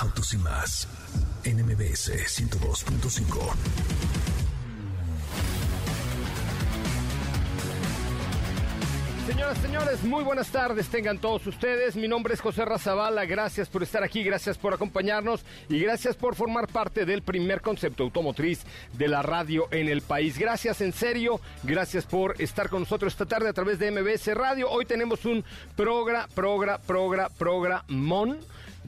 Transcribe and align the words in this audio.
Autos 0.00 0.32
y 0.32 0.38
más 0.38 0.86
en 1.42 1.56
MBS 1.66 2.12
102.5. 2.12 3.52
Señoras, 9.26 9.58
señores, 9.58 10.04
muy 10.04 10.22
buenas 10.22 10.50
tardes 10.50 10.86
tengan 10.88 11.18
todos 11.18 11.44
ustedes. 11.48 11.96
Mi 11.96 12.06
nombre 12.06 12.34
es 12.34 12.40
José 12.40 12.64
Razabala. 12.64 13.26
Gracias 13.26 13.68
por 13.68 13.82
estar 13.82 14.04
aquí, 14.04 14.22
gracias 14.22 14.56
por 14.56 14.72
acompañarnos 14.72 15.44
y 15.68 15.80
gracias 15.80 16.14
por 16.14 16.36
formar 16.36 16.68
parte 16.68 17.04
del 17.04 17.22
primer 17.22 17.60
concepto 17.60 18.04
automotriz 18.04 18.62
de 18.92 19.08
la 19.08 19.22
radio 19.22 19.66
en 19.72 19.88
el 19.88 20.02
país. 20.02 20.38
Gracias 20.38 20.80
en 20.80 20.92
serio, 20.92 21.40
gracias 21.64 22.06
por 22.06 22.40
estar 22.40 22.68
con 22.68 22.82
nosotros 22.82 23.12
esta 23.12 23.26
tarde 23.26 23.48
a 23.48 23.52
través 23.52 23.80
de 23.80 23.90
MBS 23.90 24.32
Radio. 24.34 24.70
Hoy 24.70 24.84
tenemos 24.84 25.24
un 25.24 25.44
progra, 25.74 26.28
progra, 26.34 26.78
progra, 26.78 27.30
progra, 27.30 27.84
mon 27.88 28.38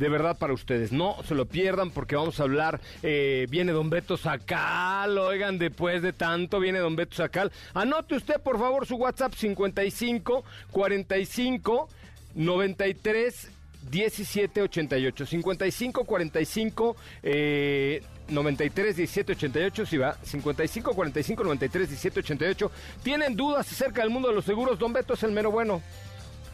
de 0.00 0.08
verdad 0.08 0.38
para 0.38 0.54
ustedes. 0.54 0.92
No 0.92 1.16
se 1.28 1.34
lo 1.34 1.44
pierdan 1.44 1.90
porque 1.90 2.16
vamos 2.16 2.40
a 2.40 2.44
hablar. 2.44 2.80
Eh, 3.02 3.46
viene 3.50 3.72
Don 3.72 3.90
Beto 3.90 4.16
Sacal. 4.16 5.18
Oigan, 5.18 5.58
después 5.58 6.00
de 6.00 6.14
tanto 6.14 6.58
viene 6.58 6.78
Don 6.78 6.96
Beto 6.96 7.16
Sacal. 7.16 7.52
Anote 7.74 8.16
usted, 8.16 8.40
por 8.40 8.58
favor, 8.58 8.86
su 8.86 8.96
WhatsApp 8.96 9.34
55 9.34 10.42
45 10.70 11.88
93 12.34 13.50
17 13.90 14.62
88. 14.62 15.26
55 15.26 16.04
45 16.04 16.96
eh, 17.22 18.02
93 18.30 18.96
17 18.96 19.32
88, 19.32 19.86
si 19.86 19.98
va, 19.98 20.16
55 20.22 20.94
45 20.94 21.44
93 21.44 21.88
17 21.88 22.20
88. 22.20 22.70
¿Tienen 23.02 23.36
dudas 23.36 23.70
acerca 23.70 24.00
del 24.00 24.10
mundo 24.10 24.28
de 24.28 24.34
los 24.34 24.46
seguros? 24.46 24.78
Don 24.78 24.94
Beto 24.94 25.12
es 25.12 25.22
el 25.24 25.32
mero 25.32 25.50
bueno. 25.50 25.82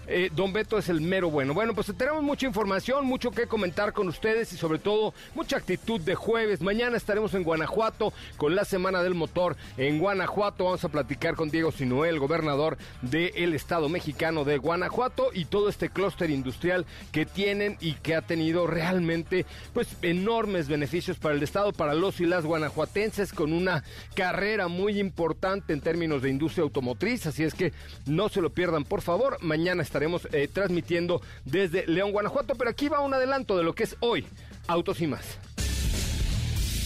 Eh, 0.08 0.30
don 0.32 0.52
Beto 0.52 0.78
es 0.78 0.88
el 0.88 1.00
mero 1.00 1.30
bueno. 1.30 1.52
Bueno, 1.52 1.74
pues 1.74 1.92
tenemos 1.96 2.22
mucha 2.22 2.46
información, 2.46 3.04
mucho 3.04 3.32
que 3.32 3.46
comentar 3.46 3.92
con 3.92 4.06
ustedes 4.06 4.52
y 4.52 4.56
sobre 4.56 4.78
todo 4.78 5.12
mucha 5.34 5.56
actitud 5.56 6.00
de 6.00 6.14
jueves. 6.14 6.60
Mañana 6.60 6.96
estaremos 6.96 7.34
en 7.34 7.42
Guanajuato 7.42 8.12
con 8.36 8.54
la 8.54 8.64
Semana 8.64 9.02
del 9.02 9.14
Motor. 9.14 9.56
En 9.76 9.98
Guanajuato 9.98 10.64
vamos 10.64 10.84
a 10.84 10.88
platicar 10.88 11.34
con 11.34 11.50
Diego 11.50 11.72
Sinuel, 11.72 12.20
gobernador 12.20 12.78
del 13.02 13.54
Estado 13.54 13.88
mexicano 13.88 14.44
de 14.44 14.58
Guanajuato 14.58 15.30
y 15.32 15.46
todo 15.46 15.68
este 15.68 15.90
clúster 15.90 16.30
industrial 16.30 16.86
que 17.10 17.26
tienen 17.26 17.76
y 17.80 17.94
que 17.94 18.14
ha 18.14 18.22
tenido 18.22 18.66
realmente 18.68 19.44
pues 19.72 19.88
enormes 20.02 20.68
beneficios 20.68 21.18
para 21.18 21.34
el 21.34 21.42
Estado, 21.42 21.72
para 21.72 21.94
los 21.94 22.20
y 22.20 22.26
las 22.26 22.44
guanajuatenses 22.44 23.32
con 23.32 23.52
una 23.52 23.82
carrera 24.14 24.68
muy 24.68 25.00
importante 25.00 25.72
en 25.72 25.80
términos 25.80 26.22
de 26.22 26.30
industria 26.30 26.62
automotriz. 26.62 27.26
Así 27.26 27.42
es 27.42 27.54
que 27.54 27.72
no 28.06 28.28
se 28.28 28.40
lo 28.40 28.50
pierdan, 28.50 28.84
por 28.84 29.02
favor. 29.02 29.38
Mañana 29.42 29.82
estaremos 29.82 29.95
estaremos 29.96 30.28
eh, 30.32 30.48
transmitiendo 30.52 31.22
desde 31.44 31.86
León, 31.86 32.12
Guanajuato. 32.12 32.54
Pero 32.54 32.70
aquí 32.70 32.88
va 32.88 33.00
un 33.00 33.14
adelanto 33.14 33.56
de 33.56 33.64
lo 33.64 33.74
que 33.74 33.84
es 33.84 33.96
hoy 34.00 34.26
Autos 34.66 35.00
y 35.00 35.06
más. 35.06 35.38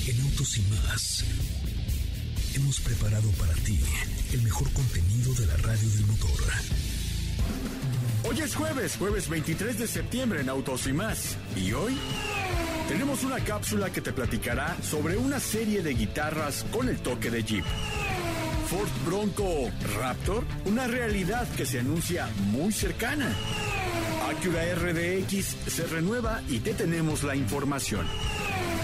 En 0.06 0.20
Autos 0.22 0.58
y 0.58 0.62
más 0.62 1.24
hemos 2.54 2.80
preparado 2.80 3.30
para 3.32 3.52
ti 3.54 3.80
el 4.32 4.42
mejor 4.42 4.72
contenido 4.72 5.34
de 5.34 5.46
la 5.46 5.56
radio 5.56 5.88
del 5.88 6.06
motor. 6.06 6.30
Hoy 8.28 8.40
es 8.40 8.54
jueves, 8.54 8.96
jueves 8.96 9.28
23 9.28 9.78
de 9.78 9.86
septiembre 9.88 10.40
en 10.42 10.48
Autos 10.48 10.86
y 10.86 10.92
más. 10.92 11.36
Y 11.56 11.72
hoy 11.72 11.96
tenemos 12.88 13.24
una 13.24 13.40
cápsula 13.40 13.90
que 13.90 14.00
te 14.00 14.12
platicará 14.12 14.76
sobre 14.82 15.16
una 15.16 15.40
serie 15.40 15.82
de 15.82 15.94
guitarras 15.94 16.64
con 16.70 16.88
el 16.88 16.98
toque 16.98 17.30
de 17.30 17.42
Jeep. 17.42 17.64
Ford 18.70 18.88
Bronco 19.04 19.68
Raptor, 19.98 20.44
una 20.64 20.86
realidad 20.86 21.48
que 21.56 21.66
se 21.66 21.80
anuncia 21.80 22.28
muy 22.52 22.70
cercana. 22.70 23.28
Acura 24.28 24.62
RDX 24.76 25.56
se 25.66 25.86
renueva 25.88 26.40
y 26.48 26.60
te 26.60 26.74
tenemos 26.74 27.24
la 27.24 27.34
información. 27.34 28.06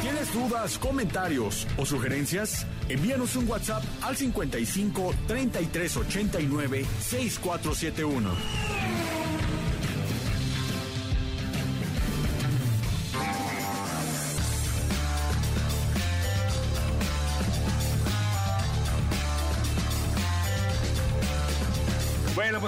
¿Tienes 0.02 0.34
dudas, 0.34 0.76
comentarios 0.78 1.68
o 1.76 1.86
sugerencias? 1.86 2.66
Envíanos 2.88 3.36
un 3.36 3.48
WhatsApp 3.48 3.84
al 4.02 4.16
55 4.16 5.14
33 5.28 5.96
89 5.98 6.84
6471. 7.00 8.30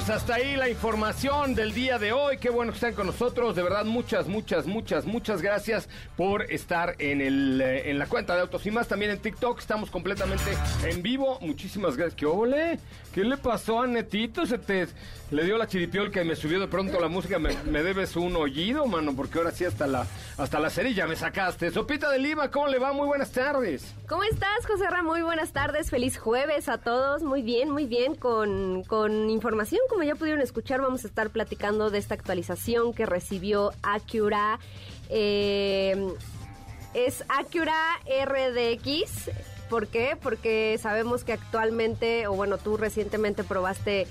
Pues 0.09 0.23
hasta 0.23 0.37
ahí 0.37 0.57
la 0.57 0.71
información 0.71 1.55
del 1.55 1.75
día 1.75 1.99
de 1.99 2.13
hoy. 2.13 2.39
Qué 2.39 2.49
bueno 2.49 2.73
que 2.73 2.77
están 2.77 2.95
con 2.95 3.07
nosotros. 3.07 3.55
De 3.55 3.63
verdad, 3.63 3.85
muchas, 3.85 4.27
muchas, 4.27 4.67
muchas, 4.67 5.05
muchas 5.05 5.43
gracias 5.43 5.87
por 6.17 6.51
estar 6.51 6.95
en, 6.99 7.21
el, 7.21 7.61
eh, 7.61 7.91
en 7.91 7.99
la 7.99 8.07
cuenta 8.07 8.35
de 8.35 8.41
Autos 8.41 8.65
y 8.65 8.71
Más. 8.71 8.89
También 8.89 9.11
en 9.11 9.19
TikTok 9.19 9.59
estamos 9.59 9.91
completamente 9.91 10.51
en 10.85 11.03
vivo. 11.03 11.39
Muchísimas 11.43 11.99
gracias. 11.99 12.15
¿Qué 12.15 12.25
ole? 12.25 12.79
¿Qué 13.13 13.23
le 13.23 13.37
pasó 13.37 13.83
a 13.83 13.87
Netito? 13.87 14.47
Se 14.47 14.57
te 14.57 14.87
le 15.31 15.45
dio 15.45 15.59
la 15.59 15.67
chiripiol 15.67 16.11
que 16.11 16.25
me 16.25 16.37
subió 16.37 16.59
de 16.59 16.69
pronto 16.69 16.99
la 17.01 17.09
música. 17.09 17.39
Me, 17.39 17.55
me 17.65 17.83
debes 17.83 18.17
un 18.17 18.35
oído, 18.37 18.87
mano, 18.87 19.15
porque 19.15 19.37
ahora 19.37 19.51
sí 19.51 19.67
hasta 19.67 19.87
la, 19.87 20.07
hasta 20.39 20.59
la 20.59 20.71
cerilla 20.71 21.07
me 21.07 21.17
sacaste. 21.17 21.71
Sopita 21.71 22.11
de 22.11 22.19
Lima, 22.19 22.51
¿cómo 22.51 22.69
le 22.69 22.79
va? 22.79 22.95
Muy 22.95 23.07
buenas 23.07 23.31
tardes. 23.31 23.95
¿Cómo 24.09 24.23
estás, 24.23 24.67
José 24.67 24.89
Ra? 24.89 25.03
Muy 25.03 25.21
buenas 25.21 25.53
tardes. 25.53 25.91
Feliz 25.91 26.17
jueves 26.17 26.71
a 26.71 26.79
todos. 26.79 27.23
Muy 27.23 27.43
bien, 27.43 27.71
muy 27.71 27.85
bien. 27.85 28.15
Con, 28.15 28.85
con 28.85 29.29
información 29.29 29.83
como 29.91 29.98
ya 30.03 30.15
pudieron 30.15 30.41
escuchar, 30.41 30.81
vamos 30.81 31.05
a 31.05 31.09
estar 31.09 31.31
platicando 31.31 31.91
de 31.91 31.99
esta 31.99 32.15
actualización 32.15 32.93
que 32.93 33.07
recibió 33.07 33.73
Acura. 33.83 34.59
Eh, 35.09 36.09
es 36.95 37.25
Acura 37.29 37.77
RDX. 38.07 39.31
¿Por 39.69 39.89
qué? 39.89 40.17
Porque 40.21 40.79
sabemos 40.81 41.25
que 41.25 41.35
actualmente, 41.35 42.27
o 42.27 42.33
bueno, 42.33 42.59
tú 42.59 42.77
recientemente 42.77 43.45
probaste 43.45 44.07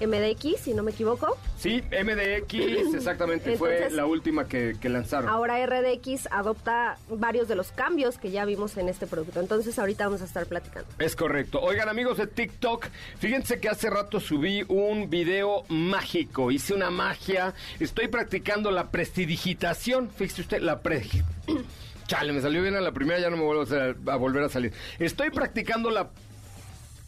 MDX, 0.00 0.60
si 0.60 0.74
no 0.74 0.82
me 0.82 0.92
equivoco. 0.92 1.36
Sí, 1.58 1.82
MDX 1.82 2.54
exactamente 2.94 3.56
fue 3.56 3.90
la 3.90 4.06
última 4.06 4.48
que, 4.48 4.76
lanzaron. 4.82 5.28
Ahora 5.28 5.64
RDX 5.64 6.28
adopta 6.30 6.98
varios 7.08 7.48
de 7.48 7.54
los 7.54 7.70
cambios 7.72 8.18
que 8.18 8.30
ya 8.30 8.44
vimos 8.44 8.76
en 8.76 8.88
este 8.88 9.06
producto. 9.06 9.40
Entonces 9.40 9.78
ahorita 9.78 10.04
vamos 10.04 10.22
a 10.22 10.24
estar 10.24 10.46
platicando. 10.46 10.88
Es 10.98 11.16
correcto. 11.16 11.60
Oigan 11.60 11.88
amigos 11.88 12.18
de 12.18 12.26
TikTok, 12.26 12.86
fíjense 13.18 13.60
que 13.60 13.68
hace 13.68 13.90
rato 13.90 14.20
subí 14.20 14.64
un 14.68 15.10
video 15.10 15.64
mágico. 15.68 16.50
Hice 16.50 16.74
una 16.74 16.90
magia. 16.90 17.54
Estoy 17.78 18.08
practicando 18.08 18.70
la 18.70 18.90
prestidigitación. 18.90 20.10
Fíjese 20.10 20.42
usted, 20.42 20.60
la 20.60 20.80
pre... 20.80 21.02
Chale, 22.06 22.32
me 22.32 22.40
salió 22.40 22.60
bien 22.60 22.74
a 22.74 22.80
la 22.80 22.90
primera, 22.90 23.20
ya 23.20 23.30
no 23.30 23.36
me 23.36 23.44
vuelvo 23.44 23.62
a, 23.72 24.12
a 24.12 24.16
volver 24.16 24.42
a 24.42 24.48
salir. 24.48 24.72
Estoy 24.98 25.30
practicando 25.30 25.90
la... 25.90 26.10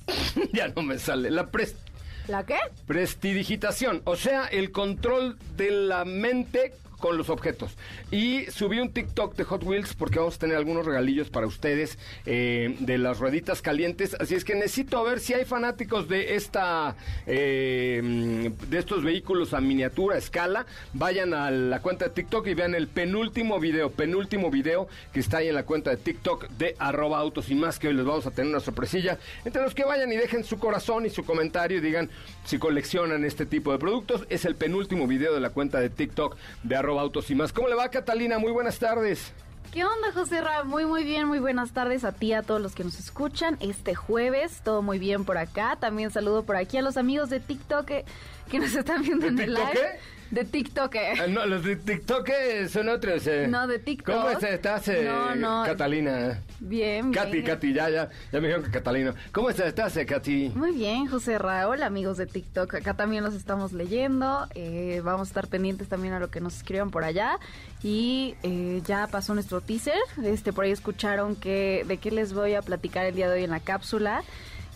ya 0.53 0.69
no 0.69 0.83
me 0.83 0.99
sale. 0.99 1.29
La 1.29 1.51
prestidigitación 1.51 1.92
¿La 2.29 2.47
qué? 2.47 2.57
Prestidigitación, 2.87 4.03
o 4.05 4.17
sea, 4.17 4.47
el 4.47 4.71
control 4.71 5.37
de 5.57 5.71
la 5.71 6.05
mente 6.05 6.75
con 7.03 7.19
los 7.19 7.31
objetos. 7.31 7.77
Y 8.13 8.45
subí 8.47 8.79
un 8.79 8.93
TikTok 8.93 9.35
de 9.35 9.43
Hot 9.43 9.65
Wheels 9.65 9.95
porque 9.95 10.21
vamos 10.21 10.37
a 10.37 10.39
tener 10.39 10.57
algunos 10.57 10.87
regalillos 10.87 11.31
para 11.31 11.49
ustedes 11.49 11.99
eh, 12.27 12.77
de 12.79 12.97
las 12.97 13.19
rueditas 13.19 13.61
calientes. 13.61 14.15
Así 14.21 14.37
es 14.37 14.45
que 14.45 14.55
necesito 14.55 15.03
ver 15.03 15.19
si 15.19 15.35
hay 15.35 15.45
fanáticos 15.45 16.09
de 16.09 16.37
esta 16.37 16.95
eh, 17.27 18.53
de 18.69 18.79
estos 18.79 19.03
vehículos 19.03 19.53
a 19.53 19.61
miniatura, 19.61 20.17
escala. 20.17 20.65
Vayan 20.93 21.35
a 21.35 21.51
la 21.51 21.83
cuenta 21.83 22.05
de 22.05 22.13
TikTok 22.13 22.47
y 22.47 22.55
vean 22.55 22.77
el 22.77 22.87
penúltimo 22.87 23.59
video, 23.59 23.91
penúltimo 23.91 24.49
video 24.53 24.87
que 25.13 25.19
está 25.19 25.39
ahí 25.39 25.49
en 25.49 25.57
la 25.57 25.65
cuenta 25.65 25.91
de 25.91 25.97
TikTok 25.97 26.51
de 26.51 26.77
arroba 26.79 27.19
autos 27.19 27.51
y 27.51 27.57
más, 27.57 27.81
que 27.81 27.89
hoy 27.89 27.95
les 27.95 28.05
vamos 28.05 28.27
a 28.29 28.31
tener 28.31 28.49
una 28.49 28.61
sorpresilla. 28.61 29.19
Entre 29.45 29.61
los 29.61 29.75
que 29.75 29.83
vayan 29.83 30.13
y 30.13 30.17
dejen 30.17 30.45
su 30.45 30.61
corazón 30.61 31.05
y 31.05 31.11
su 31.11 31.25
comentario 31.25 31.79
y 31.79 31.81
digan 31.81 32.11
si 32.45 32.61
coleccionan 32.61 33.25
este 33.25 33.45
tipo 33.45 33.73
de 33.73 33.79
productos. 33.79 34.25
Es 34.31 34.45
el 34.45 34.55
penúltimo 34.55 35.09
video 35.09 35.35
de 35.35 35.41
la 35.41 35.51
cuenta 35.51 35.81
de 35.81 35.91
TikTok 35.91 36.37
de 36.63 36.77
arroba 36.77 36.92
autos 36.99 37.31
y 37.31 37.35
más. 37.35 37.53
¿Cómo 37.53 37.69
le 37.69 37.75
va, 37.75 37.89
Catalina? 37.89 38.39
Muy 38.39 38.53
buenas 38.53 38.79
tardes. 38.79 39.33
¿Qué 39.73 39.85
onda, 39.85 40.13
José 40.13 40.43
Ra? 40.43 40.65
Muy, 40.65 40.85
muy 40.85 41.03
bien, 41.03 41.27
muy 41.27 41.39
buenas 41.39 41.73
tardes 41.73 42.05
a 42.05 42.13
ti, 42.13 42.35
a 42.35 42.43
todos 42.43 42.61
los 42.61 42.75
que 42.75 42.85
nos 42.85 42.99
escuchan 42.99 43.57
este 43.61 43.95
jueves. 43.95 44.61
Todo 44.63 44.83
muy 44.83 44.99
bien 44.99 45.25
por 45.25 45.39
acá. 45.39 45.77
También 45.81 46.11
saludo 46.11 46.45
por 46.45 46.57
aquí 46.57 46.77
a 46.77 46.83
los 46.83 46.99
amigos 46.99 47.31
de 47.31 47.41
TikTok 47.41 47.87
que, 47.87 48.05
que 48.51 48.59
nos 48.59 48.75
están 48.75 49.03
viendo 49.03 49.27
en 49.27 49.39
el 49.39 49.55
live. 49.55 49.99
De 50.33 50.45
TikTok. 50.45 50.97
Ah, 50.97 51.27
no, 51.29 51.45
los 51.45 51.63
de 51.63 51.77
TikTok 51.77 52.31
son 52.71 52.89
otros. 52.89 53.27
Eh. 53.27 53.47
No, 53.47 53.67
de 53.67 53.79
TikTok. 53.79 54.15
¿Cómo 54.15 54.31
estás, 54.31 54.89
eh, 54.89 55.05
no, 55.05 55.35
no. 55.35 55.63
Catalina? 55.67 56.41
Bien, 56.59 57.11
bien. 57.11 57.13
Katy, 57.13 57.43
Katy, 57.43 57.75
ya, 57.75 57.91
ya, 57.91 58.09
ya 58.33 58.41
me 58.41 58.47
dijeron 58.47 58.65
que 58.65 58.71
Catalina. 58.71 59.15
¿Cómo 59.31 59.51
estás, 59.51 59.95
eh, 59.99 60.07
Katy? 60.07 60.53
Muy 60.55 60.73
bien, 60.73 61.07
José 61.07 61.37
Raúl, 61.37 61.83
amigos 61.83 62.17
de 62.17 62.25
TikTok. 62.25 62.77
Acá 62.77 62.95
también 62.95 63.25
los 63.25 63.35
estamos 63.35 63.75
leyendo. 63.75 64.47
Eh, 64.55 65.03
vamos 65.05 65.29
a 65.29 65.31
estar 65.31 65.49
pendientes 65.49 65.89
también 65.89 66.15
a 66.15 66.19
lo 66.19 66.31
que 66.31 66.41
nos 66.41 66.57
escriban 66.57 66.91
por 66.91 67.05
allá. 67.05 67.39
Y 67.83 68.35
eh, 68.43 68.81
ya 68.87 69.09
pasó 69.09 69.35
nuestro 69.35 69.61
teaser. 69.61 70.01
Este, 70.25 70.55
por 70.55 70.65
ahí 70.65 70.71
escucharon 70.71 71.37
que 71.37 71.85
de 71.87 71.99
qué 71.99 72.11
les 72.11 72.33
voy 72.33 72.55
a 72.55 72.63
platicar 72.63 73.05
el 73.05 73.15
día 73.15 73.29
de 73.29 73.35
hoy 73.35 73.45
en 73.45 73.51
la 73.51 73.61
cápsula 73.61 74.25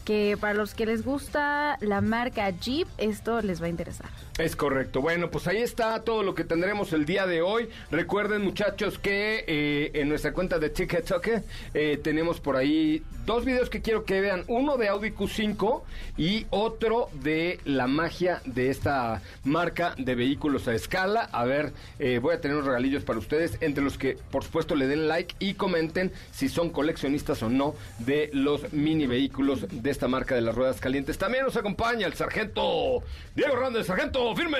que 0.06 0.38
para 0.41 0.55
los 0.55 0.73
que 0.73 0.87
les 0.87 1.05
gusta 1.05 1.76
la 1.81 2.00
marca 2.00 2.49
Jeep, 2.49 2.87
esto 2.97 3.43
les 3.43 3.61
va 3.61 3.67
a 3.67 3.69
interesar. 3.69 4.08
Es 4.38 4.55
correcto. 4.55 5.00
Bueno, 5.00 5.31
pues 5.31 5.49
ahí 5.49 5.58
está 5.58 6.00
todo 6.03 6.23
lo 6.23 6.35
que 6.35 6.44
tendremos 6.44 6.93
el 6.93 7.06
día 7.06 7.26
de 7.26 7.43
hoy. 7.43 7.69
Recuerden, 7.91 8.43
muchachos, 8.43 8.99
que 8.99 9.44
eh, 9.47 9.91
en 9.94 10.08
nuestra 10.08 10.32
cuenta 10.32 10.58
de 10.58 10.70
TikTok 10.70 11.29
eh, 11.75 11.99
tenemos 12.03 12.38
por 12.38 12.56
ahí 12.56 13.03
dos 13.25 13.44
videos 13.44 13.69
que 13.69 13.82
quiero 13.82 14.05
que 14.05 14.20
vean. 14.20 14.44
Uno 14.47 14.76
de 14.76 14.88
Audi 14.88 15.11
Q5 15.11 15.82
y 16.17 16.47
otro 16.50 17.08
de 17.23 17.58
la 17.64 17.88
magia 17.88 18.43
de 18.44 18.70
esta 18.70 19.23
marca 19.43 19.94
de 19.99 20.14
vehículos 20.14 20.69
a 20.69 20.75
escala. 20.75 21.23
A 21.32 21.44
ver, 21.44 21.73
eh, 21.99 22.20
voy 22.23 22.35
a 22.35 22.41
tener 22.41 22.56
unos 22.56 22.69
regalillos 22.69 23.03
para 23.03 23.19
ustedes, 23.19 23.58
entre 23.61 23.82
los 23.82 23.99
que, 23.99 24.17
por 24.31 24.44
supuesto, 24.44 24.76
le 24.76 24.87
den 24.87 25.08
like 25.08 25.35
y 25.41 25.55
comenten 25.55 26.12
si 26.31 26.49
son 26.49 26.70
coleccionistas 26.70 27.43
o 27.43 27.49
no 27.49 27.75
de 27.99 28.31
los 28.32 28.73
mini 28.73 29.06
vehículos 29.06 29.67
de 29.69 29.95
esta 29.96 30.08
marca 30.08 30.34
de 30.34 30.43
las 30.43 30.54
ruedas 30.54 30.78
calientes. 30.78 31.16
También 31.16 31.44
nos 31.44 31.56
acompaña 31.56 32.06
el 32.06 32.12
sargento 32.12 33.02
Diego 33.34 33.54
Hernández. 33.54 33.87
Sargento, 33.87 34.37
firme. 34.37 34.58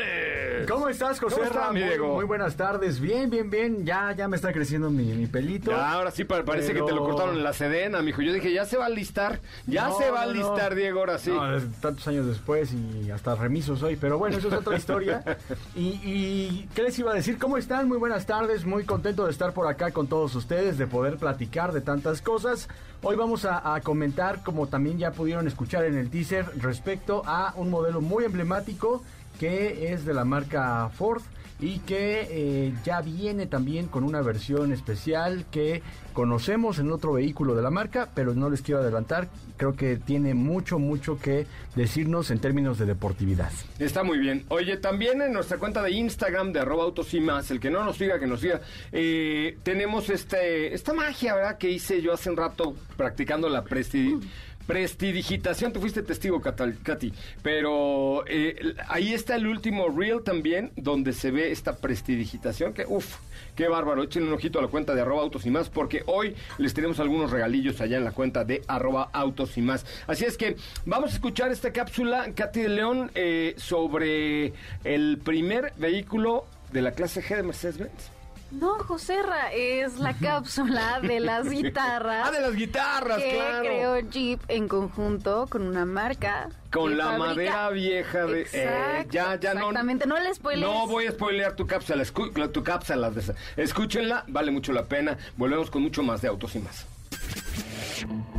¿Cómo 0.67 0.89
estás, 0.89 1.21
José? 1.21 1.37
¿Cómo 1.53 1.73
mi 1.73 1.83
Diego? 1.83 2.15
Muy, 2.15 2.25
buenas 2.25 2.57
tardes. 2.57 3.01
Bien, 3.01 3.29
bien, 3.29 3.51
bien. 3.51 3.85
Ya, 3.85 4.13
ya 4.13 4.29
me 4.29 4.37
está 4.37 4.51
creciendo 4.51 4.89
mi, 4.89 5.27
pelito. 5.27 5.77
ahora 5.77 6.11
sí, 6.11 6.25
parece 6.25 6.73
que 6.73 6.81
te 6.81 6.93
lo 6.93 7.05
cortaron 7.05 7.37
en 7.37 7.45
la 7.45 7.53
sedena, 7.53 8.01
mijo. 8.01 8.23
Yo 8.23 8.33
dije, 8.33 8.51
ya 8.51 8.65
se 8.65 8.79
va 8.79 8.87
a 8.87 8.89
listar. 8.89 9.41
Ya 9.67 9.91
se 9.93 10.11
va 10.11 10.23
a 10.23 10.27
listar, 10.27 10.75
Diego, 10.75 11.01
ahora 11.01 11.19
sí. 11.19 11.33
tantos 11.81 12.09
años 12.09 12.27
después 12.27 12.73
y 12.73 13.11
hasta 13.11 13.35
remiso 13.35 13.77
soy. 13.77 13.97
Pero 13.97 14.19
bueno, 14.19 14.39
eso 14.39 14.49
es 14.49 14.55
otra 14.55 14.77
historia. 14.77 15.23
Y, 15.75 16.01
y, 16.05 16.69
¿qué 16.75 16.83
les 16.83 16.99
iba 16.99 17.13
a 17.13 17.15
decir? 17.15 17.39
¿Cómo 17.39 17.59
están? 17.59 17.87
Muy 17.87 17.99
buenas 17.99 18.25
tardes. 18.25 18.65
Muy 18.65 18.85
contento 18.85 19.27
de 19.27 19.31
estar 19.31 19.53
por 19.53 19.67
acá 19.67 19.91
con 19.91 20.07
todos 20.07 20.35
ustedes, 20.35 20.79
de 20.79 20.87
poder 20.87 21.19
platicar 21.19 21.73
de 21.73 21.83
tantas 21.83 22.23
cosas. 22.23 22.69
Hoy 23.03 23.15
vamos 23.15 23.45
a, 23.45 23.81
comentar, 23.83 24.43
como 24.43 24.67
también 24.67 24.99
ya 24.99 25.13
pudieron 25.27 25.49
escuchar 25.49 25.85
en 25.87 25.99
el 25.99 26.09
teaser, 26.09 26.47
respecto 26.59 27.25
a 27.27 27.53
un 27.57 27.69
modelo 27.69 28.01
muy 28.01 28.23
emblemático 28.23 29.03
que 29.41 29.93
es 29.93 30.05
de 30.05 30.15
la 30.15 30.25
marca 30.25 30.89
Ford 30.95 31.21
y 31.59 31.81
que 31.81 32.29
eh, 32.31 32.73
ya 32.85 33.01
viene 33.01 33.47
también 33.47 33.89
con 33.89 34.05
una 34.05 34.23
versión 34.23 34.73
especial 34.73 35.45
que 35.51 35.83
conocemos 36.13 36.79
en 36.79 36.93
otro 36.93 37.15
vehículo 37.15 37.57
de 37.57 37.63
la 37.63 37.71
marca, 37.71 38.09
pero 38.15 38.35
no 38.35 38.49
les 38.49 38.63
quiero 38.63 38.83
adelantar, 38.83 39.29
creo 39.57 39.75
que 39.75 39.97
tiene 39.97 40.35
mucho, 40.35 40.79
mucho 40.79 41.19
que 41.19 41.49
decirnos 41.75 42.31
en 42.31 42.39
términos 42.39 42.79
de 42.79 42.87
deportividad. 42.87 43.51
Está 43.81 44.05
muy 44.05 44.19
bien. 44.19 44.45
Oye, 44.47 44.77
también 44.77 45.23
en 45.23 45.33
nuestra 45.33 45.59
cuenta 45.59 45.83
de 45.83 45.91
Instagram 45.91 46.53
de 46.53 46.61
arroba 46.61 46.85
autos 46.85 47.13
y 47.15 47.21
más, 47.21 47.51
el 47.51 47.59
que 47.59 47.71
no 47.71 47.83
nos 47.83 47.97
siga, 47.97 48.21
que 48.21 48.29
nos 48.29 48.43
siga, 48.43 48.61
eh, 48.93 49.59
tenemos 49.65 50.09
este, 50.09 50.73
esta 50.73 50.93
magia, 50.93 51.35
¿verdad? 51.35 51.59
Que 51.59 51.69
hice 51.69 52.01
yo 52.01 52.13
hace 52.13 52.31
un 52.31 52.37
rato 52.37 52.77
practicando 52.97 53.49
la 53.49 53.65
presti 53.65 54.21
Prestidigitación, 54.67 55.73
tú 55.73 55.81
fuiste 55.81 56.03
testigo, 56.03 56.41
Katy, 56.41 57.13
pero 57.41 58.25
eh, 58.27 58.75
ahí 58.89 59.15
está 59.15 59.37
el 59.37 59.47
último 59.47 59.89
reel 59.89 60.23
también, 60.25 60.73
donde 60.75 61.13
se 61.13 61.31
ve 61.31 61.53
esta 61.53 61.77
prestidigitación, 61.77 62.73
que 62.73 62.85
uff, 62.85 63.17
qué 63.55 63.69
bárbaro, 63.69 64.03
echen 64.03 64.25
un 64.25 64.33
ojito 64.33 64.59
a 64.59 64.63
la 64.63 64.69
cuenta 64.69 64.95
de 64.95 65.03
arroba 65.03 65.23
autos 65.23 65.47
y 65.47 65.51
más, 65.51 65.69
porque 65.69 66.03
hoy 66.07 66.35
les 66.59 66.75
tenemos 66.75 66.99
algunos 66.99 67.31
regalillos 67.31 67.81
allá 67.81 67.97
en 67.97 68.05
la 68.05 68.11
cuenta 68.11 68.45
de 68.45 68.63
arroba 68.67 69.09
autos 69.13 69.57
y 69.57 69.63
más. 69.63 69.87
Así 70.09 70.25
es 70.25 70.37
que 70.37 70.57
vamos 70.85 71.13
a 71.13 71.15
escuchar 71.15 71.53
esta 71.53 71.73
cápsula, 71.73 72.33
Katy 72.35 72.63
de 72.63 72.69
León, 72.69 73.13
eh, 73.15 73.55
sobre 73.59 74.53
el 74.83 75.19
primer 75.23 75.75
vehículo 75.77 76.45
de 76.73 76.83
la 76.83 76.91
clase 76.91 77.23
G 77.23 77.37
de 77.37 77.43
Mercedes-Benz. 77.45 78.16
No, 78.51 78.79
Joserra, 78.79 79.53
es 79.53 79.99
la 79.99 80.15
cápsula 80.15 81.01
de 81.01 81.21
las 81.21 81.49
guitarras. 81.51 82.29
ah, 82.29 82.31
de 82.31 82.41
las 82.41 82.55
guitarras, 82.55 83.19
que 83.23 83.35
claro. 83.35 83.65
creó 83.65 83.99
Jeep 84.11 84.41
en 84.49 84.69
conjunto 84.69 85.47
con 85.49 85.63
una 85.63 85.85
marca. 85.85 86.49
Con 86.71 86.97
la 86.97 87.19
madera 87.19 87.71
vieja 87.71 88.25
de. 88.27 88.47
Eh, 88.53 89.07
ya, 89.11 89.39
ya 89.41 89.55
no. 89.55 89.61
Exactamente, 89.61 90.07
no 90.07 90.19
le 90.19 90.33
spoilees. 90.35 90.69
No 90.69 90.87
voy 90.87 91.07
a 91.07 91.13
spoilear 91.13 91.57
tu 91.57 91.67
cápsula, 91.67 92.05
tu 92.53 92.63
cápsula. 92.63 93.11
Escúchenla, 93.57 94.25
vale 94.29 94.51
mucho 94.53 94.73
la 94.73 94.85
pena. 94.85 95.17
Volvemos 95.37 95.71
con 95.71 95.83
mucho 95.83 96.03
más 96.03 96.23
de 96.23 96.29
autos 96.29 96.55
y 96.55 96.61
más. 96.61 96.87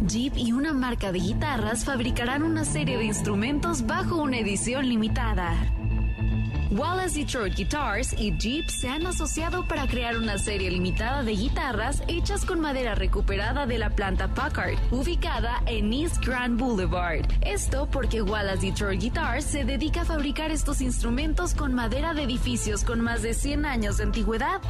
Jeep 0.07 0.33
y 0.37 0.51
una 0.53 0.71
marca 0.71 1.11
de 1.11 1.19
guitarras 1.19 1.83
fabricarán 1.83 2.43
una 2.43 2.63
serie 2.63 2.97
de 2.97 3.05
instrumentos 3.05 3.85
bajo 3.85 4.21
una 4.21 4.37
edición 4.37 4.87
limitada. 4.87 5.55
Wallace 6.71 7.19
Detroit 7.19 7.55
Guitars 7.55 8.13
y 8.19 8.35
Jeep 8.37 8.69
se 8.69 8.89
han 8.89 9.07
asociado 9.07 9.65
para 9.67 9.87
crear 9.87 10.17
una 10.17 10.37
serie 10.37 10.69
limitada 10.69 11.23
de 11.23 11.31
guitarras 11.31 12.03
hechas 12.07 12.45
con 12.45 12.59
madera 12.59 12.93
recuperada 12.93 13.65
de 13.65 13.77
la 13.77 13.89
planta 13.89 14.33
Packard, 14.33 14.75
ubicada 14.91 15.61
en 15.65 15.93
East 15.93 16.23
Grand 16.25 16.59
Boulevard. 16.59 17.25
Esto 17.41 17.87
porque 17.89 18.21
Wallace 18.21 18.65
Detroit 18.65 19.01
Guitars 19.01 19.45
se 19.45 19.63
dedica 19.63 20.01
a 20.01 20.05
fabricar 20.05 20.51
estos 20.51 20.81
instrumentos 20.81 21.53
con 21.53 21.73
madera 21.73 22.13
de 22.13 22.23
edificios 22.23 22.83
con 22.83 22.99
más 22.99 23.21
de 23.21 23.33
100 23.33 23.65
años 23.65 23.97
de 23.97 24.03
antigüedad. 24.03 24.61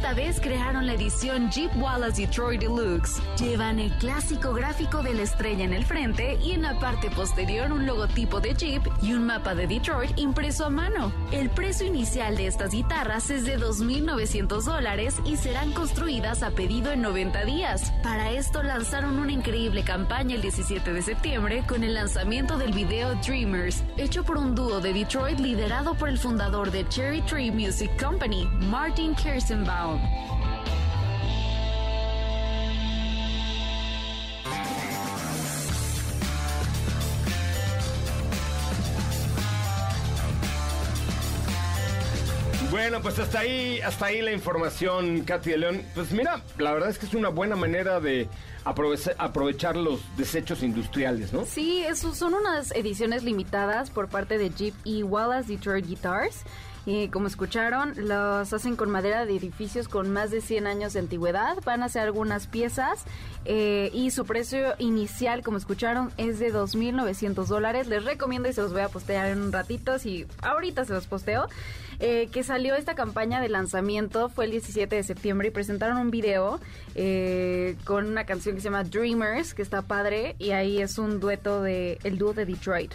Esta 0.00 0.14
vez 0.14 0.40
crearon 0.40 0.86
la 0.86 0.94
edición 0.94 1.50
Jeep 1.50 1.70
Wallace 1.76 2.22
Detroit 2.22 2.62
Deluxe. 2.62 3.20
Llevan 3.38 3.78
el 3.78 3.92
clásico 3.98 4.54
gráfico 4.54 5.02
de 5.02 5.12
la 5.12 5.24
estrella 5.24 5.62
en 5.62 5.74
el 5.74 5.84
frente 5.84 6.38
y 6.42 6.52
en 6.52 6.62
la 6.62 6.78
parte 6.78 7.10
posterior 7.10 7.70
un 7.70 7.84
logotipo 7.84 8.40
de 8.40 8.54
Jeep 8.54 8.82
y 9.02 9.12
un 9.12 9.26
mapa 9.26 9.54
de 9.54 9.66
Detroit 9.66 10.18
impreso 10.18 10.64
a 10.64 10.70
mano. 10.70 11.12
El 11.32 11.50
precio 11.50 11.86
inicial 11.86 12.34
de 12.34 12.46
estas 12.46 12.70
guitarras 12.70 13.28
es 13.28 13.44
de 13.44 13.58
2.900 13.58 14.62
dólares 14.62 15.16
y 15.26 15.36
serán 15.36 15.72
construidas 15.72 16.42
a 16.42 16.50
pedido 16.50 16.92
en 16.92 17.02
90 17.02 17.44
días. 17.44 17.92
Para 18.02 18.30
esto 18.30 18.62
lanzaron 18.62 19.18
una 19.18 19.32
increíble 19.32 19.84
campaña 19.84 20.34
el 20.34 20.40
17 20.40 20.94
de 20.94 21.02
septiembre 21.02 21.62
con 21.68 21.84
el 21.84 21.92
lanzamiento 21.92 22.56
del 22.56 22.72
video 22.72 23.16
Dreamers, 23.16 23.84
hecho 23.98 24.24
por 24.24 24.38
un 24.38 24.54
dúo 24.54 24.80
de 24.80 24.94
Detroit 24.94 25.38
liderado 25.40 25.92
por 25.92 26.08
el 26.08 26.16
fundador 26.16 26.70
de 26.70 26.88
Cherry 26.88 27.20
Tree 27.20 27.50
Music 27.50 27.90
Company, 28.02 28.46
Martin 28.70 29.14
Bueno, 42.70 43.02
pues 43.02 43.18
hasta 43.18 43.40
ahí, 43.40 43.80
hasta 43.80 44.06
ahí 44.06 44.22
la 44.22 44.32
información, 44.32 45.22
Katy 45.22 45.50
de 45.50 45.58
León. 45.58 45.82
Pues 45.94 46.12
mira, 46.12 46.40
la 46.56 46.72
verdad 46.72 46.88
es 46.88 46.98
que 46.98 47.06
es 47.06 47.14
una 47.14 47.28
buena 47.28 47.56
manera 47.56 47.98
de 47.98 48.28
aprovechar, 48.64 49.76
los 49.76 50.00
desechos 50.16 50.62
industriales, 50.62 51.32
¿no? 51.32 51.44
Sí, 51.44 51.82
eso 51.84 52.14
son 52.14 52.34
unas 52.34 52.70
ediciones 52.72 53.24
limitadas 53.24 53.90
por 53.90 54.08
parte 54.08 54.38
de 54.38 54.50
Jeep 54.50 54.74
y 54.84 55.02
Wallace 55.02 55.52
Detroit 55.52 55.86
Guitars. 55.86 56.44
Y 56.86 57.08
como 57.08 57.26
escucharon, 57.26 57.92
los 57.96 58.52
hacen 58.52 58.76
con 58.76 58.90
madera 58.90 59.26
de 59.26 59.36
edificios 59.36 59.88
con 59.88 60.10
más 60.10 60.30
de 60.30 60.40
100 60.40 60.66
años 60.66 60.92
de 60.94 61.00
antigüedad. 61.00 61.58
Van 61.64 61.82
a 61.82 61.86
hacer 61.86 62.02
algunas 62.02 62.46
piezas 62.46 63.04
eh, 63.44 63.90
y 63.92 64.10
su 64.10 64.24
precio 64.24 64.74
inicial, 64.78 65.42
como 65.42 65.58
escucharon, 65.58 66.10
es 66.16 66.38
de 66.38 66.52
2.900 66.52 67.46
dólares. 67.46 67.86
Les 67.86 68.04
recomiendo 68.04 68.48
y 68.48 68.52
se 68.52 68.62
los 68.62 68.72
voy 68.72 68.82
a 68.82 68.88
postear 68.88 69.30
en 69.30 69.42
un 69.42 69.52
ratito, 69.52 69.98
si 69.98 70.26
ahorita 70.42 70.84
se 70.84 70.94
los 70.94 71.06
posteo. 71.06 71.48
Eh, 72.02 72.28
que 72.32 72.42
salió 72.42 72.76
esta 72.76 72.94
campaña 72.94 73.42
de 73.42 73.50
lanzamiento 73.50 74.30
fue 74.30 74.46
el 74.46 74.52
17 74.52 74.96
de 74.96 75.02
septiembre 75.02 75.48
y 75.48 75.50
presentaron 75.50 75.98
un 75.98 76.10
video 76.10 76.58
eh, 76.94 77.76
con 77.84 78.06
una 78.06 78.24
canción 78.24 78.54
que 78.54 78.62
se 78.62 78.68
llama 78.68 78.84
Dreamers, 78.84 79.52
que 79.52 79.60
está 79.60 79.82
padre, 79.82 80.34
y 80.38 80.52
ahí 80.52 80.80
es 80.80 80.96
un 80.96 81.20
dueto 81.20 81.60
de 81.60 81.98
el 82.02 82.16
dúo 82.16 82.32
de 82.32 82.46
Detroit. 82.46 82.94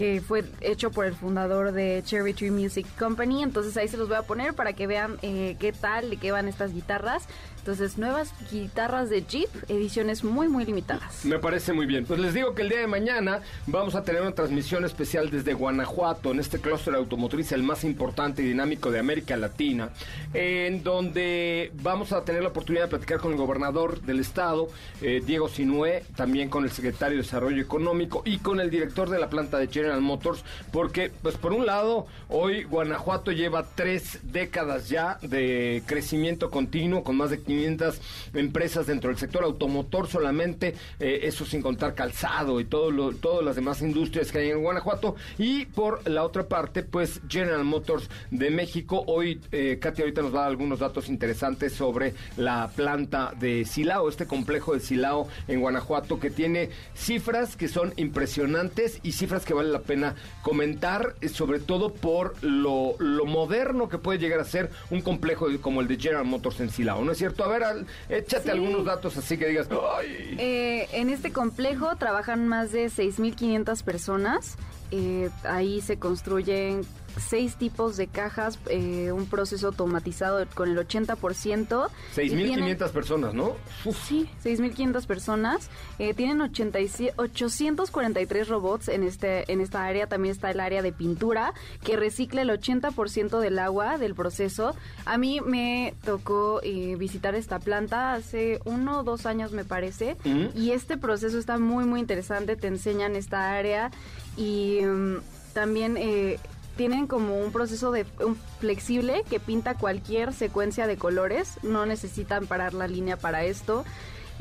Que 0.00 0.22
fue 0.22 0.44
hecho 0.62 0.90
por 0.90 1.04
el 1.04 1.14
fundador 1.14 1.72
de 1.72 2.02
Cherry 2.02 2.32
Tree 2.32 2.50
Music 2.50 2.86
Company. 2.98 3.42
Entonces 3.42 3.76
ahí 3.76 3.86
se 3.86 3.98
los 3.98 4.08
voy 4.08 4.16
a 4.16 4.22
poner 4.22 4.54
para 4.54 4.72
que 4.72 4.86
vean 4.86 5.18
eh, 5.20 5.58
qué 5.60 5.74
tal, 5.74 6.08
de 6.08 6.16
qué 6.16 6.32
van 6.32 6.48
estas 6.48 6.72
guitarras. 6.72 7.28
Entonces, 7.60 7.98
nuevas 7.98 8.32
guitarras 8.50 9.10
de 9.10 9.22
Jeep, 9.22 9.50
ediciones 9.68 10.24
muy, 10.24 10.48
muy 10.48 10.64
limitadas. 10.64 11.26
Me 11.26 11.38
parece 11.38 11.74
muy 11.74 11.84
bien. 11.84 12.06
Pues 12.06 12.18
les 12.18 12.32
digo 12.32 12.54
que 12.54 12.62
el 12.62 12.70
día 12.70 12.80
de 12.80 12.86
mañana 12.86 13.40
vamos 13.66 13.94
a 13.94 14.02
tener 14.02 14.22
una 14.22 14.32
transmisión 14.32 14.86
especial 14.86 15.30
desde 15.30 15.52
Guanajuato, 15.52 16.30
en 16.30 16.40
este 16.40 16.58
clúster 16.58 16.94
automotriz, 16.94 17.52
el 17.52 17.62
más 17.62 17.84
importante 17.84 18.40
y 18.40 18.46
dinámico 18.46 18.90
de 18.90 18.98
América 18.98 19.36
Latina, 19.36 19.90
en 20.32 20.82
donde 20.82 21.70
vamos 21.82 22.12
a 22.12 22.24
tener 22.24 22.42
la 22.42 22.48
oportunidad 22.48 22.84
de 22.84 22.88
platicar 22.88 23.18
con 23.18 23.32
el 23.32 23.36
gobernador 23.36 24.00
del 24.00 24.20
estado, 24.20 24.68
eh, 25.02 25.22
Diego 25.24 25.50
Sinué, 25.50 26.04
también 26.16 26.48
con 26.48 26.64
el 26.64 26.70
secretario 26.70 27.18
de 27.18 27.24
Desarrollo 27.24 27.62
Económico 27.62 28.22
y 28.24 28.38
con 28.38 28.58
el 28.60 28.70
director 28.70 29.10
de 29.10 29.18
la 29.18 29.28
planta 29.28 29.58
de 29.58 29.68
General 29.68 30.00
Motors, 30.00 30.44
porque, 30.72 31.12
pues 31.22 31.36
por 31.36 31.52
un 31.52 31.66
lado, 31.66 32.06
hoy 32.30 32.64
Guanajuato 32.64 33.32
lleva 33.32 33.66
tres 33.74 34.20
décadas 34.22 34.88
ya 34.88 35.18
de 35.20 35.82
crecimiento 35.84 36.50
continuo, 36.50 37.04
con 37.04 37.16
más 37.16 37.28
de 37.28 37.49
500 37.50 38.00
empresas 38.34 38.86
dentro 38.86 39.10
del 39.10 39.18
sector 39.18 39.42
automotor 39.42 40.06
solamente, 40.06 40.74
eh, 41.00 41.20
eso 41.22 41.44
sin 41.44 41.62
contar 41.62 41.94
calzado 41.94 42.60
y 42.60 42.64
todo 42.64 42.90
lo, 42.92 43.12
todas 43.12 43.44
las 43.44 43.56
demás 43.56 43.82
industrias 43.82 44.30
que 44.30 44.38
hay 44.38 44.50
en 44.50 44.62
Guanajuato. 44.62 45.16
Y 45.36 45.66
por 45.66 46.08
la 46.08 46.22
otra 46.22 46.46
parte, 46.46 46.82
pues 46.82 47.20
General 47.28 47.64
Motors 47.64 48.08
de 48.30 48.50
México. 48.50 49.02
Hoy, 49.06 49.40
eh, 49.50 49.80
ahorita 49.82 50.22
nos 50.22 50.32
va 50.32 50.38
a 50.38 50.42
dar 50.42 50.50
algunos 50.50 50.78
datos 50.78 51.08
interesantes 51.08 51.72
sobre 51.72 52.14
la 52.36 52.70
planta 52.74 53.32
de 53.38 53.64
Silao, 53.64 54.08
este 54.08 54.26
complejo 54.26 54.74
de 54.74 54.80
Silao 54.80 55.28
en 55.48 55.60
Guanajuato 55.60 56.20
que 56.20 56.30
tiene 56.30 56.70
cifras 56.94 57.56
que 57.56 57.68
son 57.68 57.92
impresionantes 57.96 59.00
y 59.02 59.12
cifras 59.12 59.44
que 59.44 59.54
vale 59.54 59.70
la 59.70 59.80
pena 59.80 60.14
comentar, 60.42 61.16
eh, 61.20 61.28
sobre 61.28 61.58
todo 61.58 61.92
por 61.92 62.42
lo, 62.44 62.94
lo 62.98 63.26
moderno 63.26 63.88
que 63.88 63.98
puede 63.98 64.18
llegar 64.18 64.38
a 64.40 64.44
ser 64.44 64.70
un 64.90 65.00
complejo 65.02 65.48
como 65.60 65.80
el 65.80 65.88
de 65.88 65.98
General 65.98 66.24
Motors 66.24 66.60
en 66.60 66.70
Silao, 66.70 67.04
¿no 67.04 67.12
es 67.12 67.18
cierto? 67.18 67.39
A 67.44 67.48
ver, 67.48 67.64
al- 67.64 67.86
échate 68.08 68.44
Sí. 68.44 68.50
algunos 68.50 68.84
datos 68.84 69.16
así 69.16 69.36
que 69.38 69.46
digas, 69.46 69.68
¡ay! 69.96 70.36
Eh, 70.38 70.88
en 70.92 71.10
este 71.10 71.32
complejo 71.32 71.96
trabajan 71.96 72.46
más 72.48 72.72
de 72.72 72.88
6.500 72.90 73.82
personas. 73.82 74.56
Eh, 74.92 75.30
ahí 75.44 75.80
se 75.80 75.98
construyen 75.98 76.82
seis 77.18 77.56
tipos 77.56 77.96
de 77.96 78.06
cajas, 78.06 78.58
eh, 78.68 79.12
un 79.12 79.26
proceso 79.26 79.68
automatizado 79.68 80.44
con 80.54 80.70
el 80.70 80.78
80%. 80.78 81.88
y 82.16 82.28
tienen- 82.30 82.60
6.500 82.64 82.90
personas, 82.92 83.34
¿no? 83.34 83.56
Uf. 83.84 83.96
Sí, 84.06 84.28
6.500 84.42 85.06
personas. 85.06 85.70
Eh, 85.98 86.14
tienen 86.14 86.40
87 86.40 87.14
843 87.16 88.48
robots 88.48 88.88
en, 88.88 89.02
este, 89.02 89.50
en 89.52 89.60
esta 89.60 89.84
área. 89.84 90.06
También 90.06 90.32
está 90.32 90.50
el 90.50 90.60
área 90.60 90.82
de 90.82 90.92
pintura, 90.92 91.52
que 91.82 91.96
recicla 91.96 92.42
el 92.42 92.50
80% 92.50 93.38
del 93.40 93.58
agua 93.58 93.98
del 93.98 94.14
proceso. 94.14 94.74
A 95.04 95.18
mí 95.18 95.40
me 95.40 95.94
tocó 96.04 96.60
eh, 96.62 96.96
visitar 96.96 97.34
esta 97.34 97.58
planta 97.58 98.12
hace 98.14 98.60
uno 98.64 99.00
o 99.00 99.02
dos 99.02 99.26
años, 99.26 99.52
me 99.52 99.64
parece. 99.64 100.16
Y 100.54 100.72
este 100.72 100.96
proceso 100.98 101.38
está 101.38 101.58
muy, 101.58 101.84
muy 101.84 102.00
interesante. 102.00 102.56
Te 102.56 102.66
enseñan 102.68 103.16
esta 103.16 103.52
área 103.52 103.90
y 104.36 104.80
mm, 104.84 105.16
también... 105.54 105.96
eh, 105.96 106.38
tienen 106.76 107.06
como 107.06 107.38
un 107.38 107.52
proceso 107.52 107.90
de 107.90 108.06
un 108.24 108.36
flexible 108.58 109.24
que 109.28 109.40
pinta 109.40 109.76
cualquier 109.76 110.32
secuencia 110.32 110.86
de 110.86 110.96
colores, 110.96 111.58
no 111.62 111.86
necesitan 111.86 112.46
parar 112.46 112.74
la 112.74 112.88
línea 112.88 113.16
para 113.16 113.44
esto. 113.44 113.84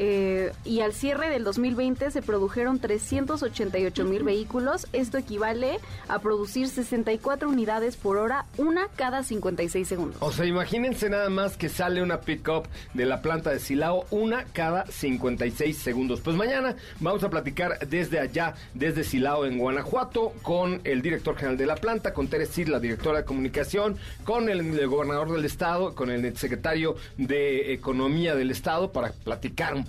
Eh, 0.01 0.53
y 0.63 0.79
al 0.79 0.93
cierre 0.93 1.29
del 1.29 1.43
2020 1.43 2.09
se 2.09 2.21
produjeron 2.21 2.79
388 2.79 4.05
mil 4.05 4.23
vehículos. 4.23 4.87
Esto 4.93 5.17
equivale 5.17 5.79
a 6.07 6.19
producir 6.19 6.69
64 6.69 7.49
unidades 7.49 7.97
por 7.97 8.15
hora, 8.15 8.45
una 8.55 8.87
cada 8.95 9.23
56 9.23 9.85
segundos. 9.85 10.17
O 10.21 10.31
sea, 10.31 10.45
imagínense 10.45 11.09
nada 11.09 11.29
más 11.29 11.57
que 11.57 11.67
sale 11.67 12.01
una 12.01 12.21
pick-up 12.21 12.69
de 12.93 13.05
la 13.05 13.21
planta 13.21 13.49
de 13.49 13.59
Silao, 13.59 14.05
una 14.09 14.45
cada 14.45 14.85
56 14.85 15.77
segundos. 15.77 16.21
Pues 16.21 16.37
mañana 16.37 16.77
vamos 17.01 17.21
a 17.25 17.29
platicar 17.29 17.79
desde 17.85 18.19
allá, 18.19 18.53
desde 18.73 19.03
Silao 19.03 19.45
en 19.45 19.57
Guanajuato, 19.57 20.31
con 20.43 20.79
el 20.85 21.01
director 21.01 21.35
general 21.35 21.57
de 21.57 21.65
la 21.65 21.75
planta, 21.75 22.13
con 22.13 22.29
Teres 22.29 22.51
Cid, 22.51 22.69
la 22.69 22.79
directora 22.79 23.17
de 23.17 23.25
comunicación, 23.25 23.97
con 24.23 24.47
el, 24.47 24.61
el 24.79 24.87
gobernador 24.87 25.29
del 25.33 25.43
estado, 25.43 25.93
con 25.93 26.09
el 26.09 26.37
secretario 26.37 26.95
de 27.17 27.73
Economía 27.73 28.33
del 28.33 28.51
estado, 28.51 28.93
para 28.93 29.11
platicar 29.11 29.73
un 29.73 29.88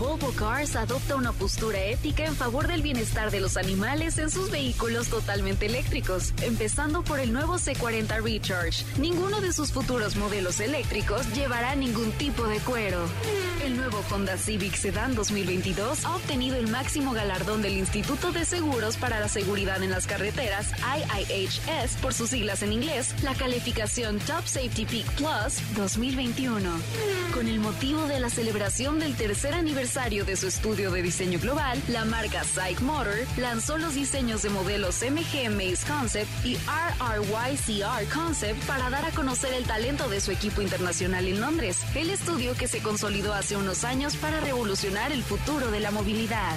Volvo 0.00 0.30
Cars 0.30 0.76
adopta 0.76 1.14
una 1.14 1.30
postura 1.32 1.78
ética 1.78 2.24
en 2.24 2.34
favor 2.34 2.66
del 2.66 2.80
bienestar 2.80 3.30
de 3.30 3.38
los 3.38 3.58
animales 3.58 4.16
en 4.16 4.30
sus 4.30 4.50
vehículos 4.50 5.08
totalmente 5.08 5.66
eléctricos, 5.66 6.32
empezando 6.40 7.02
por 7.02 7.20
el 7.20 7.34
nuevo 7.34 7.56
C40 7.56 8.22
Recharge. 8.22 8.82
Ninguno 8.98 9.42
de 9.42 9.52
sus 9.52 9.72
futuros 9.72 10.16
modelos 10.16 10.58
eléctricos 10.60 11.30
llevará 11.34 11.74
ningún 11.74 12.12
tipo 12.12 12.46
de 12.46 12.60
cuero. 12.60 13.04
El 13.62 13.76
nuevo 13.76 14.02
Honda 14.10 14.38
Civic 14.38 14.74
Sedan 14.74 15.14
2022 15.14 16.06
ha 16.06 16.16
obtenido 16.16 16.56
el 16.56 16.68
máximo 16.68 17.12
galardón 17.12 17.60
del 17.60 17.74
Instituto 17.74 18.32
de 18.32 18.46
Seguros 18.46 18.96
para 18.96 19.20
la 19.20 19.28
Seguridad 19.28 19.82
en 19.82 19.90
las 19.90 20.06
Carreteras, 20.06 20.72
IIHS 20.96 21.96
por 22.00 22.14
sus 22.14 22.30
siglas 22.30 22.62
en 22.62 22.72
inglés, 22.72 23.14
la 23.22 23.34
calificación 23.34 24.18
Top 24.20 24.46
Safety 24.46 24.86
Peak 24.86 25.12
Plus 25.16 25.60
2021. 25.76 26.70
Con 27.34 27.48
el 27.48 27.60
motivo 27.60 28.06
de 28.06 28.18
la 28.18 28.30
celebración 28.30 28.98
del 28.98 29.14
tercer 29.14 29.52
aniversario 29.52 29.89
de 29.90 30.36
su 30.36 30.46
estudio 30.46 30.92
de 30.92 31.02
diseño 31.02 31.40
global, 31.40 31.82
la 31.88 32.04
marca 32.04 32.44
Psych 32.44 32.80
Motor 32.80 33.26
lanzó 33.36 33.76
los 33.76 33.92
diseños 33.92 34.40
de 34.42 34.48
modelos 34.48 35.02
MG 35.02 35.50
Maze 35.50 35.84
Concept 35.84 36.30
y 36.46 36.56
RRYCR 36.56 38.08
Concept 38.14 38.64
para 38.66 38.88
dar 38.88 39.04
a 39.04 39.10
conocer 39.10 39.52
el 39.52 39.64
talento 39.64 40.08
de 40.08 40.20
su 40.20 40.30
equipo 40.30 40.62
internacional 40.62 41.26
en 41.26 41.40
Londres, 41.40 41.78
el 41.96 42.10
estudio 42.10 42.54
que 42.54 42.68
se 42.68 42.78
consolidó 42.78 43.34
hace 43.34 43.56
unos 43.56 43.82
años 43.82 44.14
para 44.14 44.38
revolucionar 44.38 45.10
el 45.10 45.24
futuro 45.24 45.72
de 45.72 45.80
la 45.80 45.90
movilidad. 45.90 46.56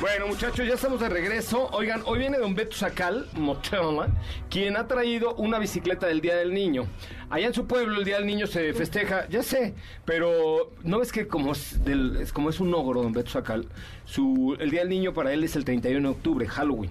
Bueno, 0.00 0.26
muchachos, 0.26 0.66
ya 0.66 0.74
estamos 0.74 1.00
de 1.00 1.08
regreso. 1.08 1.68
Oigan, 1.72 2.02
hoy 2.04 2.18
viene 2.18 2.36
Don 2.38 2.54
Beto 2.54 2.76
Sacal, 2.76 3.26
Motelma, 3.34 4.08
quien 4.50 4.76
ha 4.76 4.86
traído 4.86 5.34
una 5.36 5.58
bicicleta 5.58 6.06
del 6.06 6.20
Día 6.20 6.36
del 6.36 6.52
Niño. 6.52 6.86
Allá 7.30 7.46
en 7.46 7.54
su 7.54 7.66
pueblo 7.66 7.98
el 7.98 8.04
Día 8.04 8.16
del 8.16 8.26
Niño 8.26 8.46
se 8.46 8.74
festeja, 8.74 9.26
ya 9.28 9.42
sé, 9.42 9.74
pero 10.04 10.72
no 10.82 10.98
ves 10.98 11.10
que 11.10 11.26
como 11.26 11.52
es, 11.52 11.82
del- 11.84 12.16
es 12.16 12.32
como 12.32 12.50
es 12.50 12.60
un 12.60 12.74
ogro 12.74 13.02
Don 13.02 13.12
Beto 13.12 13.30
Sacal, 13.30 13.66
su, 14.04 14.56
el 14.60 14.70
Día 14.70 14.80
del 14.80 14.90
Niño 14.90 15.14
para 15.14 15.32
él 15.32 15.42
es 15.42 15.56
el 15.56 15.64
31 15.64 16.08
de 16.08 16.14
octubre, 16.14 16.46
Halloween. 16.48 16.90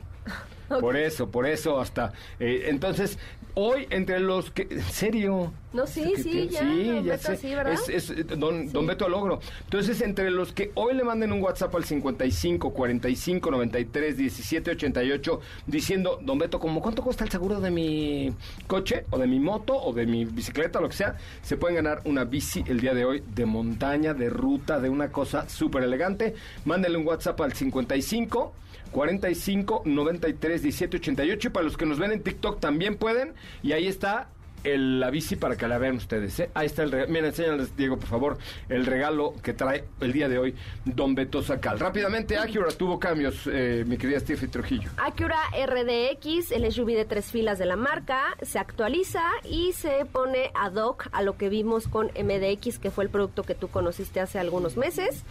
Por 0.81 0.97
eso, 0.97 1.29
por 1.29 1.45
eso 1.47 1.79
hasta. 1.79 2.13
eh, 2.39 2.65
entonces, 2.67 3.17
hoy 3.55 3.87
entre 3.89 4.19
los 4.19 4.51
que. 4.51 4.67
¿En 4.69 4.81
serio? 4.83 5.53
No, 5.73 5.87
sí, 5.87 6.13
¿Qué 6.15 6.21
sí, 6.21 6.29
tiene? 6.29 6.47
ya, 6.49 6.59
Sí, 6.59 6.83
don 6.85 7.03
ya 7.03 7.11
Beto, 7.13 7.27
sé. 7.29 7.37
sí, 7.37 7.55
¿verdad? 7.55 7.73
Es, 7.73 7.89
es, 7.89 8.09
eh, 8.11 8.23
don, 8.23 8.71
don 8.71 8.85
Beto 8.85 9.05
Alogro. 9.05 9.39
Entonces, 9.63 10.01
entre 10.01 10.29
los 10.29 10.53
que 10.53 10.71
hoy 10.75 10.93
le 10.93 11.03
manden 11.03 11.31
un 11.31 11.41
WhatsApp 11.41 11.73
al 11.75 11.83
55 11.83 12.71
45 12.73 13.49
93 13.51 14.17
17 14.17 14.71
88 14.71 15.39
diciendo, 15.65 16.19
don 16.21 16.37
Beto, 16.37 16.59
¿cómo 16.59 16.79
cuánto 16.81 17.01
cuesta 17.03 17.23
el 17.23 17.31
seguro 17.31 17.59
de 17.59 17.71
mi 17.71 18.31
coche 18.67 19.05
o 19.09 19.17
de 19.17 19.25
mi 19.25 19.39
moto 19.39 19.75
o 19.75 19.93
de 19.93 20.05
mi 20.05 20.25
bicicleta 20.25 20.79
lo 20.79 20.89
que 20.89 20.95
sea? 20.95 21.17
Se 21.41 21.57
pueden 21.57 21.75
ganar 21.77 22.01
una 22.05 22.23
bici 22.25 22.63
el 22.67 22.79
día 22.79 22.93
de 22.93 23.05
hoy 23.05 23.23
de 23.33 23.45
montaña, 23.47 24.13
de 24.13 24.29
ruta, 24.29 24.79
de 24.79 24.89
una 24.89 25.11
cosa 25.11 25.49
súper 25.49 25.81
elegante. 25.83 26.35
Mándenle 26.65 26.99
un 26.99 27.07
WhatsApp 27.07 27.41
al 27.41 27.53
55 27.53 28.53
45 28.93 29.81
93 29.85 30.61
17 30.61 30.97
88 30.97 31.47
y 31.47 31.51
para 31.51 31.65
los 31.65 31.75
que 31.75 31.85
nos 31.85 31.99
ven 31.99 32.13
en 32.13 32.23
TikTok 32.23 32.61
también 32.61 32.95
pueden 32.95 33.33
y 33.61 33.73
ahí 33.73 33.87
está 33.87 34.29
el- 34.63 34.99
la 34.99 35.09
bici 35.09 35.35
para 35.35 35.55
que 35.55 35.67
la 35.67 35.77
vean 35.77 35.95
ustedes. 35.97 36.39
¿eh? 36.39 36.49
Ahí 36.53 36.65
está 36.67 36.83
el 36.83 36.91
regalo. 36.91 37.11
Mira, 37.11 37.27
enséñales, 37.27 37.75
Diego, 37.75 37.97
por 37.97 38.07
favor, 38.09 38.37
el 38.69 38.85
regalo 38.85 39.33
que 39.41 39.53
trae 39.53 39.85
el 40.01 40.13
día 40.13 40.29
de 40.29 40.37
hoy 40.39 40.55
Don 40.85 41.15
Beto 41.15 41.41
Sacal. 41.43 41.79
Rápidamente, 41.79 42.37
Acura 42.37 42.71
tuvo 42.71 42.99
cambios, 42.99 43.47
eh, 43.51 43.83
mi 43.87 43.97
querida 43.97 44.19
Steffi 44.19 44.47
Trujillo. 44.47 44.89
Acura 44.97 45.37
RDX, 45.53 46.51
el 46.51 46.65
SUV 46.71 46.95
de 46.95 47.05
tres 47.05 47.25
filas 47.31 47.57
de 47.59 47.65
la 47.65 47.75
marca, 47.75 48.35
se 48.41 48.59
actualiza 48.59 49.23
y 49.43 49.73
se 49.73 50.05
pone 50.05 50.51
ad 50.55 50.75
hoc 50.75 51.07
a 51.11 51.21
lo 51.21 51.37
que 51.37 51.49
vimos 51.49 51.87
con 51.87 52.07
MDX, 52.15 52.79
que 52.79 52.91
fue 52.91 53.03
el 53.03 53.09
producto 53.09 53.43
que 53.43 53.55
tú 53.55 53.67
conociste 53.67 54.19
hace 54.19 54.39
algunos 54.39 54.77
meses. 54.77 55.23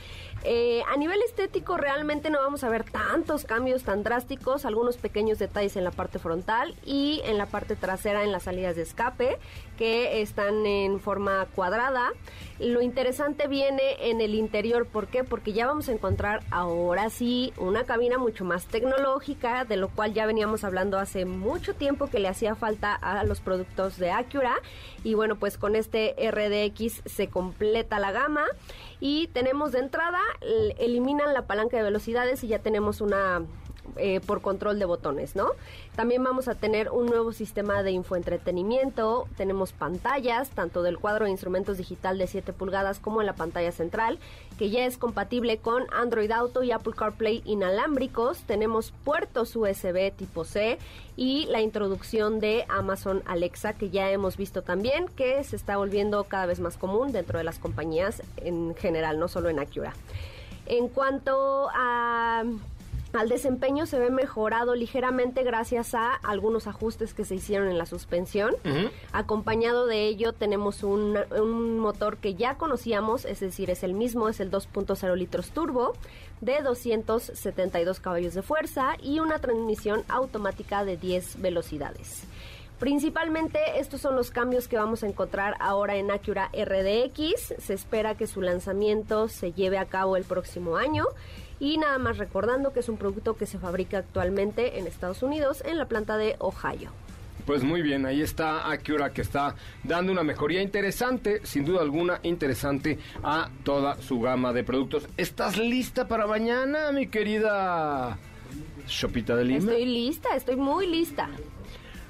Eh, 0.44 0.82
a 0.92 0.96
nivel 0.96 1.20
estético, 1.24 1.76
realmente 1.76 2.28
no 2.28 2.40
vamos 2.40 2.64
a 2.64 2.68
ver 2.68 2.82
tantos 2.84 3.44
cambios 3.44 3.84
tan 3.84 4.02
drásticos, 4.02 4.64
algunos 4.64 4.96
pequeños 4.96 5.38
detalles 5.38 5.76
en 5.76 5.84
la 5.84 5.92
parte 5.92 6.18
frontal 6.18 6.74
y 6.84 7.20
en 7.24 7.38
la 7.38 7.46
parte 7.46 7.76
trasera 7.76 8.24
en 8.24 8.32
las 8.32 8.42
salidas 8.42 8.74
de 8.74 8.82
escape, 8.82 9.21
que 9.78 10.20
están 10.22 10.64
en 10.66 11.00
forma 11.00 11.46
cuadrada. 11.54 12.10
Lo 12.60 12.82
interesante 12.82 13.48
viene 13.48 13.96
en 14.10 14.20
el 14.20 14.34
interior, 14.34 14.86
¿por 14.86 15.08
qué? 15.08 15.24
Porque 15.24 15.52
ya 15.52 15.66
vamos 15.66 15.88
a 15.88 15.92
encontrar 15.92 16.42
ahora 16.50 17.10
sí 17.10 17.52
una 17.56 17.84
cabina 17.84 18.18
mucho 18.18 18.44
más 18.44 18.66
tecnológica, 18.66 19.64
de 19.64 19.76
lo 19.76 19.88
cual 19.88 20.12
ya 20.14 20.26
veníamos 20.26 20.62
hablando 20.62 20.98
hace 20.98 21.24
mucho 21.24 21.74
tiempo 21.74 22.06
que 22.08 22.20
le 22.20 22.28
hacía 22.28 22.54
falta 22.54 22.94
a 22.94 23.24
los 23.24 23.40
productos 23.40 23.98
de 23.98 24.10
Acura. 24.12 24.54
Y 25.02 25.14
bueno, 25.14 25.36
pues 25.36 25.58
con 25.58 25.74
este 25.74 26.14
RDX 26.30 27.02
se 27.06 27.28
completa 27.28 27.98
la 27.98 28.12
gama. 28.12 28.44
Y 29.00 29.26
tenemos 29.28 29.72
de 29.72 29.80
entrada, 29.80 30.20
el- 30.42 30.74
eliminan 30.78 31.34
la 31.34 31.46
palanca 31.46 31.76
de 31.76 31.82
velocidades 31.82 32.44
y 32.44 32.48
ya 32.48 32.60
tenemos 32.60 33.00
una 33.00 33.42
eh, 33.96 34.20
por 34.20 34.40
control 34.40 34.78
de 34.78 34.84
botones, 34.84 35.36
¿no? 35.36 35.50
También 35.96 36.24
vamos 36.24 36.48
a 36.48 36.54
tener 36.54 36.90
un 36.90 37.06
nuevo 37.06 37.32
sistema 37.32 37.82
de 37.82 37.90
infoentretenimiento, 37.90 39.28
tenemos 39.36 39.72
pantallas, 39.72 40.50
tanto 40.50 40.82
del 40.82 40.98
cuadro 40.98 41.26
de 41.26 41.30
instrumentos 41.30 41.76
digital 41.76 42.16
de 42.16 42.26
7 42.26 42.52
pulgadas 42.52 43.00
como 43.00 43.20
en 43.20 43.26
la 43.26 43.34
pantalla 43.34 43.72
central, 43.72 44.18
que 44.56 44.70
ya 44.70 44.86
es 44.86 44.96
compatible 44.96 45.58
con 45.58 45.84
Android 45.92 46.30
Auto 46.30 46.62
y 46.62 46.70
Apple 46.70 46.94
CarPlay 46.96 47.42
inalámbricos, 47.44 48.42
tenemos 48.44 48.92
puertos 49.04 49.54
USB 49.56 50.12
tipo 50.16 50.44
C 50.44 50.78
y 51.16 51.46
la 51.46 51.60
introducción 51.60 52.40
de 52.40 52.64
Amazon 52.68 53.22
Alexa, 53.26 53.74
que 53.74 53.90
ya 53.90 54.10
hemos 54.10 54.36
visto 54.36 54.62
también 54.62 55.06
que 55.08 55.44
se 55.44 55.56
está 55.56 55.76
volviendo 55.76 56.24
cada 56.24 56.46
vez 56.46 56.60
más 56.60 56.76
común 56.76 57.12
dentro 57.12 57.38
de 57.38 57.44
las 57.44 57.58
compañías 57.58 58.22
en 58.36 58.74
general, 58.74 59.18
no 59.18 59.28
solo 59.28 59.50
en 59.50 59.58
Acura. 59.58 59.92
En 60.66 60.88
cuanto 60.88 61.68
a 61.74 62.44
al 63.12 63.28
desempeño 63.28 63.86
se 63.86 63.98
ve 63.98 64.10
mejorado 64.10 64.74
ligeramente 64.74 65.42
gracias 65.42 65.94
a 65.94 66.14
algunos 66.14 66.66
ajustes 66.66 67.14
que 67.14 67.24
se 67.24 67.34
hicieron 67.34 67.68
en 67.68 67.78
la 67.78 67.86
suspensión. 67.86 68.54
Acompañado 69.12 69.86
de 69.86 70.06
ello 70.06 70.32
tenemos 70.32 70.82
un, 70.82 71.18
un 71.38 71.78
motor 71.78 72.16
que 72.18 72.34
ya 72.34 72.56
conocíamos, 72.56 73.24
es 73.24 73.40
decir, 73.40 73.70
es 73.70 73.82
el 73.82 73.94
mismo, 73.94 74.28
es 74.28 74.40
el 74.40 74.50
2.0 74.50 75.16
litros 75.16 75.50
turbo 75.50 75.92
de 76.40 76.60
272 76.60 78.00
caballos 78.00 78.34
de 78.34 78.42
fuerza 78.42 78.96
y 79.00 79.20
una 79.20 79.38
transmisión 79.38 80.02
automática 80.08 80.84
de 80.84 80.96
10 80.96 81.40
velocidades. 81.40 82.24
Principalmente 82.82 83.60
estos 83.78 84.00
son 84.00 84.16
los 84.16 84.32
cambios 84.32 84.66
que 84.66 84.76
vamos 84.76 85.04
a 85.04 85.06
encontrar 85.06 85.54
ahora 85.60 85.94
en 85.94 86.10
Acura 86.10 86.50
RDX. 86.52 87.54
Se 87.58 87.74
espera 87.74 88.16
que 88.16 88.26
su 88.26 88.42
lanzamiento 88.42 89.28
se 89.28 89.52
lleve 89.52 89.78
a 89.78 89.86
cabo 89.86 90.16
el 90.16 90.24
próximo 90.24 90.76
año. 90.76 91.04
Y 91.62 91.78
nada 91.78 91.96
más 91.98 92.18
recordando 92.18 92.72
que 92.72 92.80
es 92.80 92.88
un 92.88 92.96
producto 92.96 93.36
que 93.36 93.46
se 93.46 93.56
fabrica 93.56 93.98
actualmente 93.98 94.80
en 94.80 94.88
Estados 94.88 95.22
Unidos 95.22 95.62
en 95.64 95.78
la 95.78 95.86
planta 95.86 96.16
de 96.16 96.34
Ohio. 96.40 96.90
Pues 97.46 97.62
muy 97.62 97.82
bien, 97.82 98.04
ahí 98.04 98.20
está 98.20 98.68
Acura 98.68 99.12
que 99.12 99.22
está 99.22 99.54
dando 99.84 100.10
una 100.10 100.24
mejoría 100.24 100.60
interesante, 100.60 101.40
sin 101.44 101.64
duda 101.64 101.80
alguna 101.82 102.18
interesante 102.24 102.98
a 103.22 103.48
toda 103.62 103.94
su 104.02 104.20
gama 104.20 104.52
de 104.52 104.64
productos. 104.64 105.06
¿Estás 105.16 105.56
lista 105.56 106.08
para 106.08 106.26
mañana, 106.26 106.90
mi 106.90 107.06
querida 107.06 108.18
Chopita 108.88 109.36
de 109.36 109.44
Lima? 109.44 109.70
Estoy 109.70 109.86
lista, 109.86 110.34
estoy 110.34 110.56
muy 110.56 110.88
lista. 110.88 111.30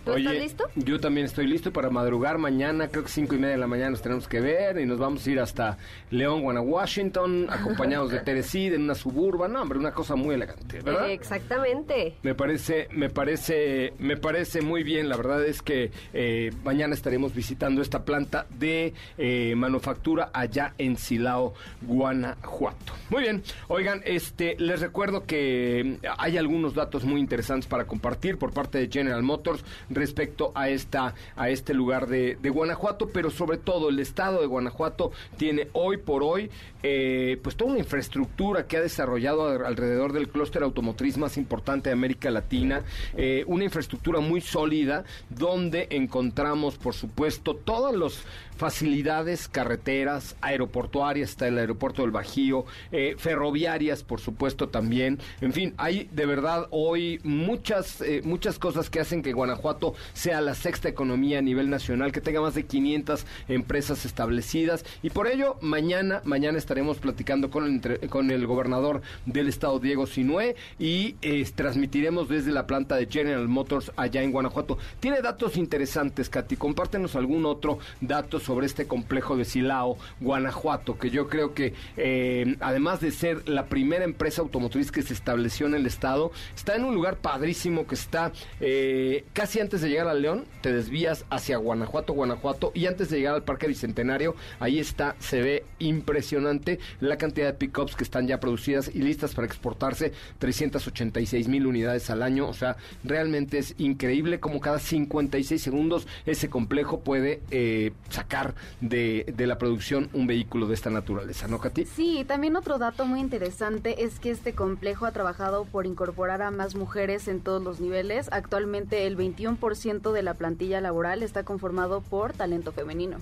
¿Tú 0.04 0.12
Oye, 0.12 0.24
estás 0.24 0.42
listo? 0.42 0.64
Yo 0.76 1.00
también 1.00 1.26
estoy 1.26 1.46
listo 1.46 1.72
para 1.72 1.90
madrugar 1.90 2.38
mañana, 2.38 2.88
creo 2.88 3.04
que 3.04 3.10
cinco 3.10 3.34
y 3.34 3.38
media 3.38 3.54
de 3.54 3.60
la 3.60 3.66
mañana 3.66 3.90
nos 3.90 4.02
tenemos 4.02 4.28
que 4.28 4.40
ver 4.40 4.78
y 4.78 4.86
nos 4.86 4.98
vamos 4.98 5.26
a 5.26 5.30
ir 5.30 5.40
hasta 5.40 5.78
León, 6.10 6.42
Washington, 6.44 7.46
acompañados 7.50 8.10
de 8.10 8.20
Teresida 8.24 8.76
en 8.76 8.82
una 8.82 8.94
suburban, 8.94 9.52
no, 9.52 9.62
hombre, 9.62 9.78
una 9.78 9.92
cosa 9.92 10.16
muy 10.16 10.34
elegante, 10.34 10.80
¿verdad? 10.80 11.10
Exactamente. 11.10 12.16
Me 12.22 12.34
parece, 12.34 12.88
me 12.92 13.10
parece, 13.10 13.94
me 13.98 14.16
parece 14.16 14.62
muy 14.62 14.82
bien. 14.82 15.08
La 15.08 15.16
verdad 15.16 15.44
es 15.44 15.62
que 15.62 15.90
eh, 16.12 16.50
mañana 16.64 16.94
estaremos 16.94 17.34
visitando 17.34 17.82
esta 17.82 18.04
planta 18.04 18.46
de 18.58 18.94
eh, 19.18 19.54
manufactura 19.56 20.30
allá 20.32 20.74
en 20.78 20.96
Silao, 20.96 21.54
Guanajuato. 21.82 22.92
Muy 23.10 23.22
bien. 23.22 23.42
Oigan, 23.68 24.02
este, 24.04 24.56
les 24.58 24.80
recuerdo 24.80 25.24
que 25.24 25.98
hay 26.18 26.36
algunos 26.36 26.74
datos 26.74 27.04
muy 27.04 27.20
interesantes 27.20 27.66
para 27.66 27.84
compartir 27.84 28.38
por 28.38 28.52
parte 28.52 28.78
de 28.78 28.88
General 28.88 29.22
Motors 29.22 29.64
respecto 29.94 30.52
a 30.55 30.68
esta, 30.68 31.14
a 31.37 31.50
este 31.50 31.74
lugar 31.74 32.07
de, 32.07 32.37
de 32.40 32.50
Guanajuato, 32.50 33.09
pero 33.09 33.31
sobre 33.31 33.59
todo 33.59 33.88
el 33.88 33.98
estado 33.98 34.40
de 34.40 34.46
Guanajuato 34.46 35.12
tiene 35.37 35.68
hoy 35.72 35.96
por 35.96 36.22
hoy, 36.22 36.50
eh, 36.83 37.38
pues 37.42 37.57
toda 37.57 37.70
una 37.70 37.81
infraestructura 37.81 38.66
que 38.66 38.76
ha 38.76 38.81
desarrollado 38.81 39.48
alrededor 39.64 40.12
del 40.12 40.28
clúster 40.28 40.62
automotriz 40.62 41.16
más 41.16 41.37
importante 41.37 41.90
de 41.90 41.94
América 41.94 42.31
Latina, 42.31 42.83
eh, 43.16 43.44
una 43.46 43.64
infraestructura 43.64 44.20
muy 44.20 44.40
sólida 44.40 45.05
donde 45.28 45.87
encontramos, 45.90 46.76
por 46.76 46.94
supuesto, 46.94 47.55
todas 47.55 47.94
las 47.94 48.24
facilidades 48.56 49.48
carreteras, 49.48 50.36
aeroportuarias, 50.40 51.30
está 51.30 51.48
el 51.48 51.58
aeropuerto 51.58 52.02
del 52.02 52.10
Bajío, 52.10 52.64
eh, 52.92 53.14
ferroviarias, 53.18 54.02
por 54.02 54.20
supuesto, 54.20 54.68
también. 54.68 55.18
En 55.40 55.52
fin, 55.52 55.74
hay 55.78 56.08
de 56.12 56.26
verdad 56.26 56.66
hoy 56.70 57.20
muchas, 57.24 58.00
eh, 58.00 58.20
muchas 58.24 58.58
cosas 58.58 58.90
que 58.90 59.00
hacen 59.00 59.22
que 59.22 59.32
Guanajuato 59.32 59.94
sea 60.12 60.40
la 60.40 60.54
sexta 60.54 60.88
economía 60.88 61.38
a 61.38 61.42
nivel 61.42 61.70
nacional, 61.70 62.12
que 62.12 62.20
tenga 62.20 62.40
más 62.40 62.54
de 62.54 62.64
500 62.64 63.26
empresas 63.48 64.04
establecidas. 64.04 64.84
Y 65.02 65.10
por 65.10 65.26
ello, 65.26 65.56
mañana, 65.60 66.20
mañana 66.24 66.58
estaremos 66.58 66.98
platicando 66.98 67.50
con 67.50 67.64
el, 67.64 67.70
entre- 67.72 67.98
con 68.08 68.30
el 68.30 68.46
gobernador 68.46 69.02
del 69.26 69.48
estado, 69.48 69.78
Diego 69.78 70.06
Sinué, 70.06 70.56
y 70.78 71.16
eh, 71.22 71.44
transmitiremos 71.54 72.28
desde 72.28 72.52
la 72.52 72.66
planta 72.66 72.96
de 72.96 73.06
General 73.06 73.48
Motors 73.48 73.92
allá 73.96 74.22
en 74.22 74.32
Guanajuato. 74.32 74.78
Tiene 75.00 75.20
datos 75.20 75.56
interesantes, 75.56 76.28
Katy. 76.28 76.56
Compártenos 76.56 77.16
algún 77.16 77.46
otro 77.46 77.78
dato 78.00 78.38
sobre 78.42 78.66
este 78.66 78.87
complejo 78.87 79.37
de 79.37 79.44
Silao, 79.44 79.96
Guanajuato, 80.20 80.98
que 80.98 81.11
yo 81.11 81.28
creo 81.28 81.55
que 81.55 81.74
eh, 81.96 82.57
además 82.61 83.00
de 83.00 83.11
ser 83.11 83.48
la 83.48 83.66
primera 83.66 84.05
empresa 84.05 84.42
automotriz 84.42 84.90
que 84.90 85.02
se 85.02 85.14
estableció 85.14 85.66
en 85.66 85.74
el 85.74 85.87
estado, 85.87 86.33
está 86.55 86.76
en 86.76 86.85
un 86.85 86.94
lugar 86.94 87.16
padrísimo 87.16 87.87
que 87.87 87.94
está 87.94 88.33
eh, 88.61 89.24
casi 89.33 89.61
antes 89.61 89.81
de 89.81 89.88
llegar 89.88 90.09
a 90.09 90.14
León, 90.14 90.44
te 90.61 90.72
desvías 90.72 91.24
hacia 91.31 91.57
Guanajuato, 91.57 92.12
Guanajuato, 92.12 92.72
y 92.74 92.87
antes 92.87 93.09
de 93.09 93.18
llegar 93.18 93.35
al 93.35 93.44
Parque 93.44 93.66
Bicentenario, 93.66 94.35
ahí 94.61 94.78
está, 94.78 95.16
se 95.18 95.40
ve 95.40 95.64
impresionante 95.78 96.78
la 97.00 97.16
cantidad 97.16 97.46
de 97.46 97.55
pickups 97.55 97.96
que 97.96 98.05
están 98.05 98.26
ya 98.26 98.40
producidas 98.40 98.90
y 98.92 99.00
listas 99.00 99.35
para 99.35 99.46
exportarse, 99.46 100.12
386 100.38 101.48
mil 101.48 101.66
unidades 101.66 102.11
al 102.11 102.22
año, 102.22 102.48
o 102.48 102.55
sea, 102.55 102.76
realmente 103.05 103.59
es 103.59 103.74
increíble 103.78 104.40
como 104.40 104.61
cada 104.61 104.78
56 104.78 105.61
segundos 105.61 106.07
ese 106.26 106.48
complejo 106.48 107.00
puede 107.00 107.40
eh, 107.50 107.92
sacar 108.09 108.32
de, 108.81 109.33
de 109.37 109.47
la 109.47 109.59
producción 109.59 110.09
un 110.12 110.27
vehículo 110.27 110.66
de 110.66 110.75
esta 110.75 110.90
naturaleza, 110.90 111.49
¿no, 111.49 111.59
Katy? 111.59 111.85
Sí, 111.85 112.25
también 112.27 112.57
otro 112.57 112.79
dato 112.79 113.05
muy 113.05 113.21
interesante 113.21 114.05
es 114.05 114.18
que 114.18 114.31
este 114.31 114.55
complejo 114.55 115.07
ha 115.07 115.12
trabajado 115.12 115.64
por 115.64 115.87
incorporar 115.87 116.42
a 116.42 116.51
más 116.51 116.75
mujeres 116.75 117.29
en 117.29 117.40
todos 117.40 117.62
los 117.62 117.81
niveles. 117.81 118.29
Actualmente 118.33 119.07
el 119.07 119.16
21% 119.16 120.12
de 120.12 120.23
la 120.23 120.35
plantilla 120.35 120.81
laboral 120.81 121.23
está 121.23 121.45
conformado 121.45 122.01
por 122.01 122.33
talento 122.33 122.73
femenino. 122.73 123.18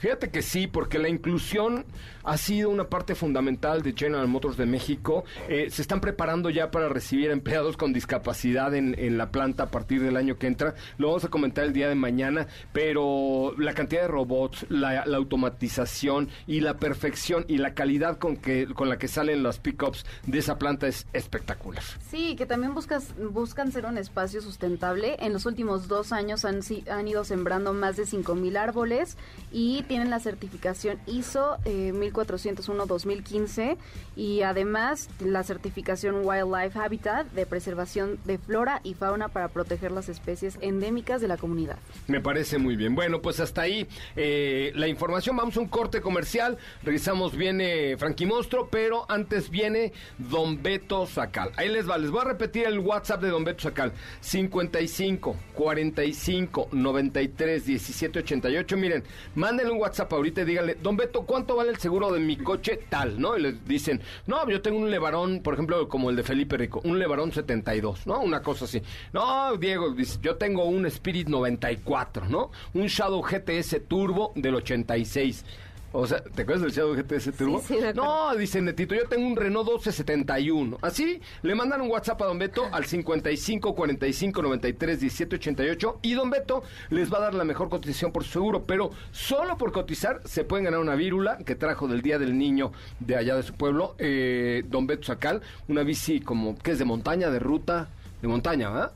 Fíjate 0.00 0.30
que 0.30 0.40
sí, 0.40 0.66
porque 0.66 0.98
la 0.98 1.10
inclusión 1.10 1.84
ha 2.24 2.38
sido 2.38 2.70
una 2.70 2.88
parte 2.88 3.14
fundamental 3.14 3.82
de 3.82 3.92
General 3.92 4.26
Motors 4.28 4.56
de 4.56 4.64
México. 4.64 5.24
Eh, 5.46 5.68
se 5.70 5.82
están 5.82 6.00
preparando 6.00 6.48
ya 6.48 6.70
para 6.70 6.88
recibir 6.88 7.30
empleados 7.30 7.76
con 7.76 7.92
discapacidad 7.92 8.74
en, 8.74 9.18
la 9.18 9.30
planta 9.30 9.64
a 9.64 9.70
partir 9.70 10.02
del 10.02 10.16
año 10.16 10.38
que 10.38 10.46
entra. 10.46 10.74
Lo 10.96 11.08
vamos 11.08 11.24
a 11.24 11.28
comentar 11.28 11.64
el 11.64 11.74
día 11.74 11.88
de 11.90 11.96
mañana, 11.96 12.46
pero 12.72 13.54
la 13.58 13.74
cantidad 13.74 14.00
de 14.02 14.08
robots, 14.08 14.64
la, 14.70 15.04
la 15.04 15.16
automatización 15.18 16.30
y 16.46 16.60
la 16.60 16.78
perfección 16.78 17.44
y 17.46 17.58
la 17.58 17.74
calidad 17.74 18.16
con, 18.16 18.38
que, 18.38 18.68
con 18.72 18.88
la 18.88 18.96
que 18.96 19.06
salen 19.06 19.42
las 19.42 19.58
pickups 19.58 20.06
de 20.26 20.38
esa 20.38 20.58
planta 20.58 20.88
es 20.88 21.06
espectacular. 21.12 21.82
Sí, 22.08 22.36
que 22.36 22.46
también 22.46 22.72
buscas, 22.72 23.14
buscan 23.18 23.70
ser 23.70 23.84
un 23.84 23.98
espacio 23.98 24.40
sustentable. 24.40 25.16
En 25.20 25.34
los 25.34 25.44
últimos 25.44 25.88
dos 25.88 26.12
años 26.12 26.46
han, 26.46 26.60
han 26.90 27.06
ido 27.06 27.24
sembrando 27.24 27.74
más 27.74 27.98
de 27.98 28.04
5.000 28.04 28.56
árboles 28.56 29.18
y 29.52 29.82
tienen 29.90 30.08
la 30.08 30.20
certificación 30.20 31.00
ISO 31.06 31.58
eh, 31.64 31.92
1401-2015 31.92 33.76
y 34.14 34.42
además 34.42 35.08
la 35.18 35.42
certificación 35.42 36.24
Wildlife 36.24 36.78
Habitat 36.78 37.26
de 37.32 37.44
preservación 37.44 38.20
de 38.24 38.38
flora 38.38 38.80
y 38.84 38.94
fauna 38.94 39.30
para 39.30 39.48
proteger 39.48 39.90
las 39.90 40.08
especies 40.08 40.58
endémicas 40.60 41.20
de 41.20 41.26
la 41.26 41.36
comunidad. 41.38 41.76
Me 42.06 42.20
parece 42.20 42.58
muy 42.58 42.76
bien. 42.76 42.94
Bueno, 42.94 43.20
pues 43.20 43.40
hasta 43.40 43.62
ahí 43.62 43.88
eh, 44.14 44.70
la 44.76 44.86
información. 44.86 45.36
Vamos 45.36 45.56
a 45.56 45.60
un 45.60 45.66
corte 45.66 46.00
comercial. 46.00 46.56
Regresamos, 46.84 47.34
viene 47.34 47.96
Frankie 47.98 48.26
Monstro, 48.26 48.68
pero 48.70 49.06
antes 49.10 49.50
viene 49.50 49.92
Don 50.18 50.62
Beto 50.62 51.04
Sacal. 51.08 51.50
Ahí 51.56 51.68
les 51.68 51.90
va, 51.90 51.98
les 51.98 52.12
voy 52.12 52.20
a 52.20 52.24
repetir 52.26 52.64
el 52.64 52.78
WhatsApp 52.78 53.22
de 53.22 53.30
Don 53.30 53.42
Beto 53.42 53.62
Sacal. 53.62 53.92
55 54.20 55.34
45 55.52 56.68
93 56.70 57.66
17 57.66 58.20
88. 58.20 58.76
Miren, 58.76 59.02
mándenle 59.34 59.72
un 59.72 59.79
WhatsApp 59.80 60.12
ahorita 60.12 60.42
y 60.42 60.44
díganle, 60.44 60.76
Don 60.82 60.96
Beto, 60.96 61.22
¿cuánto 61.22 61.56
vale 61.56 61.70
el 61.70 61.78
seguro 61.78 62.12
de 62.12 62.20
mi 62.20 62.36
coche 62.36 62.80
tal? 62.88 63.20
¿No? 63.20 63.36
Y 63.36 63.42
les 63.42 63.64
dicen, 63.66 64.00
no, 64.26 64.48
yo 64.48 64.62
tengo 64.62 64.78
un 64.78 64.90
Levarón, 64.90 65.40
por 65.42 65.54
ejemplo, 65.54 65.88
como 65.88 66.10
el 66.10 66.16
de 66.16 66.22
Felipe 66.22 66.56
Rico, 66.56 66.80
un 66.84 66.98
Levarón 66.98 67.32
72, 67.32 68.06
¿no? 68.06 68.20
Una 68.20 68.42
cosa 68.42 68.66
así. 68.66 68.82
No, 69.12 69.56
Diego, 69.56 69.94
yo 70.22 70.36
tengo 70.36 70.64
un 70.64 70.86
Spirit 70.86 71.28
94, 71.28 72.28
¿no? 72.28 72.50
Un 72.74 72.86
Shadow 72.86 73.22
GTS 73.22 73.82
Turbo 73.88 74.32
del 74.34 74.54
86. 74.56 75.44
O 75.92 76.06
sea, 76.06 76.22
¿te 76.22 76.42
acuerdas 76.42 76.62
del 76.62 76.70
Shadow 76.70 76.94
GTS 76.94 77.36
Turbo? 77.36 77.60
Sí, 77.60 77.74
sí, 77.74 77.86
no, 77.96 78.36
dice 78.36 78.62
Netito, 78.62 78.94
yo 78.94 79.08
tengo 79.08 79.26
un 79.26 79.34
Renault 79.34 79.66
1271. 79.66 80.78
Así, 80.82 81.20
le 81.42 81.54
mandan 81.56 81.80
un 81.80 81.90
WhatsApp 81.90 82.22
a 82.22 82.26
Don 82.26 82.38
Beto 82.38 82.68
al 82.70 82.84
55 82.84 83.74
45 83.74 84.42
93 84.42 85.00
17 85.00 85.36
88 85.36 85.98
y 86.02 86.14
Don 86.14 86.30
Beto 86.30 86.62
les 86.90 87.12
va 87.12 87.18
a 87.18 87.22
dar 87.22 87.34
la 87.34 87.42
mejor 87.42 87.68
cotización 87.68 88.12
por 88.12 88.22
su 88.22 88.30
seguro, 88.30 88.64
pero 88.66 88.90
solo 89.10 89.56
por 89.56 89.72
cotizar 89.72 90.20
se 90.24 90.44
pueden 90.44 90.66
ganar 90.66 90.78
una 90.78 90.94
vírula 90.94 91.38
que 91.38 91.56
trajo 91.56 91.88
del 91.88 92.02
Día 92.02 92.20
del 92.20 92.38
Niño 92.38 92.70
de 93.00 93.16
allá 93.16 93.34
de 93.34 93.42
su 93.42 93.54
pueblo, 93.54 93.96
eh, 93.98 94.62
Don 94.68 94.86
Beto 94.86 95.02
Sacal, 95.02 95.42
una 95.66 95.82
bici 95.82 96.20
como 96.20 96.56
que 96.56 96.70
es 96.70 96.78
de 96.78 96.84
montaña, 96.84 97.30
de 97.30 97.40
ruta, 97.40 97.88
de 98.22 98.28
montaña, 98.28 98.70
¿verdad? 98.70 98.92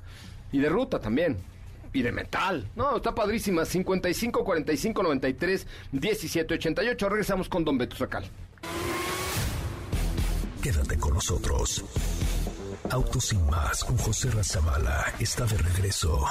Y 0.52 0.58
de 0.58 0.68
ruta 0.68 1.00
también 1.00 1.38
y 1.94 2.02
de 2.02 2.12
metal. 2.12 2.68
No, 2.76 2.96
está 2.96 3.14
padrísima. 3.14 3.64
55 3.64 4.44
45 4.44 5.02
93 5.02 5.66
17 5.92 6.54
88. 6.54 7.08
Regresamos 7.08 7.48
con 7.48 7.64
Don 7.64 7.78
Beto 7.78 7.96
Sacal. 7.96 8.24
Quédate 10.62 10.98
con 10.98 11.14
nosotros. 11.14 11.84
Autos 12.90 13.26
sin 13.26 13.46
más 13.46 13.84
con 13.84 13.96
José 13.96 14.30
Razabala 14.30 15.14
está 15.18 15.46
de 15.46 15.56
regreso. 15.56 16.26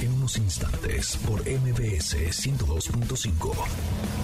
En 0.00 0.12
unos 0.12 0.36
instantes 0.38 1.16
por 1.26 1.40
MBS 1.40 2.14
102.5. 2.14 4.23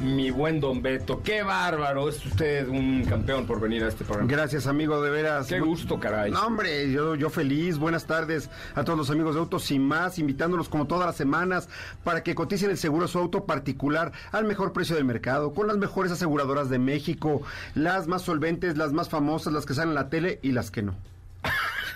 mi 0.00 0.30
buen 0.30 0.60
Don 0.60 0.82
Beto. 0.82 1.22
Qué 1.22 1.42
bárbaro, 1.42 2.08
es 2.08 2.24
usted 2.24 2.68
un 2.68 3.04
campeón 3.04 3.46
por 3.46 3.60
venir 3.60 3.84
a 3.84 3.88
este 3.88 4.04
programa. 4.04 4.30
Gracias, 4.30 4.66
amigo, 4.66 5.00
de 5.02 5.10
veras. 5.10 5.46
Qué 5.46 5.60
gusto, 5.60 5.98
caray. 5.98 6.30
No, 6.30 6.46
hombre, 6.46 6.90
yo, 6.90 7.14
yo 7.14 7.30
feliz. 7.30 7.78
Buenas 7.78 8.06
tardes 8.06 8.50
a 8.74 8.84
todos 8.84 8.98
los 8.98 9.10
amigos 9.10 9.34
de 9.34 9.40
Autos 9.40 9.70
y 9.70 9.78
más, 9.78 10.18
invitándolos 10.18 10.68
como 10.68 10.86
todas 10.86 11.06
las 11.06 11.16
semanas 11.16 11.68
para 12.04 12.22
que 12.22 12.34
coticen 12.34 12.70
el 12.70 12.78
seguro 12.78 13.06
de 13.06 13.12
su 13.12 13.18
auto 13.18 13.44
particular 13.44 14.12
al 14.32 14.44
mejor 14.44 14.72
precio 14.72 14.96
del 14.96 15.04
mercado, 15.04 15.52
con 15.52 15.66
las 15.66 15.76
mejores 15.76 16.12
aseguradoras 16.12 16.68
de 16.68 16.78
México, 16.78 17.42
las 17.74 18.06
más 18.06 18.22
solventes, 18.22 18.76
las 18.76 18.92
más 18.92 19.08
famosas, 19.08 19.52
las 19.52 19.66
que 19.66 19.74
salen 19.74 19.90
en 19.90 19.94
la 19.96 20.08
tele 20.08 20.38
y 20.42 20.52
las 20.52 20.70
que 20.70 20.82
no. 20.82 20.94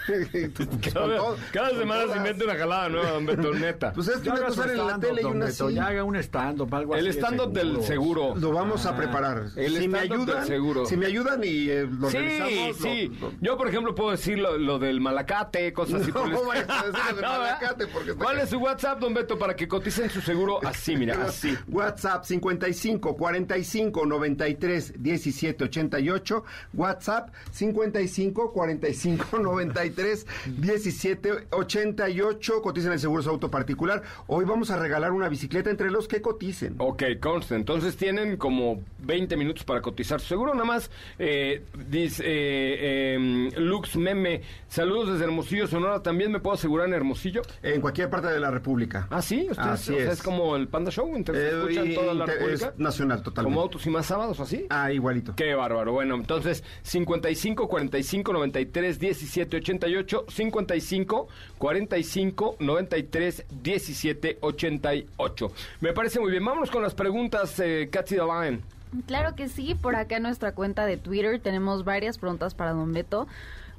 cada, 0.92 1.18
cada 1.52 1.70
semana 1.78 2.12
se 2.12 2.16
inventa 2.18 2.44
una 2.44 2.54
jalada 2.56 2.88
nueva, 2.88 3.10
Don 3.12 3.26
Beto, 3.26 3.52
neta. 3.54 3.92
Pues 3.92 4.08
es 4.08 4.18
que 4.18 4.30
una 4.30 4.42
cosa 4.46 4.70
en 4.72 4.86
la 4.86 4.98
tele 4.98 5.22
y 5.22 5.24
una 5.24 5.46
Beto, 5.46 5.66
así. 5.66 5.74
Ya 5.74 5.86
haga 5.86 6.04
un 6.04 6.16
stand-up, 6.16 6.74
algo 6.74 6.94
El 6.94 7.06
así. 7.06 7.16
de 7.18 7.22
stand-up 7.22 7.52
del 7.52 7.82
seguro. 7.82 8.34
Lo 8.36 8.52
vamos 8.52 8.86
a 8.86 8.96
preparar. 8.96 9.46
el 9.56 9.76
si 9.78 9.88
me 9.88 9.98
stand-up 10.04 10.26
del 10.26 10.36
ayudan, 10.36 10.46
seguro. 10.46 10.86
si 10.86 10.96
me 10.96 11.06
ayudan 11.06 11.40
y 11.44 11.68
eh, 11.70 11.86
lo 11.90 12.10
Sí, 12.10 12.18
revisamos. 12.18 12.52
lo- 12.68 12.74
sí. 12.74 13.08
lo- 13.20 13.32
Yo, 13.40 13.56
por 13.56 13.68
ejemplo, 13.68 13.94
puedo 13.94 14.10
decir 14.10 14.38
lo, 14.38 14.58
lo 14.58 14.78
del 14.78 15.00
malacate, 15.00 15.72
cosas 15.72 16.02
así. 16.02 16.12
No, 16.12 16.22
por 16.22 16.28
el- 16.30 16.46
vayas 16.46 16.68
a 16.70 16.86
decir 16.86 17.00
lo 17.10 17.14
del 17.16 17.22
No, 17.24 17.28
malacate, 17.38 17.86
porque 17.88 18.14
¿Cuál 18.14 18.38
es 18.40 18.48
su 18.50 18.58
WhatsApp, 18.58 18.98
don 19.00 19.14
Beto, 19.14 19.38
para 19.38 19.54
que 19.56 19.66
coticen 19.68 20.10
su 20.10 20.20
seguro 20.20 20.60
así, 20.64 20.96
mira, 20.96 21.22
así? 21.26 21.56
WhatsApp 21.68 22.24
55 22.24 23.16
45 23.16 24.06
93 24.06 24.94
17 25.02 25.64
88. 25.64 26.44
WhatsApp 26.74 27.30
55 27.50 28.52
45 28.52 29.38
93 29.38 29.91
17 29.94 31.46
88. 31.50 32.62
Coticen 32.62 32.92
el 32.92 32.98
seguro 32.98 33.22
de 33.22 33.24
su 33.24 33.30
auto 33.30 33.50
particular. 33.50 34.02
Hoy 34.26 34.44
vamos 34.44 34.70
a 34.70 34.78
regalar 34.78 35.12
una 35.12 35.28
bicicleta 35.28 35.70
entre 35.70 35.90
los 35.90 36.08
que 36.08 36.20
coticen. 36.22 36.74
Ok, 36.78 37.02
conste. 37.20 37.54
Entonces 37.54 37.96
tienen 37.96 38.36
como 38.36 38.82
20 39.00 39.36
minutos 39.36 39.64
para 39.64 39.80
cotizar 39.80 40.20
su 40.20 40.28
seguro. 40.28 40.52
Nada 40.54 40.64
más, 40.64 40.90
eh, 41.18 41.62
dice 41.88 42.22
eh, 42.26 43.14
em, 43.14 43.50
Lux 43.56 43.96
Meme, 43.96 44.42
saludos 44.68 45.12
desde 45.12 45.24
Hermosillo, 45.24 45.66
Sonora. 45.66 46.02
¿También 46.02 46.30
me 46.32 46.40
puedo 46.40 46.54
asegurar 46.54 46.88
en 46.88 46.94
Hermosillo? 46.94 47.42
En 47.62 47.80
cualquier 47.80 48.10
parte 48.10 48.28
de 48.28 48.40
la 48.40 48.50
República. 48.50 49.06
Ah, 49.10 49.22
sí, 49.22 49.46
ustedes, 49.50 49.68
Así 49.68 49.92
o 49.92 49.96
sea, 49.96 50.04
es. 50.06 50.12
es 50.14 50.22
como 50.22 50.56
el 50.56 50.68
Panda 50.68 50.90
Show, 50.90 51.14
entonces 51.14 51.44
Eh, 51.52 51.56
escuchan 51.58 51.94
toda 51.94 52.14
la 52.14 52.26
República. 52.26 52.66
es 52.68 52.78
nacional, 52.78 53.22
totalmente. 53.22 53.52
Como 53.54 53.60
autos 53.62 53.86
y 53.86 53.90
más 53.90 54.06
sábados, 54.06 54.40
así. 54.40 54.66
Ah, 54.70 54.92
igualito. 54.92 55.34
Qué 55.36 55.54
bárbaro. 55.54 55.92
Bueno, 55.92 56.14
entonces 56.14 56.62
55 56.82 57.68
45 57.68 58.32
93 58.32 58.98
17 58.98 59.60
88 59.82 60.26
55 60.28 61.28
45 61.58 62.56
93 62.60 63.44
17 63.62 64.38
88. 64.40 65.52
Me 65.80 65.92
parece 65.92 66.20
muy 66.20 66.30
bien. 66.30 66.44
Vámonos 66.44 66.70
con 66.70 66.82
las 66.82 66.94
preguntas, 66.94 67.58
eh, 67.60 67.90
Devine. 67.90 68.60
Claro 69.06 69.34
que 69.34 69.48
sí, 69.48 69.74
por 69.74 69.96
acá 69.96 70.18
en 70.18 70.24
nuestra 70.24 70.52
cuenta 70.52 70.84
de 70.84 70.98
Twitter 70.98 71.40
tenemos 71.40 71.84
varias 71.84 72.18
preguntas 72.18 72.54
para 72.54 72.72
Don 72.72 72.92
Beto. 72.92 73.26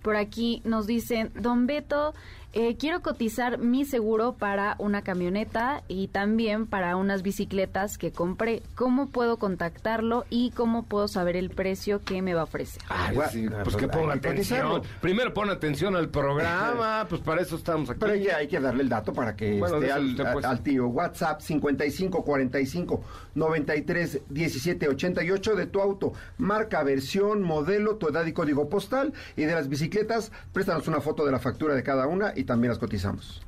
Por 0.01 0.15
aquí 0.17 0.61
nos 0.65 0.87
dicen, 0.87 1.31
Don 1.35 1.65
Beto, 1.67 2.13
eh, 2.55 2.77
quiero 2.77 3.01
cotizar 3.01 3.57
mi 3.57 3.83
seguro 3.83 4.33
para 4.33 4.75
una 4.77 5.01
camioneta 5.01 5.83
y 5.87 6.09
también 6.09 6.67
para 6.67 6.95
unas 6.95 7.23
bicicletas 7.23 7.97
que 7.97 8.11
compré. 8.11 8.61
¿Cómo 8.75 9.07
puedo 9.07 9.37
contactarlo 9.37 10.25
y 10.29 10.51
cómo 10.51 10.83
puedo 10.83 11.07
saber 11.07 11.35
el 11.35 11.49
precio 11.49 12.03
que 12.03 12.21
me 12.21 12.35
va 12.35 12.41
a 12.41 12.43
ofrecer? 12.43 12.83
Ay, 12.89 13.17
sí, 13.31 13.47
ah, 13.51 13.61
pues 13.63 13.75
que 13.75 13.87
pues, 13.87 13.97
ponga 13.97 14.13
atención. 14.13 14.83
Primero 15.01 15.33
pon 15.33 15.49
atención 15.49 15.95
al 15.95 16.09
programa, 16.09 17.05
pues 17.09 17.21
para 17.21 17.41
eso 17.41 17.55
estamos 17.55 17.89
aquí. 17.89 17.99
Pero 17.99 18.15
ya 18.15 18.37
hay 18.37 18.47
que 18.47 18.59
darle 18.59 18.83
el 18.83 18.89
dato 18.89 19.13
para 19.13 19.35
que 19.35 19.57
Bueno, 19.57 19.77
esté 19.77 19.91
al, 19.91 20.05
usted, 20.11 20.31
pues. 20.31 20.45
al 20.45 20.61
tío. 20.61 20.87
WhatsApp 20.89 21.41
55 21.41 22.23
45 22.23 23.03
93 23.33 24.21
17 24.29 24.89
88 24.89 25.55
de 25.55 25.65
tu 25.65 25.81
auto. 25.81 26.13
Marca, 26.37 26.83
versión, 26.83 27.41
modelo, 27.41 27.95
tu 27.95 28.09
edad 28.09 28.27
y 28.27 28.33
código 28.33 28.69
postal. 28.69 29.11
Y 29.35 29.45
de 29.45 29.55
las 29.55 29.69
bicicletas, 29.69 30.31
préstanos 30.51 30.87
una 30.87 31.01
foto 31.01 31.25
de 31.25 31.31
la 31.31 31.39
factura 31.39 31.73
de 31.73 31.81
cada 31.81 32.05
una 32.05 32.31
y 32.35 32.42
también 32.43 32.69
las 32.69 32.79
cotizamos. 32.79 33.41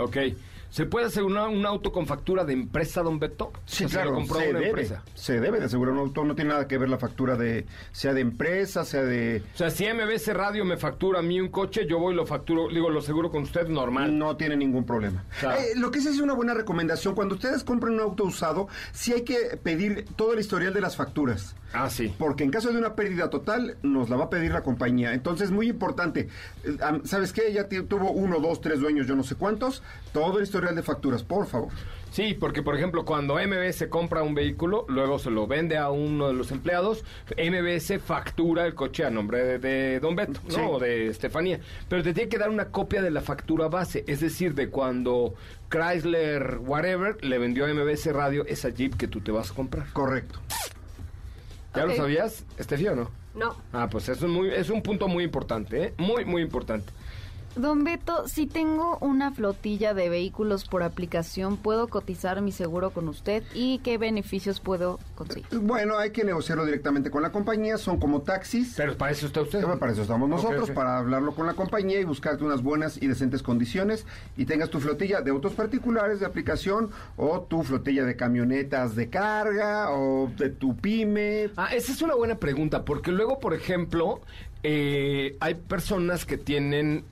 ¿Se 0.76 0.86
puede 0.86 1.06
asegurar 1.06 1.48
un 1.48 1.66
auto 1.66 1.94
con 1.94 2.06
factura 2.06 2.44
de 2.44 2.52
empresa, 2.52 3.02
don 3.02 3.18
Beto? 3.18 3.54
Sí, 3.66 3.86
O 3.86 3.88
sea, 3.88 4.02
claro, 4.02 4.10
lo 4.10 4.16
compró 4.18 4.40
se 4.42 4.50
una 4.50 4.60
debe, 4.60 4.70
empresa. 4.72 5.04
se 5.14 5.40
debe 5.40 5.60
de 5.62 5.68
asegurar 5.68 5.94
un 5.94 6.00
auto, 6.02 6.26
no 6.26 6.36
tiene 6.36 6.50
nada 6.50 6.68
que 6.68 6.78
ver 6.78 6.90
la 6.90 6.98
factura 6.98 7.38
de, 7.38 7.66
sea 7.94 8.14
de 8.14 8.20
empresa, 8.20 8.84
sea 8.84 9.04
de... 9.04 9.42
O 9.54 9.58
sea, 9.58 9.70
si 9.70 9.86
MBC 9.86 10.34
Radio 10.34 10.66
me 10.66 10.76
factura 10.76 11.20
a 11.20 11.22
mí 11.22 11.40
un 11.40 11.48
coche, 11.48 11.88
yo 11.88 11.98
voy 11.98 12.14
y 12.14 12.18
lo 12.18 12.26
facturo, 12.26 12.68
digo, 12.68 12.90
lo 12.90 13.02
seguro 13.02 13.32
con 13.32 13.44
usted 13.44 13.70
normal. 13.70 14.20
No 14.20 14.36
tiene 14.36 14.58
ningún 14.58 14.86
problema. 14.86 15.24
Eh, 15.44 15.78
lo 15.78 15.92
que 15.92 16.02
sí 16.02 16.10
es 16.10 16.20
una 16.20 16.34
buena 16.34 16.54
recomendación, 16.54 17.16
cuando 17.16 17.36
ustedes 17.36 17.64
compren 17.64 17.94
un 17.94 18.02
auto 18.02 18.26
usado, 18.26 18.68
sí 18.92 19.14
hay 19.14 19.22
que 19.22 19.56
pedir 19.64 20.04
todo 20.18 20.34
el 20.34 20.42
historial 20.42 20.74
de 20.74 20.82
las 20.82 20.98
facturas. 20.98 21.56
Ah, 21.72 21.90
sí. 21.90 22.14
Porque 22.18 22.44
en 22.44 22.52
caso 22.52 22.72
de 22.72 22.78
una 22.78 22.96
pérdida 22.96 23.30
total, 23.30 23.78
nos 23.82 24.10
la 24.10 24.16
va 24.16 24.26
a 24.26 24.30
pedir 24.30 24.52
la 24.52 24.64
compañía. 24.64 25.14
Entonces, 25.14 25.52
muy 25.52 25.68
importante. 25.68 26.30
eh, 26.64 26.78
¿Sabes 27.04 27.34
qué? 27.34 27.52
Ya 27.52 27.68
tuvo 27.68 28.12
uno, 28.12 28.40
dos, 28.40 28.62
tres 28.62 28.80
dueños, 28.80 29.08
yo 29.08 29.16
no 29.16 29.24
sé 29.24 29.36
cuántos. 29.36 29.84
Todo 30.14 30.38
el 30.38 30.46
historial 30.46 30.64
de 30.73 30.82
facturas, 30.82 31.21
por 31.21 31.45
favor. 31.45 31.69
Sí, 32.12 32.34
porque 32.34 32.63
por 32.63 32.78
ejemplo, 32.78 33.04
cuando 33.04 33.36
MBS 33.36 33.88
compra 33.89 34.23
un 34.23 34.34
vehículo, 34.34 34.86
luego 34.88 35.19
se 35.19 35.30
lo 35.30 35.47
vende 35.47 35.78
a 35.78 35.89
uno 35.89 36.30
de 36.30 36.34
los 36.34 36.49
empleados, 36.51 37.04
MBS 37.38 37.99
factura 38.01 38.65
el 38.65 38.73
coche 38.73 39.04
a 39.04 39.10
nombre 39.10 39.43
de, 39.43 39.60
de 39.60 39.99
Don 39.99 40.15
Beto, 40.15 40.39
¿no? 40.47 40.56
Sí. 40.56 40.62
O 40.65 40.80
de 40.80 41.08
Estefanía. 41.08 41.60
Pero 41.89 42.04
te 42.04 42.13
tiene 42.13 42.30
que 42.30 42.38
dar 42.38 42.49
una 42.49 42.69
copia 42.69 43.01
de 43.01 43.12
la 43.12 43.19
factura 43.19 43.67
base, 43.67 44.06
es 44.08 44.21
decir, 44.21 44.56
de 44.56 44.69
cuando 44.69 45.34
Chrysler, 45.69 46.60
whatever, 46.62 47.21
le 47.21 47.38
vendió 47.38 47.65
a 47.65 47.73
MBS 47.73 48.06
Radio 48.13 48.45
esa 48.45 48.69
Jeep 48.69 48.95
que 48.95 49.10
tú 49.10 49.19
te 49.19 49.32
vas 49.32 49.51
a 49.51 49.54
comprar. 49.54 49.91
Correcto. 49.91 50.39
¿Ya 51.75 51.86
lo 51.86 51.95
sabías, 51.95 52.45
Estefi, 52.58 52.88
o 52.88 52.95
no? 52.95 53.12
No. 53.36 53.56
Ah, 53.73 53.89
pues 53.91 54.08
eso 54.08 54.25
es, 54.25 54.32
muy, 54.32 54.49
es 54.49 54.69
un 54.69 54.82
punto 54.82 55.10
muy 55.10 55.23
importante, 55.25 55.84
¿eh? 55.84 55.93
Muy, 55.97 56.23
muy 56.23 56.41
importante. 56.41 56.93
Don 57.56 57.86
Beto, 57.86 58.28
si 58.28 58.48
tengo 58.48 58.98
una 59.00 59.32
flotilla 59.32 59.94
de 59.94 60.10
vehículos 60.10 60.68
por 60.68 60.84
aplicación, 60.84 61.56
¿puedo 61.56 61.88
cotizar 61.88 62.41
mi 62.41 62.52
seguro 62.52 62.89
con 62.89 63.08
usted? 63.08 63.44
¿Y 63.54 63.80
qué 63.80 63.98
beneficios 63.98 64.60
puedo 64.60 65.00
conseguir? 65.15 65.48
Bueno, 65.62 65.98
hay 65.98 66.12
que 66.12 66.26
negociarlo 66.26 66.65
directamente 66.65 67.10
con 67.10 67.22
la 67.24 67.32
compañía. 67.32 67.78
Son 67.78 67.98
como 67.98 68.24
taxis. 68.24 68.74
Pero 68.76 68.98
para 68.98 69.13
eso 69.13 69.28
está 69.28 69.41
usted. 69.41 69.63
Eh, 69.63 69.78
Para 69.80 69.94
eso 69.94 70.02
estamos 70.02 70.28
nosotros, 70.28 70.70
para 70.72 70.98
hablarlo 70.98 71.34
con 71.34 71.46
la 71.46 71.54
compañía 71.54 72.00
y 72.00 72.04
buscarte 72.04 72.44
unas 72.44 72.62
buenas 72.62 73.02
y 73.02 73.08
decentes 73.08 73.41
condiciones 73.41 74.06
y 74.36 74.46
tengas 74.46 74.70
tu 74.70 74.82
flotilla 74.82 75.22
de 75.22 75.32
autos 75.32 75.54
particulares 75.54 76.20
de 76.20 76.26
aplicación 76.26 76.91
o 77.15 77.41
tu 77.41 77.63
flotilla 77.63 78.04
de 78.04 78.18
camionetas 78.18 78.96
de 78.96 79.10
carga 79.10 79.91
o 79.91 80.30
de 80.38 80.50
tu 80.50 80.76
pyme. 80.76 81.50
Ah, 81.56 81.74
esa 81.74 81.94
es 81.94 82.02
una 82.02 82.15
buena 82.15 82.36
pregunta, 82.36 82.84
porque 82.84 83.12
luego, 83.12 83.39
por 83.39 83.54
ejemplo, 83.54 84.20
eh, 84.63 85.38
hay 85.39 85.56
personas 85.56 86.26
que 86.26 86.38
tienen 86.38 87.06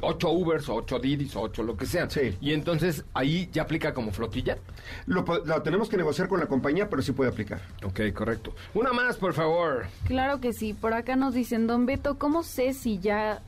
ocho 0.00 0.30
Ubers 0.30 0.68
ocho 0.68 0.98
Didis 0.98 1.34
ocho 1.36 1.62
lo 1.62 1.76
que 1.76 1.86
sea. 1.86 2.08
Sí. 2.10 2.36
Y 2.40 2.52
entonces 2.52 3.04
ahí 3.14 3.48
ya 3.52 3.62
aplica 3.62 3.92
como 3.94 4.12
flotilla. 4.12 4.58
Lo, 5.06 5.24
tenemos 5.62 5.88
que 5.88 5.96
negociar 5.96 6.28
con 6.28 6.40
la 6.40 6.46
compañía, 6.46 6.88
pero 6.88 7.02
sí 7.02 7.12
puede 7.12 7.30
aplicar. 7.30 7.60
Ok, 7.84 8.00
correcto. 8.14 8.54
Una 8.74 8.92
más, 8.92 9.16
por 9.16 9.32
favor. 9.34 9.86
Claro 10.06 10.40
que 10.40 10.52
sí. 10.52 10.74
Por 10.74 10.92
acá 10.94 11.16
nos 11.16 11.34
dicen, 11.34 11.66
Don 11.66 11.86
Beto, 11.86 12.18
¿cómo 12.18 12.42
sé 12.42 12.72
si 12.74 12.98
ya... 12.98 13.40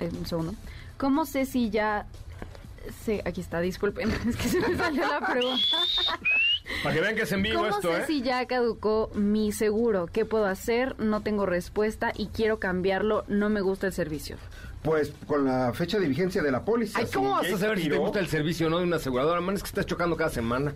eh, 0.00 0.10
un 0.18 0.26
segundo. 0.26 0.54
¿Cómo 0.96 1.24
sé 1.26 1.46
si 1.46 1.70
ya... 1.70 2.06
Se... 3.04 3.22
Aquí 3.24 3.40
está, 3.40 3.60
disculpen, 3.60 4.10
es 4.28 4.36
que 4.36 4.48
se 4.48 4.60
me 4.60 4.76
salió 4.76 5.06
la 5.06 5.20
pregunta. 5.20 5.62
Para 6.82 6.94
que 6.94 7.00
vean 7.00 7.14
que 7.16 7.22
es 7.22 7.32
en 7.32 7.42
vivo 7.42 7.56
¿Cómo 7.62 7.68
esto, 7.70 7.94
sé 7.94 8.00
¿eh? 8.02 8.04
si 8.06 8.22
ya 8.22 8.44
caducó 8.46 9.10
mi 9.14 9.52
seguro? 9.52 10.06
¿Qué 10.06 10.24
puedo 10.24 10.46
hacer? 10.46 10.98
No 10.98 11.22
tengo 11.22 11.46
respuesta 11.46 12.12
y 12.16 12.26
quiero 12.28 12.58
cambiarlo. 12.58 13.24
No 13.28 13.48
me 13.48 13.60
gusta 13.62 13.86
el 13.86 13.92
servicio. 13.92 14.36
Pues 14.82 15.12
con 15.26 15.44
la 15.44 15.72
fecha 15.72 15.98
de 15.98 16.08
vigencia 16.08 16.42
de 16.42 16.50
la 16.52 16.64
póliza. 16.64 16.98
Ay, 17.00 17.06
¿cómo 17.12 17.30
vas 17.30 17.52
a 17.52 17.58
saber 17.58 17.80
si 17.80 17.88
te 17.88 17.96
gusta 17.96 18.20
el 18.20 18.28
servicio 18.28 18.68
o 18.68 18.70
no 18.70 18.78
de 18.78 18.84
una 18.84 18.96
aseguradora? 18.96 19.40
Man, 19.40 19.56
es 19.56 19.62
que 19.62 19.68
estás 19.68 19.86
chocando 19.86 20.16
cada 20.16 20.30
semana. 20.30 20.72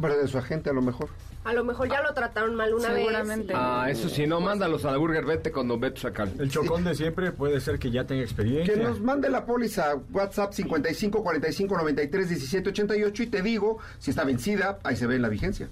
Pero 0.00 0.18
de 0.18 0.28
su 0.28 0.36
agente 0.36 0.68
a 0.70 0.72
lo 0.72 0.82
mejor. 0.82 1.08
A 1.44 1.52
lo 1.52 1.64
mejor 1.64 1.88
ya 1.88 2.02
lo 2.02 2.12
trataron 2.12 2.56
mal 2.56 2.74
una 2.74 2.92
Seguramente. 2.92 3.52
vez. 3.52 3.56
Ah, 3.56 3.86
eso 3.88 4.08
sí, 4.08 4.26
no, 4.26 4.40
mándalos 4.40 4.84
a 4.84 4.90
la 4.90 4.96
Burger 4.96 5.24
Vete 5.24 5.52
con 5.52 5.68
Don 5.68 5.78
Beto 5.78 6.00
Sacal. 6.00 6.32
El 6.40 6.50
chocón 6.50 6.82
de 6.82 6.94
siempre 6.96 7.30
puede 7.30 7.60
ser 7.60 7.78
que 7.78 7.92
ya 7.92 8.04
tenga 8.04 8.22
experiencia. 8.22 8.74
Que 8.74 8.80
nos 8.82 9.00
mande 9.00 9.30
la 9.30 9.46
póliza 9.46 9.94
WhatsApp 10.12 10.52
55 10.52 11.22
45 11.22 11.76
93 11.76 12.28
17 12.28 12.70
88 12.70 13.22
y 13.22 13.26
te 13.28 13.42
digo 13.42 13.78
si 13.98 14.10
está 14.10 14.24
vencida, 14.24 14.80
ahí 14.82 14.96
se 14.96 15.06
ve 15.06 15.14
en 15.16 15.22
la 15.22 15.28
vigencia. 15.28 15.68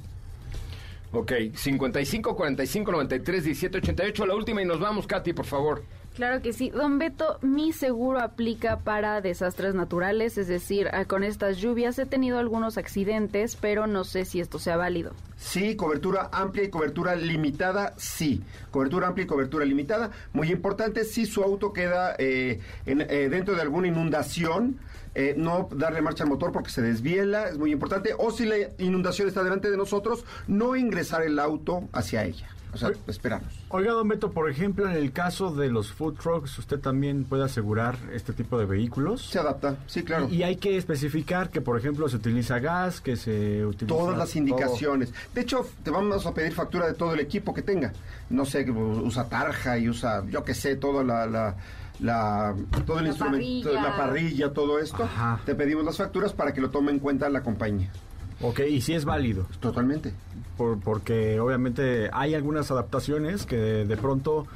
Ok, 1.10 1.32
55 1.54 2.36
45 2.36 2.92
93 2.92 3.44
17 3.44 3.78
88, 3.78 4.26
la 4.26 4.34
última 4.36 4.62
y 4.62 4.64
nos 4.64 4.78
vamos, 4.78 5.06
Katy, 5.08 5.32
por 5.32 5.44
favor. 5.44 5.82
Claro 6.14 6.40
que 6.42 6.52
sí. 6.52 6.70
Don 6.70 6.98
Beto, 7.00 7.38
mi 7.42 7.72
seguro 7.72 8.20
aplica 8.20 8.78
para 8.78 9.20
desastres 9.20 9.74
naturales, 9.74 10.38
es 10.38 10.46
decir, 10.46 10.88
con 11.08 11.24
estas 11.24 11.56
lluvias 11.58 11.98
he 11.98 12.06
tenido 12.06 12.38
algunos 12.38 12.78
accidentes, 12.78 13.56
pero 13.56 13.88
no 13.88 14.04
sé 14.04 14.24
si 14.24 14.38
esto 14.38 14.60
sea 14.60 14.76
válido. 14.76 15.10
Sí, 15.36 15.74
cobertura 15.74 16.28
amplia 16.32 16.62
y 16.64 16.70
cobertura 16.70 17.16
limitada, 17.16 17.94
sí. 17.96 18.42
Cobertura 18.70 19.08
amplia 19.08 19.24
y 19.24 19.26
cobertura 19.26 19.64
limitada. 19.64 20.12
Muy 20.32 20.52
importante, 20.52 21.02
si 21.04 21.26
su 21.26 21.42
auto 21.42 21.72
queda 21.72 22.14
eh, 22.18 22.60
en- 22.86 23.00
eh, 23.00 23.28
dentro 23.28 23.56
de 23.56 23.62
alguna 23.62 23.88
inundación, 23.88 24.78
eh, 25.16 25.34
no 25.36 25.68
darle 25.72 26.00
marcha 26.00 26.22
al 26.22 26.30
motor 26.30 26.52
porque 26.52 26.70
se 26.70 26.80
desviela, 26.80 27.48
es 27.48 27.58
muy 27.58 27.72
importante. 27.72 28.14
O 28.16 28.30
si 28.30 28.46
la 28.46 28.56
inundación 28.78 29.26
está 29.26 29.42
delante 29.42 29.68
de 29.68 29.76
nosotros, 29.76 30.24
no 30.46 30.76
ingresar 30.76 31.22
el 31.22 31.40
auto 31.40 31.88
hacia 31.92 32.22
ella. 32.24 32.48
O 32.74 32.76
sea, 32.76 32.90
esperamos. 33.06 33.48
Oiga, 33.68 33.92
don 33.92 34.08
Beto, 34.08 34.32
por 34.32 34.50
ejemplo, 34.50 34.86
en 34.88 34.96
el 34.96 35.12
caso 35.12 35.54
de 35.54 35.68
los 35.70 35.92
food 35.92 36.14
trucks, 36.14 36.58
¿usted 36.58 36.78
también 36.80 37.24
puede 37.24 37.44
asegurar 37.44 37.96
este 38.12 38.32
tipo 38.32 38.58
de 38.58 38.66
vehículos? 38.66 39.24
Se 39.26 39.38
adapta, 39.38 39.76
sí, 39.86 40.02
claro. 40.02 40.28
Y, 40.30 40.36
y 40.36 40.42
hay 40.42 40.56
que 40.56 40.76
especificar 40.76 41.50
que, 41.50 41.60
por 41.60 41.78
ejemplo, 41.78 42.08
se 42.08 42.16
utiliza 42.16 42.58
gas, 42.58 43.00
que 43.00 43.16
se 43.16 43.64
utiliza... 43.64 43.96
Todas 43.96 44.18
las 44.18 44.28
todo. 44.30 44.38
indicaciones. 44.38 45.12
De 45.34 45.40
hecho, 45.40 45.66
te 45.82 45.90
vamos 45.90 46.26
a 46.26 46.34
pedir 46.34 46.52
factura 46.52 46.86
de 46.86 46.94
todo 46.94 47.14
el 47.14 47.20
equipo 47.20 47.54
que 47.54 47.62
tenga. 47.62 47.92
No 48.30 48.44
sé, 48.44 48.68
usa 48.70 49.28
tarja 49.28 49.78
y 49.78 49.88
usa, 49.88 50.24
yo 50.28 50.42
qué 50.44 50.54
sé, 50.54 50.76
toda 50.76 51.02
la... 51.04 51.26
la 51.26 51.56
la- 52.00 52.52
todo 52.84 52.98
el 52.98 53.04
La 53.04 53.10
instrumento, 53.10 53.68
parrilla. 53.70 53.82
la 53.88 53.96
parrilla, 53.96 54.52
todo 54.52 54.80
esto, 54.80 55.04
Ajá. 55.04 55.40
te 55.46 55.54
pedimos 55.54 55.84
las 55.84 55.96
facturas 55.96 56.32
para 56.32 56.52
que 56.52 56.60
lo 56.60 56.70
tome 56.70 56.90
en 56.90 56.98
cuenta 56.98 57.28
la 57.28 57.44
compañía. 57.44 57.88
Ok, 58.40 58.60
y 58.68 58.80
si 58.80 58.94
es 58.94 59.04
válido, 59.04 59.46
Totalmente. 59.60 60.12
por- 60.56 60.78
porque 60.80 61.38
obviamente 61.40 62.10
hay 62.12 62.34
algunas 62.34 62.70
adaptaciones 62.70 63.46
que 63.46 63.56
de, 63.56 63.84
de 63.86 63.96
pronto 63.96 64.46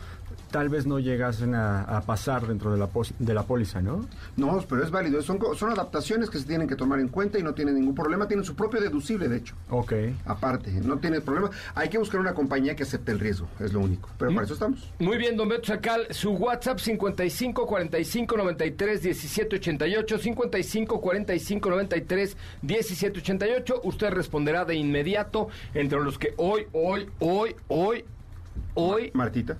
tal 0.50 0.68
vez 0.68 0.86
no 0.86 0.98
llegasen 0.98 1.54
a, 1.54 1.82
a 1.82 2.00
pasar 2.02 2.46
dentro 2.46 2.72
de 2.72 2.78
la, 2.78 2.86
pos- 2.86 3.12
de 3.18 3.34
la 3.34 3.42
póliza, 3.42 3.80
¿no? 3.82 4.06
No, 4.36 4.64
pero 4.68 4.82
es 4.82 4.90
válido. 4.90 5.20
Son, 5.22 5.38
co- 5.38 5.54
son 5.54 5.70
adaptaciones 5.70 6.30
que 6.30 6.38
se 6.38 6.46
tienen 6.46 6.66
que 6.68 6.76
tomar 6.76 7.00
en 7.00 7.08
cuenta 7.08 7.38
y 7.38 7.42
no 7.42 7.54
tienen 7.54 7.74
ningún 7.74 7.94
problema. 7.94 8.26
Tienen 8.28 8.44
su 8.44 8.54
propio 8.56 8.80
deducible, 8.80 9.28
de 9.28 9.36
hecho. 9.38 9.54
Ok. 9.70 9.92
Aparte, 10.24 10.70
no 10.72 10.98
tiene 10.98 11.20
problema. 11.20 11.50
Hay 11.74 11.88
que 11.88 11.98
buscar 11.98 12.20
una 12.20 12.34
compañía 12.34 12.74
que 12.74 12.82
acepte 12.84 13.12
el 13.12 13.20
riesgo, 13.20 13.46
es 13.60 13.72
lo 13.72 13.80
único. 13.80 14.08
Pero 14.18 14.32
para 14.32 14.44
eso 14.44 14.54
estamos. 14.54 14.88
Muy 14.98 15.18
bien, 15.18 15.36
don 15.36 15.48
Beto 15.48 15.66
Sacal, 15.66 16.06
su 16.10 16.30
WhatsApp 16.32 16.78
55 16.78 17.66
45 17.66 18.36
93 18.36 19.02
17 19.02 19.56
88, 19.56 20.18
55 20.18 21.00
45 21.00 21.70
93 21.70 22.36
17 22.62 23.18
88. 23.20 23.80
Usted 23.84 24.10
responderá 24.10 24.64
de 24.64 24.74
inmediato 24.76 25.48
entre 25.74 26.00
los 26.00 26.18
que 26.18 26.34
hoy, 26.36 26.66
hoy, 26.72 27.08
hoy, 27.18 27.54
hoy, 27.68 28.04
hoy, 28.74 29.10
Martita. 29.14 29.56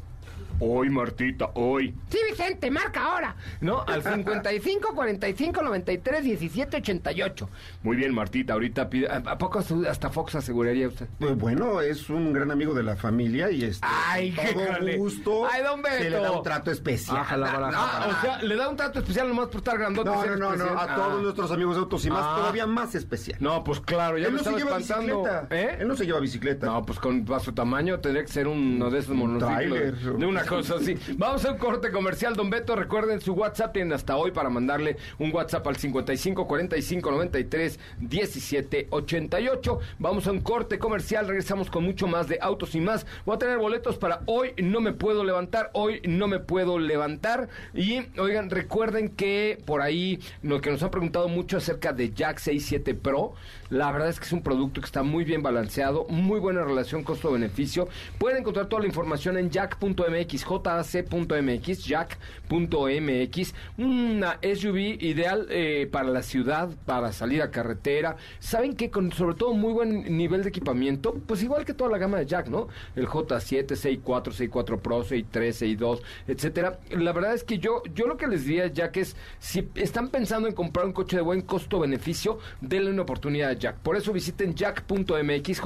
Hoy, 0.61 0.91
Martita, 0.91 1.51
hoy. 1.55 1.95
Sí, 2.11 2.19
Vicente, 2.29 2.71
marca 2.71 3.05
ahora. 3.05 3.37
¿No? 3.61 3.83
Al 3.87 4.03
55 4.03 4.95
45 4.95 5.63
93 5.63 6.25
17 6.25 6.77
88. 6.79 7.49
Muy 7.83 7.97
bien, 7.97 8.15
Martita, 8.15 8.53
ahorita 8.55 8.89
pide. 8.91 9.09
¿A 9.11 9.39
poco 9.39 9.61
hasta 9.89 10.11
Fox 10.11 10.35
aseguraría 10.35 10.89
usted? 10.89 11.07
Pues 11.19 11.37
bueno, 11.37 11.81
es 11.81 12.09
un 12.11 12.33
gran 12.33 12.51
amigo 12.51 12.75
de 12.75 12.83
la 12.83 12.97
familia 12.97 13.51
y 13.51 13.65
este, 13.65 13.87
Ay, 13.89 14.33
qué 14.33 14.97
gusto 14.97 15.47
Ay, 15.51 15.63
don 15.63 15.83
Beto. 15.83 15.97
se 15.99 16.11
le 16.11 16.21
da 16.21 16.33
un 16.33 16.43
trato 16.43 16.71
especial. 16.71 17.25
Ah, 17.29 18.07
o 18.19 18.21
sea, 18.23 18.43
le 18.43 18.57
da 18.57 18.69
un 18.69 18.77
trato 18.77 18.99
especial 18.99 19.29
nomás 19.29 19.47
por 19.49 19.57
estar 19.59 19.79
grandote. 19.79 20.09
No, 20.11 20.25
no, 20.27 20.37
no, 20.37 20.57
no, 20.57 20.79
a 20.79 20.85
Ah. 20.89 20.95
todos 20.97 21.23
nuestros 21.23 21.51
amigos 21.53 21.75
de 21.77 21.81
autos 21.83 22.05
y 22.05 22.11
más, 22.11 22.23
Ah. 22.25 22.37
todavía 22.39 22.67
más 22.67 22.95
especial. 22.95 23.39
No, 23.41 23.63
pues 23.65 23.81
claro, 23.81 24.19
ya 24.19 24.27
Él 24.27 24.33
me 24.33 24.39
no 24.39 24.45
se 24.45 24.51
lleva 24.57 24.79
espantando. 24.79 25.23
bicicleta. 25.23 25.47
¿Eh? 25.51 25.77
Él 25.81 25.89
no 25.89 25.97
se 25.97 26.07
lleva 26.07 26.21
bicicleta. 26.21 26.67
No, 26.67 26.83
pues 26.85 26.99
con 26.99 27.27
a 27.33 27.41
su 27.41 27.53
tamaño 27.53 28.01
tendría 28.01 28.25
que 28.25 28.33
ser 28.33 28.47
uno 28.49 28.91
de 28.91 28.99
esos 29.01 29.15
monociclos. 29.15 30.19
De 30.19 30.27
una 30.27 30.45
cosa 30.49 30.77
así. 30.77 30.97
Vamos 31.17 31.45
a 31.45 31.53
un 31.53 31.59
corte 31.59 31.91
comercial, 31.91 32.35
don 32.35 32.49
Beto. 32.49 32.75
Recuerden 32.75 33.21
su 33.21 33.35
WhatsApp, 33.35 33.75
tienen 33.75 33.93
hasta 33.93 34.17
hoy 34.17 34.31
para 34.31 34.49
mandarle 34.49 34.97
un 35.19 35.33
WhatsApp 35.33 35.67
al 35.67 35.77
55 35.77 36.47
45 36.47 37.11
93 37.11 37.79
17 37.99 38.89
88. 38.91 39.79
Vamos 39.99 40.27
a 40.27 40.33
un 40.33 40.41
corte 40.41 40.79
comercial, 40.79 41.29
regresamos 41.29 41.71
con 41.71 41.85
mucho 41.85 42.07
más 42.07 42.29
de 42.29 42.39
autos 42.41 42.75
y 42.75 42.81
más. 42.81 43.07
Voy 43.27 43.37
a 43.37 43.39
tener 43.39 43.59
boletos 43.59 43.99
para 43.99 44.23
hoy, 44.27 44.55
no 44.57 44.81
me 44.81 44.93
puedo 44.93 45.23
levantar, 45.23 45.71
hoy 45.75 46.01
no 46.05 46.27
me 46.27 46.41
puedo 46.41 46.79
levantar. 46.79 47.49
Y 47.75 48.01
oigan, 48.19 48.49
recuerden 48.49 49.11
que 49.11 49.63
por 49.67 49.83
ahí 49.83 50.19
lo 50.43 50.61
que 50.61 50.71
nos 50.71 50.83
han 50.83 50.91
preguntado 50.91 51.29
mucho 51.29 51.59
acerca 51.59 51.93
de 51.93 52.11
Jack 52.13 52.39
67 52.39 52.95
Pro, 52.95 53.35
la 53.69 53.93
verdad 53.93 54.09
es 54.09 54.19
que 54.19 54.25
es 54.25 54.33
un 54.33 54.43
producto 54.43 54.81
que 54.81 54.87
está 54.87 55.03
muy 55.03 55.25
bien 55.25 55.43
balanceado, 55.43 56.07
muy 56.09 56.41
buena 56.41 56.65
relación 56.65 57.05
costo-beneficio. 57.05 57.89
Pueden 58.19 58.39
encontrar 58.39 58.67
toda 58.67 58.81
la 58.81 58.89
información 58.89 59.37
en 59.37 59.51
jack.mx, 59.51 60.38
jac.mx, 60.45 61.85
jack.mx. 61.85 63.55
Una 63.77 64.39
SUV 64.43 64.79
ideal 65.03 65.47
eh, 65.51 65.89
para 65.91 66.09
la 66.09 66.23
ciudad, 66.23 66.71
para 66.87 67.13
salir 67.13 67.43
a 67.43 67.51
carretera. 67.51 68.17
¿Saben 68.39 68.75
que 68.75 68.91
Con 68.91 69.13
sobre 69.13 69.35
todo 69.35 69.55
muy 69.55 69.73
buen 69.73 70.17
nivel 70.17 70.43
de 70.43 70.49
equipamiento, 70.49 71.15
pues 71.27 71.43
igual 71.43 71.65
que 71.65 71.75
toda 71.75 71.91
la 71.91 71.99
gama 71.99 72.19
de 72.19 72.27
Jack, 72.27 72.49
¿no? 72.49 72.69
El 72.97 73.07
J7, 73.07 73.69
64, 73.69 74.33
64 74.33 74.79
Pro, 74.81 75.03
63, 75.03 75.57
62, 75.57 76.03
etcétera. 76.27 76.79
La 76.91 77.13
verdad 77.13 77.35
es 77.35 77.45
que 77.45 77.59
yo, 77.59 77.83
yo 77.95 78.07
lo 78.07 78.17
que 78.17 78.27
les 78.27 78.45
diría, 78.45 78.69
Jack, 78.69 78.97
es 78.99 79.17
si 79.39 79.69
están 79.75 80.09
pensando 80.09 80.49
en 80.49 80.55
comprar 80.55 80.87
un 80.87 80.93
coche 80.93 81.17
de 81.17 81.23
buen 81.23 81.43
costo-beneficio, 81.43 82.39
denle 82.61 82.91
una 82.91 83.03
oportunidad 83.03 83.51
a 83.51 83.55
Jack. 83.55 83.77
Por 83.79 83.97
eso 83.97 84.13
visiten 84.13 84.55
jack.mx, 84.55 85.61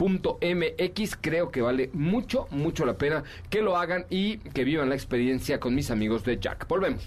jc.mx. 0.00 1.16
Creo 1.20 1.50
que 1.50 1.62
vale 1.62 1.90
mucho, 1.92 2.46
mucho 2.50 2.84
la 2.84 2.94
pena 2.94 3.24
que 3.48 3.62
lo 3.62 3.76
hagan 3.76 3.79
y 4.10 4.36
que 4.38 4.64
vivan 4.64 4.90
la 4.90 4.94
experiencia 4.94 5.58
con 5.58 5.74
mis 5.74 5.90
amigos 5.90 6.22
de 6.24 6.38
Jack. 6.38 6.68
Volvemos. 6.68 7.02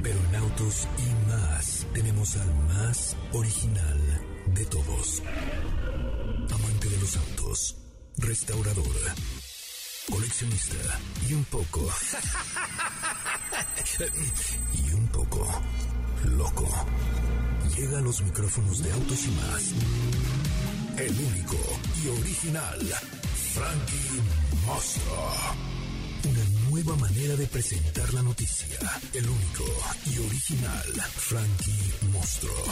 Pero 0.02 0.18
en 0.28 0.34
Autos 0.36 0.88
y 0.98 1.28
más 1.28 1.86
tenemos 1.94 2.36
al 2.36 2.54
más 2.66 3.16
original 3.32 4.00
de 4.54 4.64
todos. 4.66 5.22
Amante 6.52 6.88
de 6.88 6.98
los 6.98 7.16
autos, 7.16 7.76
restaurador, 8.18 8.96
coleccionista 10.10 10.98
y 11.28 11.34
un 11.34 11.44
poco... 11.44 11.88
y 14.74 14.92
un 14.92 15.08
poco 15.08 15.46
loco. 16.24 16.68
Llega 17.76 17.98
a 17.98 18.02
los 18.02 18.20
micrófonos 18.22 18.82
de 18.82 18.92
Autos 18.92 19.24
y 19.24 19.30
más. 19.30 19.72
El 20.98 21.18
único 21.18 21.56
y 22.02 22.08
original 22.08 22.78
Frankie 23.54 24.20
Monstruo. 24.66 25.32
Una 26.24 26.51
nueva 26.72 26.96
manera 26.96 27.36
de 27.36 27.46
presentar 27.46 28.14
la 28.14 28.22
noticia. 28.22 28.78
El 29.12 29.28
único 29.28 29.64
y 30.06 30.18
original 30.26 30.86
Frankie 31.16 31.92
Monstruo. 32.10 32.64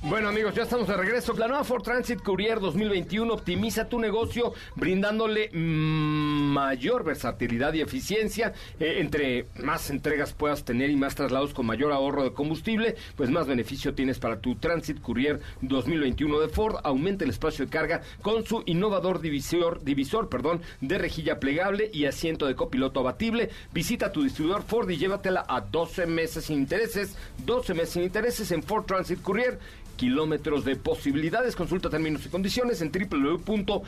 Bueno 0.00 0.28
amigos, 0.28 0.54
ya 0.54 0.62
estamos 0.62 0.86
de 0.86 0.96
regreso. 0.96 1.32
La 1.36 1.48
nueva 1.48 1.64
Ford 1.64 1.82
Transit 1.82 2.22
Courier 2.22 2.60
2021 2.60 3.34
optimiza 3.34 3.88
tu 3.88 3.98
negocio 3.98 4.54
brindándole 4.76 5.50
mm, 5.52 6.52
mayor 6.52 7.02
versatilidad 7.02 7.74
y 7.74 7.80
eficiencia. 7.80 8.52
Eh, 8.78 8.98
entre 9.00 9.46
más 9.56 9.90
entregas 9.90 10.32
puedas 10.32 10.64
tener 10.64 10.88
y 10.90 10.96
más 10.96 11.16
traslados 11.16 11.52
con 11.52 11.66
mayor 11.66 11.90
ahorro 11.90 12.22
de 12.22 12.32
combustible, 12.32 12.94
pues 13.16 13.28
más 13.28 13.48
beneficio 13.48 13.92
tienes 13.94 14.20
para 14.20 14.38
tu 14.38 14.54
Transit 14.54 15.00
Courier 15.00 15.40
2021 15.62 16.38
de 16.38 16.48
Ford. 16.48 16.76
Aumenta 16.84 17.24
el 17.24 17.30
espacio 17.30 17.64
de 17.64 17.70
carga 17.70 18.00
con 18.22 18.46
su 18.46 18.62
innovador 18.66 19.20
divisor, 19.20 19.82
divisor 19.82 20.28
perdón, 20.28 20.62
de 20.80 20.96
rejilla 20.96 21.40
plegable 21.40 21.90
y 21.92 22.04
asiento 22.04 22.46
de 22.46 22.54
copiloto 22.54 23.00
abatible. 23.00 23.50
Visita 23.72 24.12
tu 24.12 24.22
distribuidor 24.22 24.62
Ford 24.62 24.88
y 24.88 24.96
llévatela 24.96 25.44
a 25.48 25.60
12 25.60 26.06
meses 26.06 26.44
sin 26.44 26.58
intereses. 26.58 27.16
12 27.44 27.74
meses 27.74 27.90
sin 27.90 28.04
intereses 28.04 28.52
en 28.52 28.62
Ford 28.62 28.84
Transit 28.84 29.20
Courier 29.20 29.58
kilómetros 29.98 30.64
de 30.64 30.76
posibilidades. 30.76 31.54
Consulta 31.54 31.90
términos 31.90 32.24
y 32.24 32.30
condiciones 32.30 32.80
en 32.80 32.90
www.ford.mx, 32.90 33.84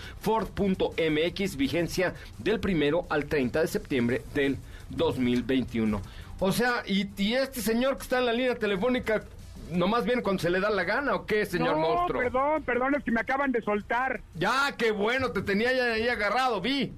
vigencia 1.57 2.15
del 2.37 2.61
primero 2.61 3.07
al 3.09 3.25
30 3.25 3.63
de 3.63 3.67
septiembre 3.67 4.23
del 4.35 4.59
2021. 4.91 6.03
O 6.41 6.53
sea, 6.53 6.83
y, 6.87 7.09
y 7.17 7.35
este 7.35 7.63
señor 7.63 7.97
que 7.97 8.03
está 8.03 8.19
en 8.19 8.27
la 8.27 8.33
línea 8.33 8.57
telefónica, 8.57 9.25
nomás 9.71 10.05
viene 10.05 10.23
cuando 10.23 10.43
se 10.43 10.51
le 10.51 10.61
da 10.61 10.69
la 10.69 10.85
gana 10.85 11.15
o 11.15 11.27
qué, 11.27 11.47
señor 11.47 11.77
no, 11.77 11.83
monstruo? 11.83 12.21
perdón, 12.21 12.63
perdón, 12.65 12.95
es 12.97 13.05
que 13.05 13.13
me 13.13 13.21
acaban 13.21 13.53
de 13.53 13.63
soltar. 13.63 14.21
Ya, 14.35 14.75
qué 14.77 14.91
bueno, 14.91 15.31
te 15.31 15.43
tenía 15.43 15.73
ya 15.73 15.93
ahí 15.93 16.09
agarrado, 16.09 16.61
vi. 16.61 16.93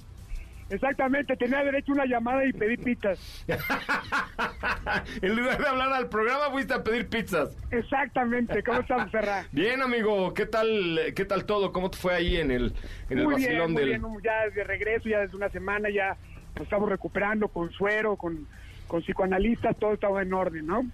Exactamente, 0.73 1.37
tenía 1.37 1.63
derecho 1.63 1.93
a 1.93 1.97
una 1.97 2.07
llamada 2.07 2.47
y 2.47 2.53
pedí 2.55 2.79
pizzas. 2.79 3.45
en 5.23 5.37
lugar 5.37 5.59
de 5.59 5.69
hablar 5.69 5.93
al 5.93 6.09
programa, 6.09 6.51
fuiste 6.51 6.73
a 6.73 6.83
pedir 6.83 7.09
pizzas. 7.09 7.55
Exactamente, 7.71 8.63
¿cómo 8.63 8.81
estás, 8.81 9.11
Ferra? 9.11 9.45
Bien, 9.53 9.83
amigo, 9.83 10.33
¿qué 10.33 10.47
tal, 10.47 10.99
qué 11.15 11.27
tal 11.27 11.45
todo? 11.45 11.73
¿Cómo 11.73 11.91
te 11.91 11.99
fue 11.99 12.15
ahí 12.15 12.37
en 12.37 12.51
el, 12.51 12.73
en 13.11 13.19
el 13.19 13.25
muy 13.25 13.35
vacilón 13.35 13.75
bien, 13.75 14.01
muy 14.01 14.13
del... 14.23 14.23
bien, 14.23 14.23
ya 14.25 14.49
de 14.49 14.65
regreso, 14.65 15.11
ya 15.11 15.21
desde 15.21 15.37
una 15.37 15.51
semana, 15.51 15.91
ya 15.91 16.17
nos 16.55 16.65
estamos 16.65 16.89
recuperando 16.89 17.49
con 17.49 17.71
suero, 17.73 18.17
con, 18.17 18.49
con 18.87 19.03
psicoanalistas, 19.03 19.77
todo 19.77 19.93
estaba 19.93 20.23
en 20.23 20.33
orden, 20.33 20.67
¿no? 20.67 20.87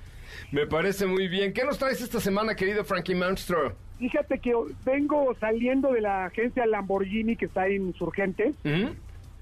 Me 0.51 0.67
parece 0.67 1.07
muy 1.07 1.29
bien. 1.29 1.53
¿Qué 1.53 1.65
nos 1.65 1.79
traes 1.79 2.01
esta 2.01 2.19
semana, 2.19 2.57
querido 2.57 2.85
Frankie 2.85 3.15
Monstro? 3.15 3.77
Fíjate 3.99 4.41
que 4.41 4.53
vengo 4.85 5.35
saliendo 5.39 5.93
de 5.93 6.01
la 6.01 6.27
agencia 6.27 6.67
Lamborghini 6.67 7.37
que 7.37 7.47
está 7.47 7.69
en 7.69 7.89
Insurgentes, 7.89 8.55
¿Mm? 8.65 8.89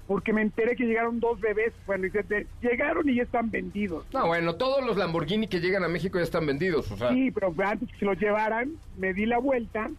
Porque 0.07 0.31
me 0.33 0.41
enteré 0.41 0.75
que 0.75 0.85
llegaron 0.85 1.19
dos 1.19 1.39
bebés. 1.41 1.73
Bueno, 1.85 2.07
y 2.07 2.09
de- 2.09 2.47
llegaron 2.61 3.07
y 3.09 3.15
ya 3.15 3.23
están 3.23 3.51
vendidos. 3.51 4.05
No, 4.13 4.27
bueno, 4.27 4.55
todos 4.55 4.85
los 4.85 4.95
Lamborghini 4.97 5.47
que 5.47 5.59
llegan 5.59 5.83
a 5.83 5.87
México 5.89 6.17
ya 6.17 6.23
están 6.23 6.45
vendidos, 6.45 6.89
o 6.91 6.97
sea... 6.97 7.09
Sí, 7.11 7.29
pero 7.31 7.53
antes 7.65 7.89
que 7.91 7.97
se 7.97 8.05
los 8.05 8.17
llevaran, 8.19 8.71
me 8.97 9.13
di 9.13 9.25
la 9.25 9.37
vuelta, 9.39 9.89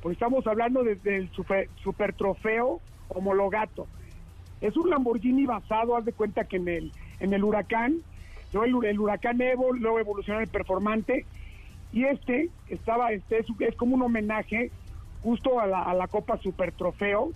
pues 0.00 0.14
estamos 0.14 0.46
hablando 0.46 0.84
desde 0.84 1.16
el 1.16 1.30
super, 1.32 1.68
super 1.82 2.12
trofeo 2.12 2.80
homologato. 3.08 3.86
Es 4.60 4.76
un 4.76 4.90
Lamborghini 4.90 5.44
basado, 5.46 5.96
haz 5.96 6.04
de 6.04 6.12
cuenta 6.12 6.44
que 6.44 6.56
en 6.56 6.68
el, 6.68 6.92
en 7.20 7.32
el 7.32 7.42
huracán, 7.42 7.96
luego 8.52 8.82
el, 8.82 8.90
el 8.90 9.00
huracán 9.00 9.40
Evo, 9.40 9.72
luego 9.72 9.98
evolucionó 9.98 10.40
el 10.40 10.48
performante, 10.48 11.24
y 11.92 12.04
este 12.04 12.50
estaba, 12.68 13.12
este 13.12 13.38
es, 13.38 13.46
es 13.60 13.74
como 13.76 13.94
un 13.96 14.02
homenaje 14.02 14.70
justo 15.22 15.58
a 15.58 15.66
la, 15.66 15.82
a 15.82 15.94
la 15.94 16.06
Copa 16.06 16.36
Super 16.38 16.70
Trofeo. 16.72 17.32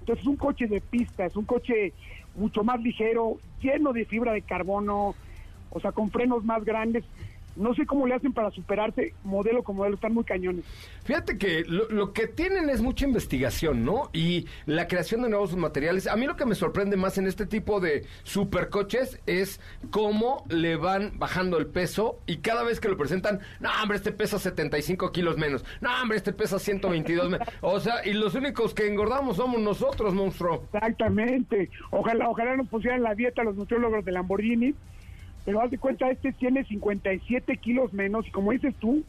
Entonces 0.00 0.22
es 0.22 0.28
un 0.28 0.36
coche 0.36 0.66
de 0.66 0.80
pista, 0.80 1.26
es 1.26 1.36
un 1.36 1.44
coche 1.44 1.92
mucho 2.34 2.64
más 2.64 2.80
ligero, 2.80 3.38
lleno 3.60 3.92
de 3.92 4.04
fibra 4.06 4.32
de 4.32 4.42
carbono, 4.42 5.14
o 5.70 5.80
sea, 5.80 5.92
con 5.92 6.10
frenos 6.10 6.44
más 6.44 6.64
grandes. 6.64 7.04
No 7.56 7.74
sé 7.74 7.86
cómo 7.86 8.06
le 8.06 8.14
hacen 8.14 8.32
para 8.32 8.50
superarse 8.50 9.14
modelo 9.24 9.62
como 9.62 9.78
modelo, 9.78 9.96
están 9.96 10.14
muy 10.14 10.24
cañones. 10.24 10.64
Fíjate 11.04 11.38
que 11.38 11.64
lo, 11.66 11.88
lo 11.88 12.12
que 12.12 12.26
tienen 12.26 12.70
es 12.70 12.80
mucha 12.80 13.04
investigación, 13.06 13.84
¿no? 13.84 14.10
Y 14.12 14.46
la 14.66 14.86
creación 14.86 15.22
de 15.22 15.28
nuevos 15.28 15.56
materiales. 15.56 16.06
A 16.06 16.16
mí 16.16 16.26
lo 16.26 16.36
que 16.36 16.46
me 16.46 16.54
sorprende 16.54 16.96
más 16.96 17.18
en 17.18 17.26
este 17.26 17.46
tipo 17.46 17.80
de 17.80 18.04
supercoches 18.22 19.20
es 19.26 19.60
cómo 19.90 20.44
le 20.48 20.76
van 20.76 21.18
bajando 21.18 21.58
el 21.58 21.66
peso 21.66 22.20
y 22.26 22.38
cada 22.38 22.62
vez 22.62 22.80
que 22.80 22.88
lo 22.88 22.96
presentan, 22.96 23.40
no, 23.60 23.70
hombre, 23.82 23.96
este 23.96 24.12
pesa 24.12 24.38
75 24.38 25.12
kilos 25.12 25.36
menos. 25.36 25.64
No, 25.80 25.90
hombre, 26.00 26.18
este 26.18 26.32
pesa 26.32 26.58
122 26.58 27.30
menos. 27.30 27.48
O 27.60 27.80
sea, 27.80 28.06
y 28.06 28.12
los 28.12 28.34
únicos 28.34 28.74
que 28.74 28.86
engordamos 28.86 29.36
somos 29.36 29.60
nosotros, 29.60 30.14
monstruo. 30.14 30.64
Exactamente. 30.72 31.70
Ojalá, 31.90 32.28
ojalá 32.28 32.56
nos 32.56 32.68
pusieran 32.68 33.02
la 33.02 33.14
dieta 33.14 33.42
los 33.42 33.56
nutriólogos 33.56 34.04
de 34.04 34.12
Lamborghini 34.12 34.74
pero 35.44 35.60
haz 35.60 35.70
de 35.70 35.78
cuenta, 35.78 36.10
este 36.10 36.32
tiene 36.32 36.64
57 36.64 37.56
kilos 37.56 37.92
menos, 37.92 38.26
y 38.26 38.30
como 38.30 38.52
dices 38.52 38.74
tú, 38.78 39.04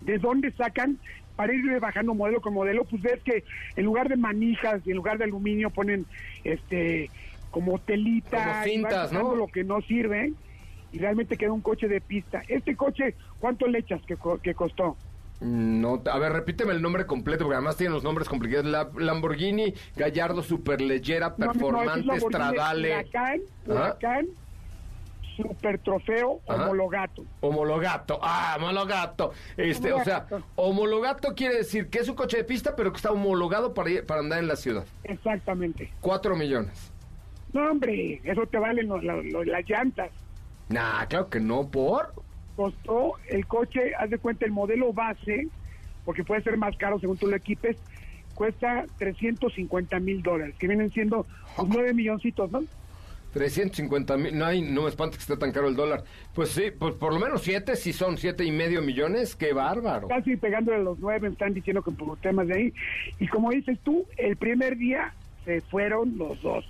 ¿de 0.00 0.18
dónde 0.18 0.52
sacan 0.52 0.98
para 1.36 1.54
ir 1.54 1.80
bajando 1.80 2.14
modelo 2.14 2.40
con 2.40 2.54
modelo? 2.54 2.84
Pues 2.84 3.02
ves 3.02 3.20
que 3.22 3.44
en 3.76 3.84
lugar 3.84 4.08
de 4.08 4.16
manijas 4.16 4.82
y 4.84 4.90
en 4.90 4.96
lugar 4.96 5.18
de 5.18 5.24
aluminio 5.24 5.70
ponen 5.70 6.06
este 6.44 7.10
como 7.50 7.78
telita, 7.80 8.44
Como 8.44 8.64
cintas, 8.64 9.12
¿no? 9.12 9.34
lo 9.34 9.48
que 9.48 9.64
no 9.64 9.80
sirve, 9.82 10.32
y 10.92 10.98
realmente 10.98 11.36
queda 11.36 11.52
un 11.52 11.60
coche 11.60 11.88
de 11.88 12.00
pista. 12.00 12.42
Este 12.48 12.76
coche, 12.76 13.14
¿cuánto 13.40 13.66
le 13.66 13.80
echas 13.80 14.00
que, 14.06 14.16
que 14.42 14.54
costó? 14.54 14.96
No, 15.40 16.02
a 16.04 16.18
ver, 16.18 16.32
repíteme 16.32 16.72
el 16.72 16.82
nombre 16.82 17.06
completo, 17.06 17.44
porque 17.44 17.56
además 17.56 17.76
tienen 17.76 17.94
los 17.94 18.04
nombres 18.04 18.28
complicados. 18.28 18.66
La, 18.66 18.90
Lamborghini 18.94 19.72
Gallardo 19.96 20.42
Superleggera 20.42 21.34
No, 21.38 21.46
no, 21.46 21.46
no, 21.46 21.52
es 21.52 21.58
Performante 21.58 22.20
Stradale. 22.20 22.88
Huracán. 22.90 23.40
Huracán, 23.66 24.26
Super 25.36 25.78
Trofeo, 25.78 26.40
Ajá. 26.48 26.64
Homologato. 26.64 27.24
Homologato, 27.40 28.18
ah, 28.22 28.54
homologato. 28.58 29.32
Este, 29.56 29.92
o 29.92 30.02
sea, 30.04 30.26
Homologato. 30.56 31.34
quiere 31.34 31.56
decir 31.56 31.88
que 31.88 31.98
es 32.00 32.08
un 32.08 32.14
coche 32.14 32.38
de 32.38 32.44
pista, 32.44 32.74
pero 32.76 32.92
que 32.92 32.96
está 32.96 33.10
homologado 33.12 33.72
para, 33.74 33.90
ir- 33.90 34.06
para 34.06 34.20
andar 34.20 34.38
en 34.38 34.48
la 34.48 34.56
ciudad. 34.56 34.84
Exactamente. 35.04 35.92
Cuatro 36.00 36.36
millones. 36.36 36.92
No, 37.52 37.70
hombre, 37.70 38.20
eso 38.24 38.46
te 38.46 38.58
valen 38.58 38.88
las 38.88 39.68
llantas. 39.68 40.10
Nah, 40.68 41.04
claro 41.06 41.28
que 41.28 41.40
no, 41.40 41.68
por. 41.68 42.12
Costó 42.56 43.14
el 43.28 43.46
coche, 43.46 43.94
haz 43.98 44.10
de 44.10 44.18
cuenta, 44.18 44.44
el 44.44 44.52
modelo 44.52 44.92
base, 44.92 45.48
porque 46.04 46.22
puede 46.24 46.42
ser 46.42 46.56
más 46.58 46.76
caro 46.76 47.00
según 47.00 47.16
tú 47.16 47.26
lo 47.26 47.34
equipes, 47.36 47.76
cuesta 48.34 48.84
350 48.98 49.98
mil 50.00 50.22
dólares, 50.22 50.54
que 50.58 50.68
vienen 50.68 50.90
siendo 50.90 51.26
pues, 51.56 51.68
9 51.68 51.94
milloncitos, 51.94 52.50
¿no? 52.52 52.62
350 53.32 54.16
mil, 54.16 54.36
no, 54.36 54.44
hay- 54.46 54.62
no 54.62 54.82
me 54.82 54.88
espanta 54.88 55.16
que 55.16 55.22
esté 55.22 55.36
tan 55.36 55.52
caro 55.52 55.68
el 55.68 55.76
dólar. 55.76 56.04
Pues 56.34 56.50
sí, 56.50 56.70
pues 56.76 56.94
por 56.94 57.12
lo 57.12 57.20
menos 57.20 57.42
siete, 57.42 57.76
si 57.76 57.92
son 57.92 58.18
siete 58.18 58.44
y 58.44 58.50
medio 58.52 58.82
millones, 58.82 59.36
qué 59.36 59.52
bárbaro. 59.52 60.08
Casi 60.08 60.36
pegándole 60.36 60.78
a 60.78 60.80
los 60.80 60.98
9, 60.98 61.28
están 61.28 61.54
diciendo 61.54 61.82
que 61.82 61.90
por 61.92 62.18
temas 62.18 62.48
de 62.48 62.54
ahí. 62.54 62.74
Y 63.18 63.28
como 63.28 63.50
dices 63.50 63.78
tú, 63.84 64.06
el 64.16 64.36
primer 64.36 64.76
día 64.76 65.14
se 65.44 65.60
fueron 65.62 66.18
los 66.18 66.40
dos. 66.42 66.64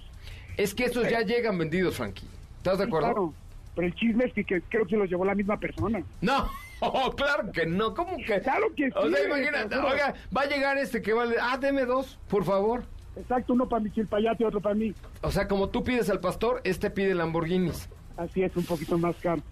Es 0.57 0.75
que 0.75 0.85
esos 0.85 1.09
ya 1.09 1.23
llegan 1.23 1.57
vendidos, 1.59 1.97
Frankie. 1.97 2.27
¿Estás 2.59 2.79
de 2.79 2.85
Sí, 2.85 2.89
acuerdo? 2.89 3.07
claro. 3.09 3.35
Pero 3.75 3.87
el 3.87 3.95
chisme 3.95 4.25
es 4.27 4.33
que, 4.35 4.45
que 4.45 4.61
creo 4.63 4.85
que 4.85 4.91
se 4.91 4.97
los 4.97 5.09
llevó 5.09 5.25
la 5.25 5.35
misma 5.35 5.59
persona. 5.59 6.03
No, 6.21 6.51
oh, 6.81 7.11
claro 7.17 7.51
que 7.53 7.65
no, 7.67 7.95
¿cómo 7.95 8.17
que? 8.19 8.41
Claro 8.41 8.67
que 8.77 8.87
sí. 8.87 8.93
O 8.97 9.09
sea, 9.09 9.17
te 9.21 9.27
imagínate, 9.27 9.77
oiga, 9.77 10.15
va 10.37 10.43
a 10.43 10.47
llegar 10.47 10.77
este 10.77 11.01
que 11.01 11.13
vale, 11.13 11.37
ah, 11.41 11.57
deme 11.57 11.85
dos, 11.87 12.19
por 12.29 12.45
favor. 12.45 12.83
Exacto, 13.17 13.53
uno 13.53 13.69
para 13.69 13.83
mi 13.83 13.91
chilpayate 13.91 14.43
y 14.43 14.47
otro 14.47 14.61
para 14.61 14.75
mí. 14.75 14.95
O 15.23 15.31
sea, 15.31 15.49
como 15.49 15.69
tú 15.69 15.83
pides 15.83 16.09
al 16.11 16.21
pastor, 16.21 16.61
este 16.65 16.91
pide 16.91 17.15
Lamborghinis. 17.15 17.89
Así 18.17 18.43
es, 18.43 18.57
un 18.57 18.65
poquito 18.65 18.99
más 18.99 19.17
caro. 19.17 19.43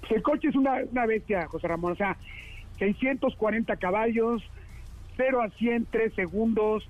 Pues 0.00 0.12
el 0.12 0.22
coche 0.22 0.48
es 0.48 0.56
una, 0.56 0.80
una 0.90 1.06
bestia, 1.06 1.46
José 1.46 1.68
Ramón. 1.68 1.92
O 1.92 1.96
sea, 1.96 2.16
640 2.78 3.76
caballos, 3.76 4.42
0 5.16 5.42
a 5.42 5.50
100, 5.50 5.86
3 5.90 6.14
segundos, 6.14 6.88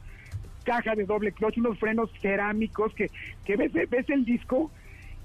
caja 0.65 0.95
de 0.95 1.05
doble 1.05 1.33
clutch, 1.33 1.59
unos 1.59 1.79
frenos 1.79 2.11
cerámicos 2.21 2.95
que, 2.95 3.11
que 3.45 3.57
ves, 3.57 3.73
ves 3.73 4.09
el 4.09 4.25
disco 4.25 4.71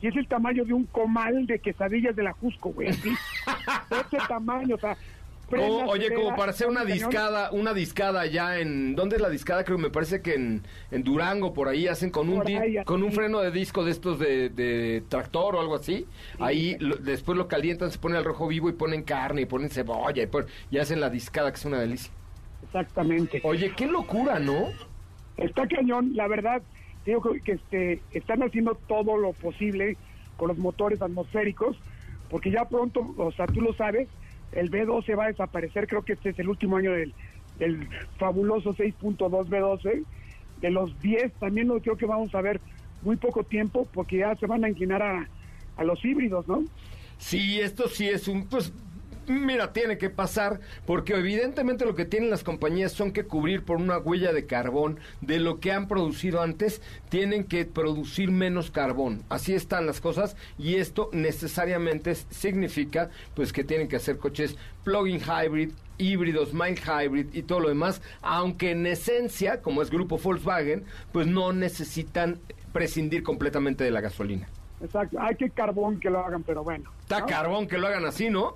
y 0.02 0.08
es 0.08 0.16
el 0.16 0.28
tamaño 0.28 0.64
de 0.66 0.74
un 0.74 0.86
comal 0.86 1.48
de 1.48 1.60
quesadillas 1.60 2.16
de 2.16 2.24
la 2.24 2.34
Jusco, 2.34 2.70
güey. 2.70 2.90
así. 2.90 3.10
Ese 3.92 4.18
tamaño, 4.28 4.76
o 4.76 4.80
sea. 4.80 4.98
Frenas, 5.50 5.70
oye, 5.88 6.14
como 6.14 6.36
para 6.36 6.52
hacer 6.52 6.68
una 6.68 6.84
discada, 6.84 7.52
una 7.52 7.74
discada 7.74 8.26
ya 8.26 8.60
en... 8.60 8.96
¿Dónde 8.96 9.16
es 9.16 9.22
la 9.22 9.30
discada? 9.30 9.64
Creo 9.64 9.78
que 9.78 9.84
me 9.84 9.90
parece 9.90 10.22
que 10.22 10.34
en, 10.36 10.64
en 10.92 11.04
Durango, 11.04 11.54
por 11.54 11.70
ahí, 11.70 11.88
hacen 11.88 12.10
con 12.10 12.28
un, 12.30 12.44
di- 12.44 12.60
con 12.84 13.02
un 13.02 13.12
freno 13.14 13.40
de 13.40 13.52
disco 13.52 13.86
de 13.86 13.92
estos 13.92 14.20
de, 14.20 14.50
de 14.50 15.04
tractor 15.08 15.56
o 15.56 15.62
algo 15.62 15.76
así. 15.76 16.06
Ahí 16.40 16.76
lo- 16.80 16.98
después 16.98 17.38
lo 17.38 17.48
calientan, 17.48 17.92
se 17.92 17.98
pone 17.98 18.18
al 18.18 18.26
rojo 18.26 18.48
vivo 18.48 18.68
y 18.70 18.74
ponen 18.74 19.04
carne 19.04 19.42
y 19.42 19.46
ponen 19.46 19.70
cebolla 19.70 20.22
y, 20.22 20.28
y 20.70 20.78
hacen 20.80 21.00
la 21.00 21.10
discada, 21.10 21.50
que 21.52 21.58
es 21.58 21.66
una 21.66 21.80
delicia. 21.80 22.12
Exactamente. 22.64 23.40
Oye, 23.44 23.74
qué 23.76 23.88
locura, 23.88 24.40
¿no? 24.40 24.68
Está 25.38 25.66
cañón, 25.68 26.12
la 26.16 26.28
verdad, 26.28 26.62
digo 27.06 27.22
que, 27.22 27.40
que, 27.42 27.52
este, 27.54 28.02
están 28.12 28.44
haciendo 28.44 28.76
todo 28.88 29.16
lo 29.18 29.32
posible 29.34 29.96
con 30.36 30.50
los 30.50 30.58
motores 30.58 31.02
atmosféricos, 31.02 31.78
porque 32.30 32.52
ya 32.52 32.66
pronto, 32.66 33.14
o 33.18 33.32
sea, 33.32 33.46
tú 33.48 33.62
lo 33.62 33.74
sabes, 33.76 34.10
el 34.52 34.72
B12 34.72 35.18
va 35.18 35.26
a 35.26 35.28
desaparecer, 35.28 35.88
creo 35.88 36.04
que 36.04 36.14
este 36.14 36.30
es 36.30 36.40
el 36.40 36.50
último 36.50 36.78
año 36.78 36.92
del, 36.92 37.14
del 37.60 37.88
fabuloso 38.18 38.74
6.2 38.74 39.48
B12, 39.48 40.04
de 40.62 40.70
los 40.72 41.00
10 41.02 41.34
también 41.34 41.68
lo 41.68 41.80
creo 41.82 41.98
que 41.98 42.06
vamos 42.06 42.34
a 42.34 42.42
ver 42.42 42.60
muy 43.04 43.16
poco 43.16 43.44
tiempo, 43.44 43.88
porque 43.94 44.18
ya 44.18 44.36
se 44.36 44.48
van 44.48 44.64
a 44.64 44.70
inclinar 44.70 45.02
a, 45.02 45.28
a 45.78 45.84
los 45.84 46.04
híbridos, 46.04 46.48
¿no? 46.48 46.64
Sí, 47.18 47.60
esto 47.60 47.88
sí 47.88 48.08
es 48.08 48.28
un, 48.28 48.48
pues, 48.48 48.74
mira, 49.28 49.74
tiene 49.74 49.98
que 49.98 50.10
pasar, 50.10 50.60
porque 50.86 51.14
evidentemente 51.16 51.86
lo 51.86 51.96
que 51.96 52.06
tienen 52.06 52.30
las 52.30 52.44
compañías 52.44 52.92
son 52.92 53.12
que 53.12 53.26
cubrir 53.26 53.64
por 53.64 53.78
una 53.78 53.98
huella 53.98 54.34
de 54.34 54.46
carbón 54.46 55.00
de 55.22 55.40
lo 55.40 55.60
que 55.60 55.72
han 55.72 55.88
producido 55.88 56.42
antes, 56.42 56.82
tienen 57.10 57.44
que 57.44 57.66
producir 57.66 58.32
menos 58.32 58.72
carbón. 58.72 59.24
Así 59.30 59.54
están 59.54 59.86
las 59.86 60.02
cosas 60.02 60.36
y 60.58 60.76
esto 60.76 61.10
necesariamente 61.14 62.12
es- 62.12 62.28
significa, 62.30 63.10
pues, 63.36 63.54
que 63.54 63.64
tienen 63.64 63.88
que 63.88 63.98
hacer 63.98 64.18
coches 64.18 64.56
plug-in 64.84 65.20
hybrid, 65.22 65.72
híbridos, 65.98 66.54
mild 66.54 66.80
hybrid 66.80 67.28
y 67.34 67.42
todo 67.44 67.60
lo 67.60 67.70
demás, 67.70 68.02
aunque 68.22 68.72
en 68.72 68.86
esencia, 68.86 69.62
como 69.62 69.82
es 69.82 69.90
grupo 69.90 70.18
Volkswagen, 70.18 70.86
pues 71.12 71.28
no 71.28 71.54
necesitan 71.54 72.40
prescindir 72.72 73.24
completamente 73.24 73.84
de 73.84 73.92
la 73.92 74.02
gasolina. 74.02 74.48
Exacto, 74.80 75.18
hay 75.20 75.36
que 75.36 75.50
carbón 75.50 76.00
que 76.00 76.10
lo 76.12 76.20
hagan, 76.20 76.44
pero 76.44 76.64
bueno. 76.64 76.92
Está 77.02 77.22
¿no? 77.22 77.26
carbón 77.26 77.68
que 77.68 77.80
lo 77.80 77.88
hagan 77.88 78.06
así, 78.06 78.30
¿no? 78.30 78.54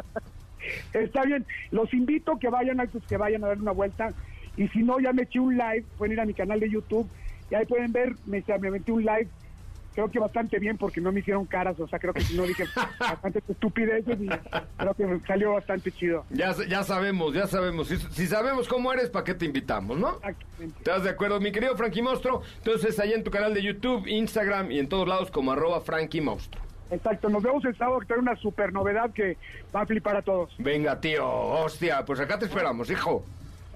Está 0.94 1.24
bien, 1.24 1.46
los 1.72 1.94
invito 1.94 2.38
que 2.40 2.50
vayan 2.50 2.80
a 2.80 2.88
que 2.88 3.18
vayan 3.18 3.44
a 3.44 3.48
dar 3.48 3.60
una 3.60 3.72
vuelta 3.72 4.14
y 4.58 4.68
si 4.70 4.80
no 4.80 5.00
ya 5.00 5.14
me 5.14 5.24
eché 5.24 5.40
un 5.40 5.58
live, 5.58 5.86
pueden 5.98 6.14
ir 6.14 6.20
a 6.20 6.26
mi 6.26 6.34
canal 6.34 6.60
de 6.60 6.70
YouTube 6.70 7.10
y 7.50 7.56
ahí 7.56 7.66
pueden 7.66 7.92
ver, 7.92 8.16
me, 8.26 8.44
me 8.60 8.72
metí 8.72 8.92
un 8.92 9.04
live, 9.04 9.28
creo 9.94 10.10
que 10.10 10.20
bastante 10.20 10.60
bien 10.60 10.78
porque 10.78 11.02
no 11.02 11.12
me 11.12 11.20
hicieron 11.20 11.46
caras, 11.46 11.80
o 11.80 11.88
sea, 11.88 12.00
creo 12.00 12.14
que 12.14 12.22
si 12.22 12.36
no 12.36 12.44
dije 12.44 12.64
bastante 13.00 13.44
estupideces 13.50 14.20
y 14.22 14.30
creo 14.78 14.94
que 14.94 15.28
salió 15.28 15.54
bastante 15.54 15.92
chido. 15.92 16.26
Ya, 16.30 16.56
ya 16.68 16.84
sabemos, 16.84 17.34
ya 17.34 17.48
sabemos. 17.48 17.88
Si, 17.88 17.98
si 17.98 18.28
sabemos 18.28 18.68
cómo 18.68 18.92
eres, 18.94 19.10
¿para 19.10 19.26
qué 19.26 19.34
te 19.34 19.46
invitamos, 19.46 20.00
no? 20.00 20.16
Exactamente. 20.16 20.78
¿Estás 20.78 21.04
de 21.04 21.10
acuerdo, 21.10 21.40
mi 21.40 21.52
querido 21.52 21.76
Frankie 21.76 22.02
Monstruo? 22.02 22.42
Entonces, 22.58 23.00
ahí 23.00 23.14
en 23.14 23.24
tu 23.24 23.32
canal 23.32 23.54
de 23.54 23.62
YouTube, 23.62 24.08
Instagram 24.08 24.72
y 24.72 24.80
en 24.80 24.88
todos 24.88 25.08
lados 25.08 25.32
como 25.32 25.52
arroba 25.52 25.82
Frankie 25.82 26.22
Monstruo. 26.22 26.71
Exacto, 26.92 27.30
nos 27.30 27.42
vemos 27.42 27.64
el 27.66 27.76
sábado 27.78 28.00
que 28.02 28.06
trae 28.08 28.20
una 28.20 28.36
super 28.36 28.74
novedad 28.74 29.12
que 29.12 29.38
va 29.74 29.82
a 29.82 29.86
flipar 29.86 30.18
a 30.18 30.22
todos. 30.22 30.54
Venga, 30.58 31.00
tío, 31.00 31.26
hostia, 31.28 32.04
pues 32.06 32.20
acá 32.20 32.38
te 32.38 32.46
esperamos, 32.46 32.90
hijo. 32.90 33.26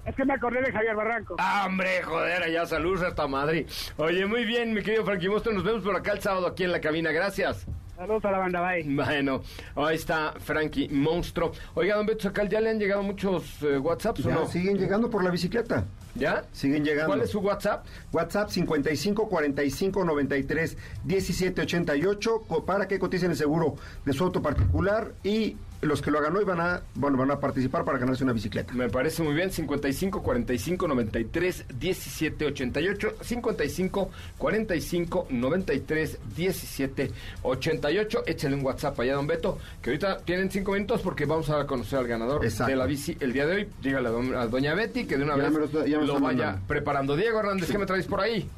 Es 0.04 0.14
que 0.14 0.24
me 0.24 0.34
acordé 0.34 0.60
de 0.60 0.70
Javier 0.70 0.94
Barranco. 0.94 1.34
Ah, 1.38 1.64
hombre, 1.66 2.02
joder, 2.02 2.42
allá 2.42 2.64
saludos 2.66 3.02
hasta 3.02 3.26
Madrid. 3.26 3.66
Oye, 3.96 4.24
muy 4.26 4.44
bien, 4.44 4.72
mi 4.72 4.82
querido 4.82 5.04
Frankie 5.04 5.28
Monstruo, 5.28 5.54
nos 5.54 5.64
vemos 5.64 5.82
por 5.82 5.96
acá 5.96 6.12
el 6.12 6.20
sábado 6.20 6.46
aquí 6.46 6.62
en 6.62 6.72
la 6.72 6.80
cabina, 6.80 7.10
gracias. 7.10 7.66
Saludos 7.96 8.24
a 8.26 8.30
la 8.30 8.38
banda, 8.38 8.60
bye. 8.60 8.82
Bueno, 8.94 9.42
ahí 9.74 9.96
está 9.96 10.34
Frankie 10.38 10.88
Monstruo. 10.90 11.52
Oiga, 11.74 11.96
don 11.96 12.04
Beto 12.04 12.24
Sacal, 12.24 12.48
¿ya 12.48 12.60
le 12.60 12.68
han 12.70 12.78
llegado 12.78 13.02
muchos 13.02 13.62
eh, 13.62 13.78
WhatsApps 13.78 14.26
o 14.26 14.28
Ya 14.28 14.34
no? 14.34 14.46
siguen 14.46 14.76
llegando 14.76 15.08
por 15.08 15.24
la 15.24 15.30
bicicleta. 15.30 15.84
¿Ya? 16.14 16.44
Siguen 16.52 16.84
llegando. 16.84 17.08
¿Cuál 17.08 17.22
es 17.22 17.30
su 17.30 17.40
WhatsApp? 17.40 17.86
WhatsApp 18.12 18.50
55 18.50 19.28
45 19.28 20.04
93 20.04 20.76
17 21.04 21.60
88 21.62 22.42
co- 22.46 22.64
para 22.66 22.86
que 22.86 22.98
coticen 22.98 23.30
el 23.30 23.36
seguro 23.36 23.76
de 24.04 24.12
su 24.12 24.24
auto 24.24 24.42
particular 24.42 25.12
y 25.24 25.56
los 25.82 26.02
que 26.02 26.10
lo 26.10 26.18
hagan 26.18 26.34
hoy 26.36 26.44
van 26.44 26.60
a 26.60 26.80
bueno 26.94 27.16
van 27.18 27.30
a 27.30 27.38
participar 27.38 27.84
para 27.84 27.98
ganarse 27.98 28.24
una 28.24 28.32
bicicleta. 28.32 28.72
Me 28.72 28.88
parece 28.88 29.22
muy 29.22 29.34
bien, 29.34 29.52
55 29.52 30.22
45 30.22 30.88
93 30.88 31.64
17 31.78 32.46
88, 32.46 33.14
55 33.22 34.10
45 34.38 35.26
93 35.30 36.18
17 36.36 37.10
88. 37.42 38.22
Échale 38.26 38.54
un 38.56 38.64
WhatsApp 38.64 38.98
allá, 39.00 39.14
don 39.14 39.26
Beto, 39.26 39.58
que 39.82 39.90
ahorita 39.90 40.18
tienen 40.18 40.50
cinco 40.50 40.72
minutos 40.72 41.00
porque 41.02 41.24
vamos 41.26 41.50
a 41.50 41.66
conocer 41.66 41.98
al 41.98 42.06
ganador 42.06 42.44
Exacto. 42.44 42.70
de 42.70 42.76
la 42.76 42.86
bici 42.86 43.16
el 43.20 43.32
día 43.32 43.46
de 43.46 43.54
hoy. 43.56 43.68
Dígale 43.82 44.08
a, 44.08 44.10
don- 44.10 44.34
a 44.34 44.46
doña 44.46 44.74
Betty 44.74 45.04
que 45.06 45.16
de 45.16 45.24
una 45.24 45.36
Ya 45.36 45.48
vez 45.50 45.52
lo 45.72 46.14
vaya 46.20 46.20
mandando. 46.20 46.60
preparando. 46.66 47.16
Diego 47.16 47.38
Hernández, 47.40 47.70
¿qué 47.70 47.78
me 47.78 47.86
traes 47.86 48.06
por 48.06 48.20
ahí? 48.20 48.48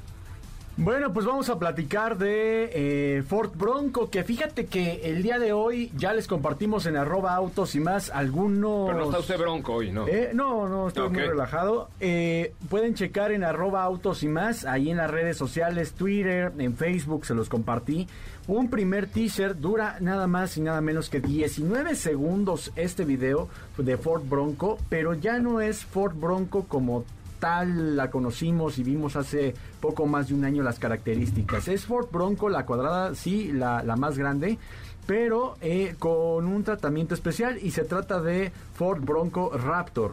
Bueno, 0.80 1.12
pues 1.12 1.26
vamos 1.26 1.48
a 1.48 1.58
platicar 1.58 2.18
de 2.18 2.70
eh, 2.72 3.22
Ford 3.24 3.50
Bronco, 3.56 4.10
que 4.10 4.22
fíjate 4.22 4.66
que 4.66 5.00
el 5.10 5.24
día 5.24 5.40
de 5.40 5.52
hoy 5.52 5.90
ya 5.96 6.12
les 6.12 6.28
compartimos 6.28 6.86
en 6.86 6.96
arroba 6.96 7.34
autos 7.34 7.74
y 7.74 7.80
más 7.80 8.10
algunos... 8.10 8.86
Pero 8.86 9.00
no 9.00 9.04
está 9.06 9.18
usted 9.18 9.38
bronco 9.38 9.72
hoy, 9.72 9.90
¿no? 9.90 10.06
Eh, 10.06 10.30
no, 10.34 10.68
no, 10.68 10.86
estoy 10.86 11.08
muy 11.08 11.22
relajado. 11.22 11.88
Eh, 11.98 12.52
pueden 12.70 12.94
checar 12.94 13.32
en 13.32 13.42
arroba 13.42 13.82
autos 13.82 14.22
y 14.22 14.28
más, 14.28 14.64
ahí 14.66 14.88
en 14.88 14.98
las 14.98 15.10
redes 15.10 15.36
sociales, 15.36 15.94
Twitter, 15.94 16.52
en 16.56 16.76
Facebook, 16.76 17.26
se 17.26 17.34
los 17.34 17.48
compartí. 17.48 18.06
Un 18.46 18.70
primer 18.70 19.08
teaser 19.08 19.58
dura 19.58 19.96
nada 19.98 20.28
más 20.28 20.56
y 20.58 20.60
nada 20.60 20.80
menos 20.80 21.10
que 21.10 21.18
19 21.18 21.96
segundos 21.96 22.70
este 22.76 23.04
video 23.04 23.48
de 23.78 23.96
Ford 23.96 24.22
Bronco, 24.28 24.78
pero 24.88 25.14
ya 25.14 25.40
no 25.40 25.60
es 25.60 25.84
Ford 25.84 26.14
Bronco 26.14 26.66
como 26.68 27.04
tal 27.38 27.96
la 27.96 28.10
conocimos 28.10 28.78
y 28.78 28.82
vimos 28.82 29.16
hace 29.16 29.54
poco 29.80 30.06
más 30.06 30.28
de 30.28 30.34
un 30.34 30.44
año 30.44 30.62
las 30.62 30.78
características. 30.78 31.68
Es 31.68 31.86
Ford 31.86 32.08
Bronco, 32.10 32.48
la 32.48 32.66
cuadrada, 32.66 33.14
sí, 33.14 33.52
la, 33.52 33.82
la 33.82 33.96
más 33.96 34.18
grande, 34.18 34.58
pero 35.06 35.56
eh, 35.60 35.94
con 35.98 36.46
un 36.46 36.64
tratamiento 36.64 37.14
especial 37.14 37.58
y 37.62 37.70
se 37.70 37.84
trata 37.84 38.20
de 38.20 38.52
Ford 38.74 39.00
Bronco 39.00 39.50
Raptor. 39.56 40.12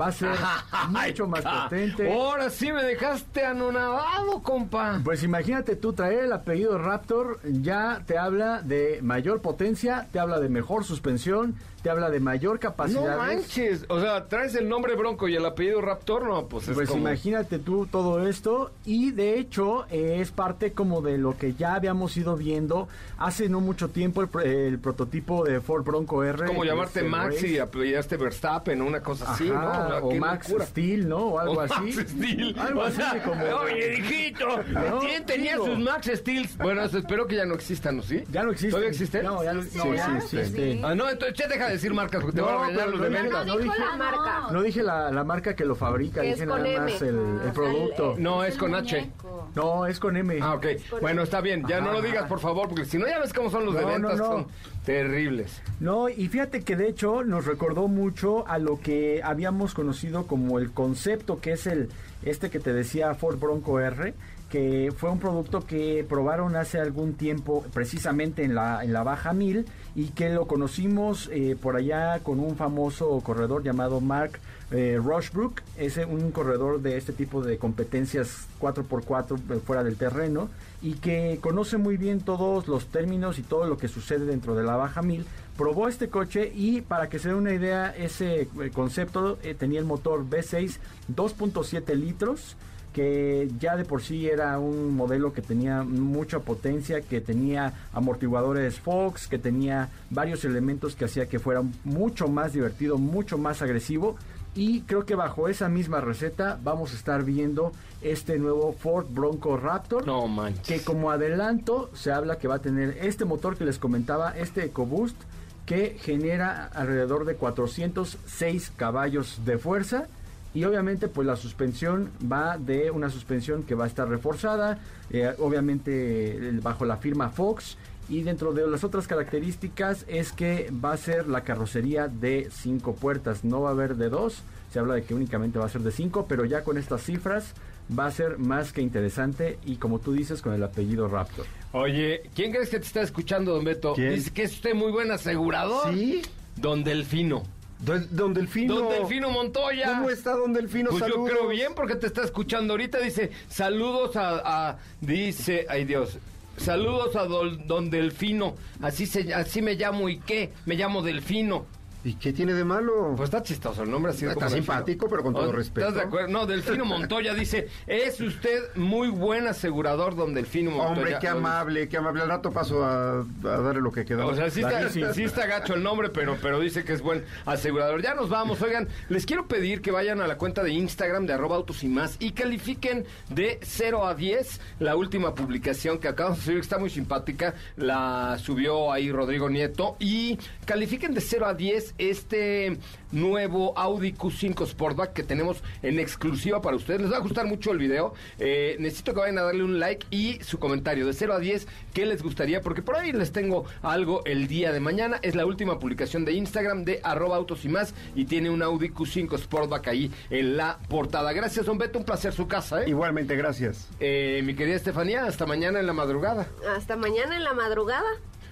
Va 0.00 0.06
a 0.06 0.12
ser 0.12 0.30
mucho 0.88 1.26
más 1.26 1.42
potente. 1.42 2.12
Ahora 2.12 2.50
sí 2.50 2.72
me 2.72 2.82
dejaste 2.82 3.44
anonadado, 3.44 4.40
compa. 4.42 5.00
Pues 5.04 5.22
imagínate 5.22 5.76
tú 5.76 5.92
traer 5.92 6.24
el 6.24 6.32
apellido 6.32 6.78
Raptor, 6.78 7.40
ya 7.44 8.02
te 8.06 8.18
habla 8.18 8.62
de 8.62 9.00
mayor 9.02 9.40
potencia, 9.40 10.06
te 10.12 10.18
habla 10.20 10.40
de 10.40 10.48
mejor 10.48 10.84
suspensión, 10.84 11.56
te 11.82 11.90
habla 11.90 12.10
de 12.10 12.20
mayor 12.20 12.60
capacidad. 12.60 13.16
No 13.16 13.18
manches, 13.18 13.84
o 13.88 14.00
sea, 14.00 14.28
traes 14.28 14.54
el 14.54 14.68
nombre 14.68 14.94
Bronco 14.94 15.26
y 15.28 15.34
el 15.34 15.44
apellido 15.44 15.80
Raptor, 15.80 16.24
no, 16.28 16.46
pues 16.46 16.68
es 16.68 16.74
Pues 16.74 16.88
como... 16.88 17.00
imagínate 17.00 17.58
tú 17.58 17.86
todo 17.86 18.24
esto 18.26 18.70
y 18.84 19.10
de 19.10 19.38
hecho 19.38 19.86
eh, 19.90 20.18
es 20.20 20.30
parte 20.30 20.72
como 20.72 21.02
de 21.02 21.18
lo 21.18 21.36
que 21.36 21.54
ya 21.54 21.74
habíamos 21.74 22.16
ido 22.16 22.36
viendo 22.36 22.88
hace 23.18 23.48
no 23.48 23.60
mucho 23.60 23.88
tiempo 23.88 24.22
el, 24.22 24.46
el 24.46 24.78
prototipo 24.78 25.44
de 25.44 25.60
Ford 25.60 25.84
Bronco 25.84 26.22
R. 26.22 26.46
como 26.46 26.64
llamarte 26.64 27.00
este 27.00 27.10
Max 27.10 27.42
y 27.42 27.58
apellidaste 27.58 28.16
Verstappen, 28.16 28.80
una 28.80 29.00
cosa 29.00 29.32
así, 29.32 29.48
¿no? 29.48 29.71
Ajá, 29.72 29.88
sea, 29.88 29.98
o 30.04 30.14
Max 30.14 30.48
locura. 30.48 30.66
Steel, 30.66 31.08
¿no? 31.08 31.16
O 31.18 31.38
algo 31.38 31.54
O 31.54 31.60
así. 31.60 31.74
Max 31.80 32.10
Steel. 32.10 32.58
Algo 32.62 32.80
O 32.80 32.84
así 32.84 32.96
sea, 32.96 33.22
como... 33.22 33.44
Oye, 33.44 33.98
hijito, 33.98 34.46
No, 34.72 34.98
¿quién 35.00 35.24
tenía 35.26 35.56
sus 35.56 35.78
Max 35.78 36.10
Steels? 36.14 36.56
Bueno, 36.58 36.82
eso 36.82 36.98
espero 36.98 37.26
que 37.26 37.36
ya 37.36 37.44
no 37.44 37.54
existan, 37.54 37.96
¿no? 37.96 38.02
¿Sí? 38.02 38.24
Ya 38.30 38.42
no 38.42 38.50
existen. 38.50 38.70
¿Todavía 38.70 38.90
existen? 38.90 39.24
No, 39.24 39.42
ya 39.44 39.52
no, 39.54 39.62
Sí, 39.62 39.78
no, 39.78 39.94
ya 39.94 40.08
no 40.08 40.20
sí, 40.20 40.36
existen. 40.38 40.84
Ah, 40.84 40.94
no, 40.94 41.08
entonces 41.08 41.36
ya 41.38 41.48
deja 41.48 41.66
de 41.66 41.72
decir 41.72 41.94
marcas 41.94 42.20
porque 42.20 42.36
te 42.36 42.42
No, 42.42 42.46
van 42.58 42.72
a 42.72 42.76
pero 42.76 42.90
los 42.90 43.00
de 43.00 43.08
ventas. 43.08 43.46
no 43.46 43.58
dije- 43.58 43.78
la 43.78 43.96
marca. 43.96 44.40
No 44.50 44.62
dije 44.62 44.82
la, 44.82 45.10
la 45.10 45.24
marca 45.24 45.54
que 45.56 45.64
lo 45.64 45.74
fabrica, 45.74 46.20
dije 46.22 46.46
nada 46.46 46.60
M. 46.68 46.78
más 46.80 47.02
el, 47.02 47.08
el 47.16 47.48
Ah, 47.48 47.52
producto. 47.52 48.14
No, 48.18 48.44
es 48.44 48.56
con 48.56 48.74
H. 48.74 49.10
No, 49.54 49.86
es 49.86 50.00
con 50.00 50.16
M. 50.16 50.38
Ah, 50.40 50.54
ok. 50.54 50.66
Bueno, 51.00 51.22
está 51.22 51.40
bien. 51.40 51.64
Ya 51.68 51.80
no 51.80 51.92
lo 51.92 52.00
digas, 52.02 52.26
por 52.28 52.40
favor, 52.40 52.68
porque 52.68 52.84
si 52.84 52.98
no 52.98 53.06
ya 53.06 53.18
ves 53.18 53.32
cómo 53.32 53.50
son 53.50 53.66
los 53.66 53.74
de 53.74 53.82
No, 53.82 53.98
no, 53.98 54.08
ventas. 54.08 54.46
Terribles. 54.84 55.62
No, 55.80 56.08
y 56.08 56.28
fíjate 56.28 56.62
que 56.62 56.76
de 56.76 56.88
hecho 56.88 57.24
nos 57.24 57.46
recordó 57.46 57.88
mucho 57.88 58.46
a 58.48 58.58
lo 58.58 58.80
que 58.80 59.20
habíamos 59.22 59.74
conocido 59.74 60.26
como 60.26 60.58
el 60.58 60.72
concepto 60.72 61.40
que 61.40 61.52
es 61.52 61.66
el 61.66 61.88
este 62.22 62.50
que 62.50 62.60
te 62.60 62.72
decía 62.72 63.14
Ford 63.14 63.38
Bronco 63.38 63.80
R, 63.80 64.14
que 64.52 64.92
fue 64.94 65.08
un 65.08 65.18
producto 65.18 65.64
que 65.64 66.04
probaron 66.06 66.56
hace 66.56 66.78
algún 66.78 67.14
tiempo 67.14 67.64
precisamente 67.72 68.44
en 68.44 68.54
la, 68.54 68.84
en 68.84 68.92
la 68.92 69.02
Baja 69.02 69.32
1000 69.32 69.64
y 69.94 70.08
que 70.08 70.28
lo 70.28 70.46
conocimos 70.46 71.30
eh, 71.32 71.56
por 71.58 71.74
allá 71.74 72.18
con 72.18 72.38
un 72.38 72.54
famoso 72.54 73.18
corredor 73.22 73.62
llamado 73.62 74.02
Mark 74.02 74.38
eh, 74.70 75.00
Rushbrook, 75.02 75.62
es 75.78 75.96
un 75.96 76.32
corredor 76.32 76.82
de 76.82 76.98
este 76.98 77.14
tipo 77.14 77.40
de 77.40 77.56
competencias 77.56 78.46
4x4 78.60 79.38
eh, 79.38 79.60
fuera 79.64 79.82
del 79.82 79.96
terreno 79.96 80.50
y 80.82 80.96
que 80.96 81.38
conoce 81.40 81.78
muy 81.78 81.96
bien 81.96 82.20
todos 82.20 82.68
los 82.68 82.88
términos 82.88 83.38
y 83.38 83.42
todo 83.42 83.66
lo 83.66 83.78
que 83.78 83.88
sucede 83.88 84.26
dentro 84.26 84.54
de 84.54 84.64
la 84.64 84.76
Baja 84.76 85.00
1000 85.00 85.24
probó 85.56 85.88
este 85.88 86.10
coche 86.10 86.52
y 86.54 86.82
para 86.82 87.08
que 87.08 87.18
se 87.18 87.28
dé 87.28 87.34
una 87.34 87.54
idea, 87.54 87.88
ese 87.96 88.42
eh, 88.42 88.70
concepto 88.74 89.38
tenía 89.58 89.78
el 89.78 89.86
motor 89.86 90.28
V6 90.28 90.76
2.7 91.14 91.94
litros, 91.94 92.58
que 92.92 93.48
ya 93.58 93.76
de 93.76 93.84
por 93.84 94.02
sí 94.02 94.28
era 94.28 94.58
un 94.58 94.94
modelo 94.94 95.32
que 95.32 95.42
tenía 95.42 95.82
mucha 95.82 96.40
potencia, 96.40 97.00
que 97.00 97.20
tenía 97.20 97.72
amortiguadores 97.92 98.80
Fox, 98.80 99.26
que 99.28 99.38
tenía 99.38 99.88
varios 100.10 100.44
elementos 100.44 100.94
que 100.94 101.06
hacía 101.06 101.28
que 101.28 101.38
fuera 101.38 101.62
mucho 101.84 102.28
más 102.28 102.52
divertido, 102.52 102.98
mucho 102.98 103.38
más 103.38 103.62
agresivo. 103.62 104.16
Y 104.54 104.82
creo 104.82 105.06
que 105.06 105.14
bajo 105.14 105.48
esa 105.48 105.70
misma 105.70 106.02
receta 106.02 106.58
vamos 106.62 106.92
a 106.92 106.96
estar 106.96 107.24
viendo 107.24 107.72
este 108.02 108.38
nuevo 108.38 108.74
Ford 108.74 109.06
Bronco 109.08 109.56
Raptor 109.56 110.06
No 110.06 110.28
manches. 110.28 110.66
que 110.66 110.80
como 110.82 111.10
adelanto 111.10 111.90
se 111.94 112.12
habla 112.12 112.36
que 112.36 112.48
va 112.48 112.56
a 112.56 112.58
tener 112.58 112.98
este 113.00 113.24
motor 113.24 113.56
que 113.56 113.64
les 113.64 113.78
comentaba, 113.78 114.36
este 114.36 114.64
EcoBoost, 114.64 115.16
que 115.64 115.96
genera 115.98 116.66
alrededor 116.74 117.24
de 117.24 117.36
406 117.36 118.72
caballos 118.76 119.40
de 119.46 119.56
fuerza. 119.56 120.06
Y 120.54 120.64
obviamente 120.64 121.08
pues 121.08 121.26
la 121.26 121.36
suspensión 121.36 122.10
va 122.30 122.58
de 122.58 122.90
una 122.90 123.10
suspensión 123.10 123.62
que 123.62 123.74
va 123.74 123.84
a 123.84 123.86
estar 123.88 124.08
reforzada, 124.08 124.78
eh, 125.10 125.34
obviamente 125.38 126.52
bajo 126.62 126.84
la 126.84 126.98
firma 126.98 127.30
Fox. 127.30 127.76
Y 128.08 128.22
dentro 128.22 128.52
de 128.52 128.66
las 128.66 128.84
otras 128.84 129.06
características 129.06 130.04
es 130.08 130.32
que 130.32 130.70
va 130.84 130.92
a 130.92 130.96
ser 130.96 131.28
la 131.28 131.42
carrocería 131.42 132.08
de 132.08 132.48
cinco 132.50 132.94
puertas, 132.94 133.44
no 133.44 133.62
va 133.62 133.70
a 133.70 133.72
haber 133.72 133.96
de 133.96 134.10
dos, 134.10 134.42
se 134.70 134.78
habla 134.78 134.94
de 134.94 135.04
que 135.04 135.14
únicamente 135.14 135.58
va 135.58 135.66
a 135.66 135.68
ser 135.68 135.82
de 135.82 135.92
cinco, 135.92 136.26
pero 136.28 136.44
ya 136.44 136.64
con 136.64 136.76
estas 136.76 137.02
cifras 137.02 137.54
va 137.96 138.06
a 138.06 138.10
ser 138.10 138.38
más 138.38 138.72
que 138.72 138.80
interesante 138.80 139.58
y 139.64 139.76
como 139.76 139.98
tú 139.98 140.12
dices 140.12 140.42
con 140.42 140.52
el 140.52 140.62
apellido 140.62 141.08
Raptor. 141.08 141.46
Oye, 141.72 142.22
¿quién 142.34 142.52
crees 142.52 142.70
que 142.70 142.78
te 142.80 142.86
está 142.86 143.02
escuchando, 143.02 143.54
don 143.54 143.64
Beto? 143.64 143.94
¿Quién? 143.94 144.14
Dice 144.14 144.30
que 144.30 144.42
es 144.42 144.52
usted 144.52 144.74
muy 144.74 144.92
buen 144.92 145.10
asegurador. 145.10 145.92
¿Sí? 145.92 146.22
Don 146.56 146.84
Delfino. 146.84 147.42
Don, 147.84 148.06
don 148.10 148.32
Delfino. 148.34 148.74
Don 148.76 148.88
Delfino 148.90 149.30
Montoya. 149.30 149.86
¿Cómo 149.88 150.08
está 150.10 150.32
Don 150.36 150.52
Delfino? 150.52 150.90
Pues 150.90 151.00
yo 151.02 151.08
Saludos. 151.08 151.30
creo 151.30 151.48
bien 151.48 151.72
porque 151.74 151.96
te 151.96 152.06
está 152.06 152.22
escuchando 152.22 152.74
ahorita. 152.74 152.98
Dice, 152.98 153.30
saludos 153.48 154.14
a, 154.16 154.68
a- 154.70 154.78
dice, 155.00 155.66
ay 155.68 155.84
Dios, 155.84 156.16
saludos 156.56 157.16
a 157.16 157.24
don, 157.24 157.66
don 157.66 157.90
Delfino. 157.90 158.54
Así 158.80 159.06
se, 159.06 159.34
así 159.34 159.62
me 159.62 159.74
llamo 159.74 160.08
y 160.08 160.18
qué, 160.20 160.52
me 160.64 160.76
llamo 160.76 161.02
Delfino. 161.02 161.66
¿Y 162.04 162.14
qué 162.14 162.32
tiene 162.32 162.52
de 162.54 162.64
malo? 162.64 163.14
Pues 163.16 163.28
está 163.28 163.42
chistoso 163.42 163.82
el 163.84 163.90
nombre 163.90 164.10
así. 164.10 164.26
Está 164.26 164.48
simpático, 164.48 165.08
pero 165.08 165.22
con 165.22 165.34
todo 165.34 165.50
¿Oh, 165.50 165.52
respeto. 165.52 165.88
¿Estás 165.88 166.02
de 166.02 166.08
acuerdo? 166.08 166.28
No, 166.28 166.46
Delfino 166.46 166.84
Montoya 166.84 167.32
dice, 167.34 167.68
es 167.86 168.20
usted 168.20 168.74
muy 168.74 169.08
buen 169.08 169.46
asegurador, 169.46 170.16
don 170.16 170.34
Delfino 170.34 170.72
Montoya. 170.72 170.88
Hombre, 170.88 171.18
qué 171.20 171.28
amable, 171.28 171.88
qué 171.88 171.96
amable. 171.98 172.22
Al 172.22 172.28
rato 172.28 172.50
paso 172.50 172.84
a, 172.84 173.20
a 173.20 173.24
darle 173.42 173.80
lo 173.80 173.92
que 173.92 174.04
quedó. 174.04 174.26
O 174.26 174.34
sea, 174.34 174.50
sí 174.50 174.60
está, 174.60 174.88
sí 174.88 175.22
está 175.22 175.46
gacho 175.46 175.74
el 175.74 175.82
nombre, 175.82 176.10
pero, 176.10 176.36
pero 176.42 176.58
dice 176.58 176.84
que 176.84 176.92
es 176.92 177.02
buen 177.02 177.24
asegurador. 177.46 178.02
Ya 178.02 178.14
nos 178.14 178.28
vamos. 178.28 178.60
Oigan, 178.62 178.88
les 179.08 179.24
quiero 179.24 179.46
pedir 179.46 179.80
que 179.80 179.92
vayan 179.92 180.20
a 180.20 180.26
la 180.26 180.38
cuenta 180.38 180.64
de 180.64 180.72
Instagram 180.72 181.26
de 181.26 181.34
arroba 181.34 181.56
autos 181.56 181.84
y 181.84 181.88
más 181.88 182.16
y 182.18 182.32
califiquen 182.32 183.04
de 183.28 183.60
0 183.62 184.06
a 184.06 184.14
10 184.14 184.60
la 184.80 184.96
última 184.96 185.34
publicación 185.34 185.98
que 185.98 186.08
acabamos 186.08 186.38
de 186.38 186.44
subir, 186.44 186.58
que 186.58 186.62
está 186.62 186.78
muy 186.78 186.90
simpática. 186.90 187.54
La 187.76 188.38
subió 188.38 188.90
ahí 188.90 189.12
Rodrigo 189.12 189.48
Nieto. 189.48 189.96
Y 190.00 190.38
califiquen 190.64 191.14
de 191.14 191.20
0 191.20 191.46
a 191.46 191.54
10 191.54 191.91
este 191.98 192.78
nuevo 193.12 193.76
Audi 193.78 194.12
Q5 194.12 194.66
Sportback 194.66 195.12
que 195.12 195.22
tenemos 195.22 195.62
en 195.82 195.98
exclusiva 195.98 196.62
para 196.62 196.76
ustedes. 196.76 197.02
Les 197.02 197.12
va 197.12 197.16
a 197.16 197.20
gustar 197.20 197.46
mucho 197.46 197.72
el 197.72 197.78
video. 197.78 198.14
Eh, 198.38 198.76
necesito 198.78 199.12
que 199.14 199.20
vayan 199.20 199.38
a 199.38 199.42
darle 199.42 199.64
un 199.64 199.78
like 199.78 200.06
y 200.10 200.42
su 200.42 200.58
comentario 200.58 201.06
de 201.06 201.12
0 201.12 201.34
a 201.34 201.38
10. 201.38 201.66
¿Qué 201.92 202.06
les 202.06 202.22
gustaría? 202.22 202.60
Porque 202.60 202.82
por 202.82 202.96
ahí 202.96 203.12
les 203.12 203.32
tengo 203.32 203.64
algo 203.82 204.24
el 204.24 204.46
día 204.46 204.72
de 204.72 204.80
mañana. 204.80 205.18
Es 205.22 205.34
la 205.34 205.46
última 205.46 205.78
publicación 205.78 206.24
de 206.24 206.32
Instagram 206.32 206.84
de 206.84 207.00
arroba 207.02 207.36
autos 207.36 207.64
y 207.64 207.68
más. 207.68 207.94
Y 208.14 208.24
tiene 208.24 208.50
un 208.50 208.62
Audi 208.62 208.90
Q5 208.90 209.38
Sportback 209.38 209.88
ahí 209.88 210.10
en 210.30 210.56
la 210.56 210.78
portada. 210.88 211.32
Gracias, 211.32 211.66
don 211.66 211.78
Beto. 211.78 211.98
Un 211.98 212.04
placer 212.04 212.32
su 212.32 212.48
casa, 212.48 212.82
¿eh? 212.82 212.88
Igualmente, 212.88 213.36
gracias. 213.36 213.88
Eh, 214.00 214.42
mi 214.44 214.54
querida 214.54 214.76
Estefanía, 214.76 215.24
hasta 215.24 215.46
mañana 215.46 215.80
en 215.80 215.86
la 215.86 215.92
madrugada. 215.92 216.46
Hasta 216.76 216.96
mañana 216.96 217.36
en 217.36 217.44
la 217.44 217.52
madrugada. 217.52 218.08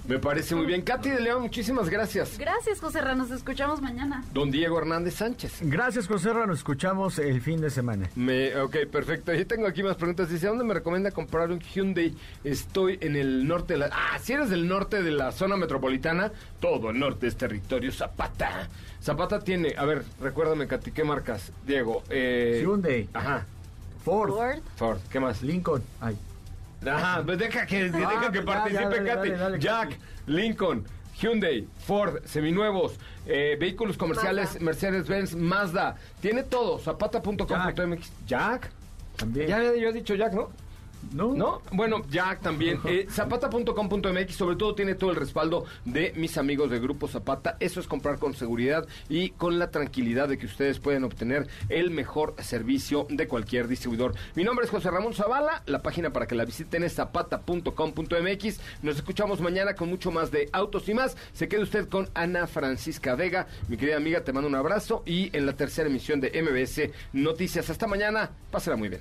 Me 0.09 0.18
parece 0.18 0.55
muy 0.55 0.66
bien. 0.66 0.82
Katy 0.82 1.11
de 1.11 1.20
León, 1.20 1.42
muchísimas 1.42 1.88
gracias. 1.88 2.36
Gracias, 2.38 2.80
José 2.80 3.01
Ra, 3.01 3.14
nos 3.14 3.30
escuchamos 3.30 3.80
mañana. 3.80 4.24
Don 4.32 4.51
Diego 4.51 4.78
Hernández 4.78 5.14
Sánchez. 5.14 5.59
Gracias, 5.62 6.09
José 6.09 6.32
Ra, 6.32 6.46
nos 6.46 6.59
escuchamos 6.59 7.18
el 7.18 7.40
fin 7.40 7.61
de 7.61 7.70
semana. 7.70 8.09
Me, 8.16 8.57
ok, 8.61 8.76
perfecto. 8.90 9.32
Yo 9.32 9.46
tengo 9.46 9.66
aquí 9.66 9.82
más 9.82 9.96
preguntas. 9.96 10.28
Dice, 10.28 10.48
¿dónde 10.48 10.64
me 10.64 10.74
recomienda 10.74 11.11
comprar 11.12 11.51
un 11.51 11.61
Hyundai? 11.61 12.14
Estoy 12.42 12.98
en 13.01 13.14
el 13.14 13.46
norte 13.46 13.74
de 13.74 13.78
la... 13.80 13.90
Ah, 13.92 14.18
si 14.20 14.32
eres 14.32 14.51
del 14.51 14.66
norte 14.66 15.03
de 15.03 15.11
la 15.12 15.32
zona 15.32 15.57
metropolitana, 15.57 16.32
todo 16.61 16.90
el 16.90 16.98
norte 16.98 17.26
es 17.26 17.36
territorio 17.36 17.92
Zapata. 17.92 18.68
Zapata 19.03 19.38
tiene... 19.40 19.74
A 19.76 19.84
ver, 19.84 20.05
recuérdame, 20.20 20.66
Katy, 20.66 20.90
¿qué 20.90 21.05
marcas? 21.05 21.53
Diego. 21.66 22.03
Eh, 22.11 22.61
Hyundai, 22.62 23.09
Ajá. 23.12 23.46
Ford, 24.05 24.30
Ford. 24.30 24.59
Ford. 24.76 24.98
¿Qué 25.11 25.20
más? 25.20 25.42
Lincoln. 25.42 25.82
Ay. 26.01 26.16
Ajá, 26.87 27.22
pues 27.24 27.39
deja 27.39 27.66
que, 27.66 27.91
deja 27.91 28.31
que 28.31 28.39
ya, 28.39 28.45
participe 28.45 28.83
ya, 28.83 28.89
dale, 28.89 29.05
Katy. 29.05 29.28
dale, 29.31 29.37
dale, 29.37 29.59
Jack, 29.59 29.99
Lincoln, 30.26 30.85
Hyundai, 31.20 31.68
Ford, 31.87 32.24
seminuevos, 32.24 32.99
eh, 33.26 33.57
vehículos 33.61 33.97
comerciales. 33.97 34.61
Mercedes-Benz, 34.61 35.35
Mazda. 35.35 35.97
Tiene 36.20 36.43
todo. 36.43 36.78
Zapata.com.mx. 36.78 38.12
Jack. 38.26 38.70
También. 39.16 39.49
Ya 39.49 39.62
yo 39.62 39.89
he 39.89 39.93
dicho 39.93 40.14
Jack, 40.14 40.33
¿no? 40.33 40.51
¿No? 41.12 41.34
¿No? 41.34 41.62
Bueno, 41.72 42.02
Jack 42.08 42.40
también. 42.40 42.80
Eh, 42.84 43.06
Zapata.com.mx 43.11 44.34
sobre 44.34 44.56
todo 44.56 44.74
tiene 44.74 44.94
todo 44.94 45.11
el 45.11 45.16
respaldo 45.16 45.64
de 45.84 46.12
mis 46.16 46.38
amigos 46.38 46.70
de 46.70 46.78
Grupo 46.78 47.08
Zapata. 47.08 47.56
Eso 47.61 47.80
es 47.80 47.86
comprar 47.86 48.18
con 48.18 48.34
seguridad 48.34 48.86
y 49.08 49.30
con 49.30 49.58
la 49.58 49.70
tranquilidad 49.70 50.28
de 50.28 50.38
que 50.38 50.46
ustedes 50.46 50.78
pueden 50.78 51.04
obtener 51.04 51.48
el 51.68 51.90
mejor 51.90 52.34
servicio 52.38 53.06
de 53.11 53.26
cualquier 53.26 53.66
distribuidor. 53.66 54.14
Mi 54.34 54.44
nombre 54.44 54.64
es 54.64 54.70
José 54.70 54.90
Ramón 54.90 55.14
Zavala. 55.14 55.62
La 55.66 55.82
página 55.82 56.12
para 56.12 56.26
que 56.26 56.34
la 56.34 56.44
visiten 56.44 56.84
es 56.84 56.94
zapata.com.mx. 56.94 58.61
Nos 58.82 58.96
escuchamos 58.96 59.40
mañana 59.40 59.74
con 59.74 59.88
mucho 59.88 60.11
más 60.11 60.30
de 60.30 60.48
autos 60.52 60.88
y 60.88 60.94
más. 60.94 61.16
Se 61.32 61.48
quede 61.48 61.62
usted 61.62 61.88
con 61.88 62.08
Ana 62.14 62.46
Francisca 62.46 63.14
Vega. 63.14 63.46
Mi 63.68 63.76
querida 63.76 63.96
amiga, 63.96 64.22
te 64.22 64.32
mando 64.32 64.48
un 64.48 64.54
abrazo 64.54 65.02
y 65.06 65.36
en 65.36 65.46
la 65.46 65.54
tercera 65.54 65.88
emisión 65.88 66.20
de 66.20 66.30
MBS 66.42 66.90
Noticias. 67.12 67.68
Hasta 67.68 67.86
mañana. 67.86 68.30
Pásela 68.50 68.76
muy 68.76 68.88
bien. 68.88 69.00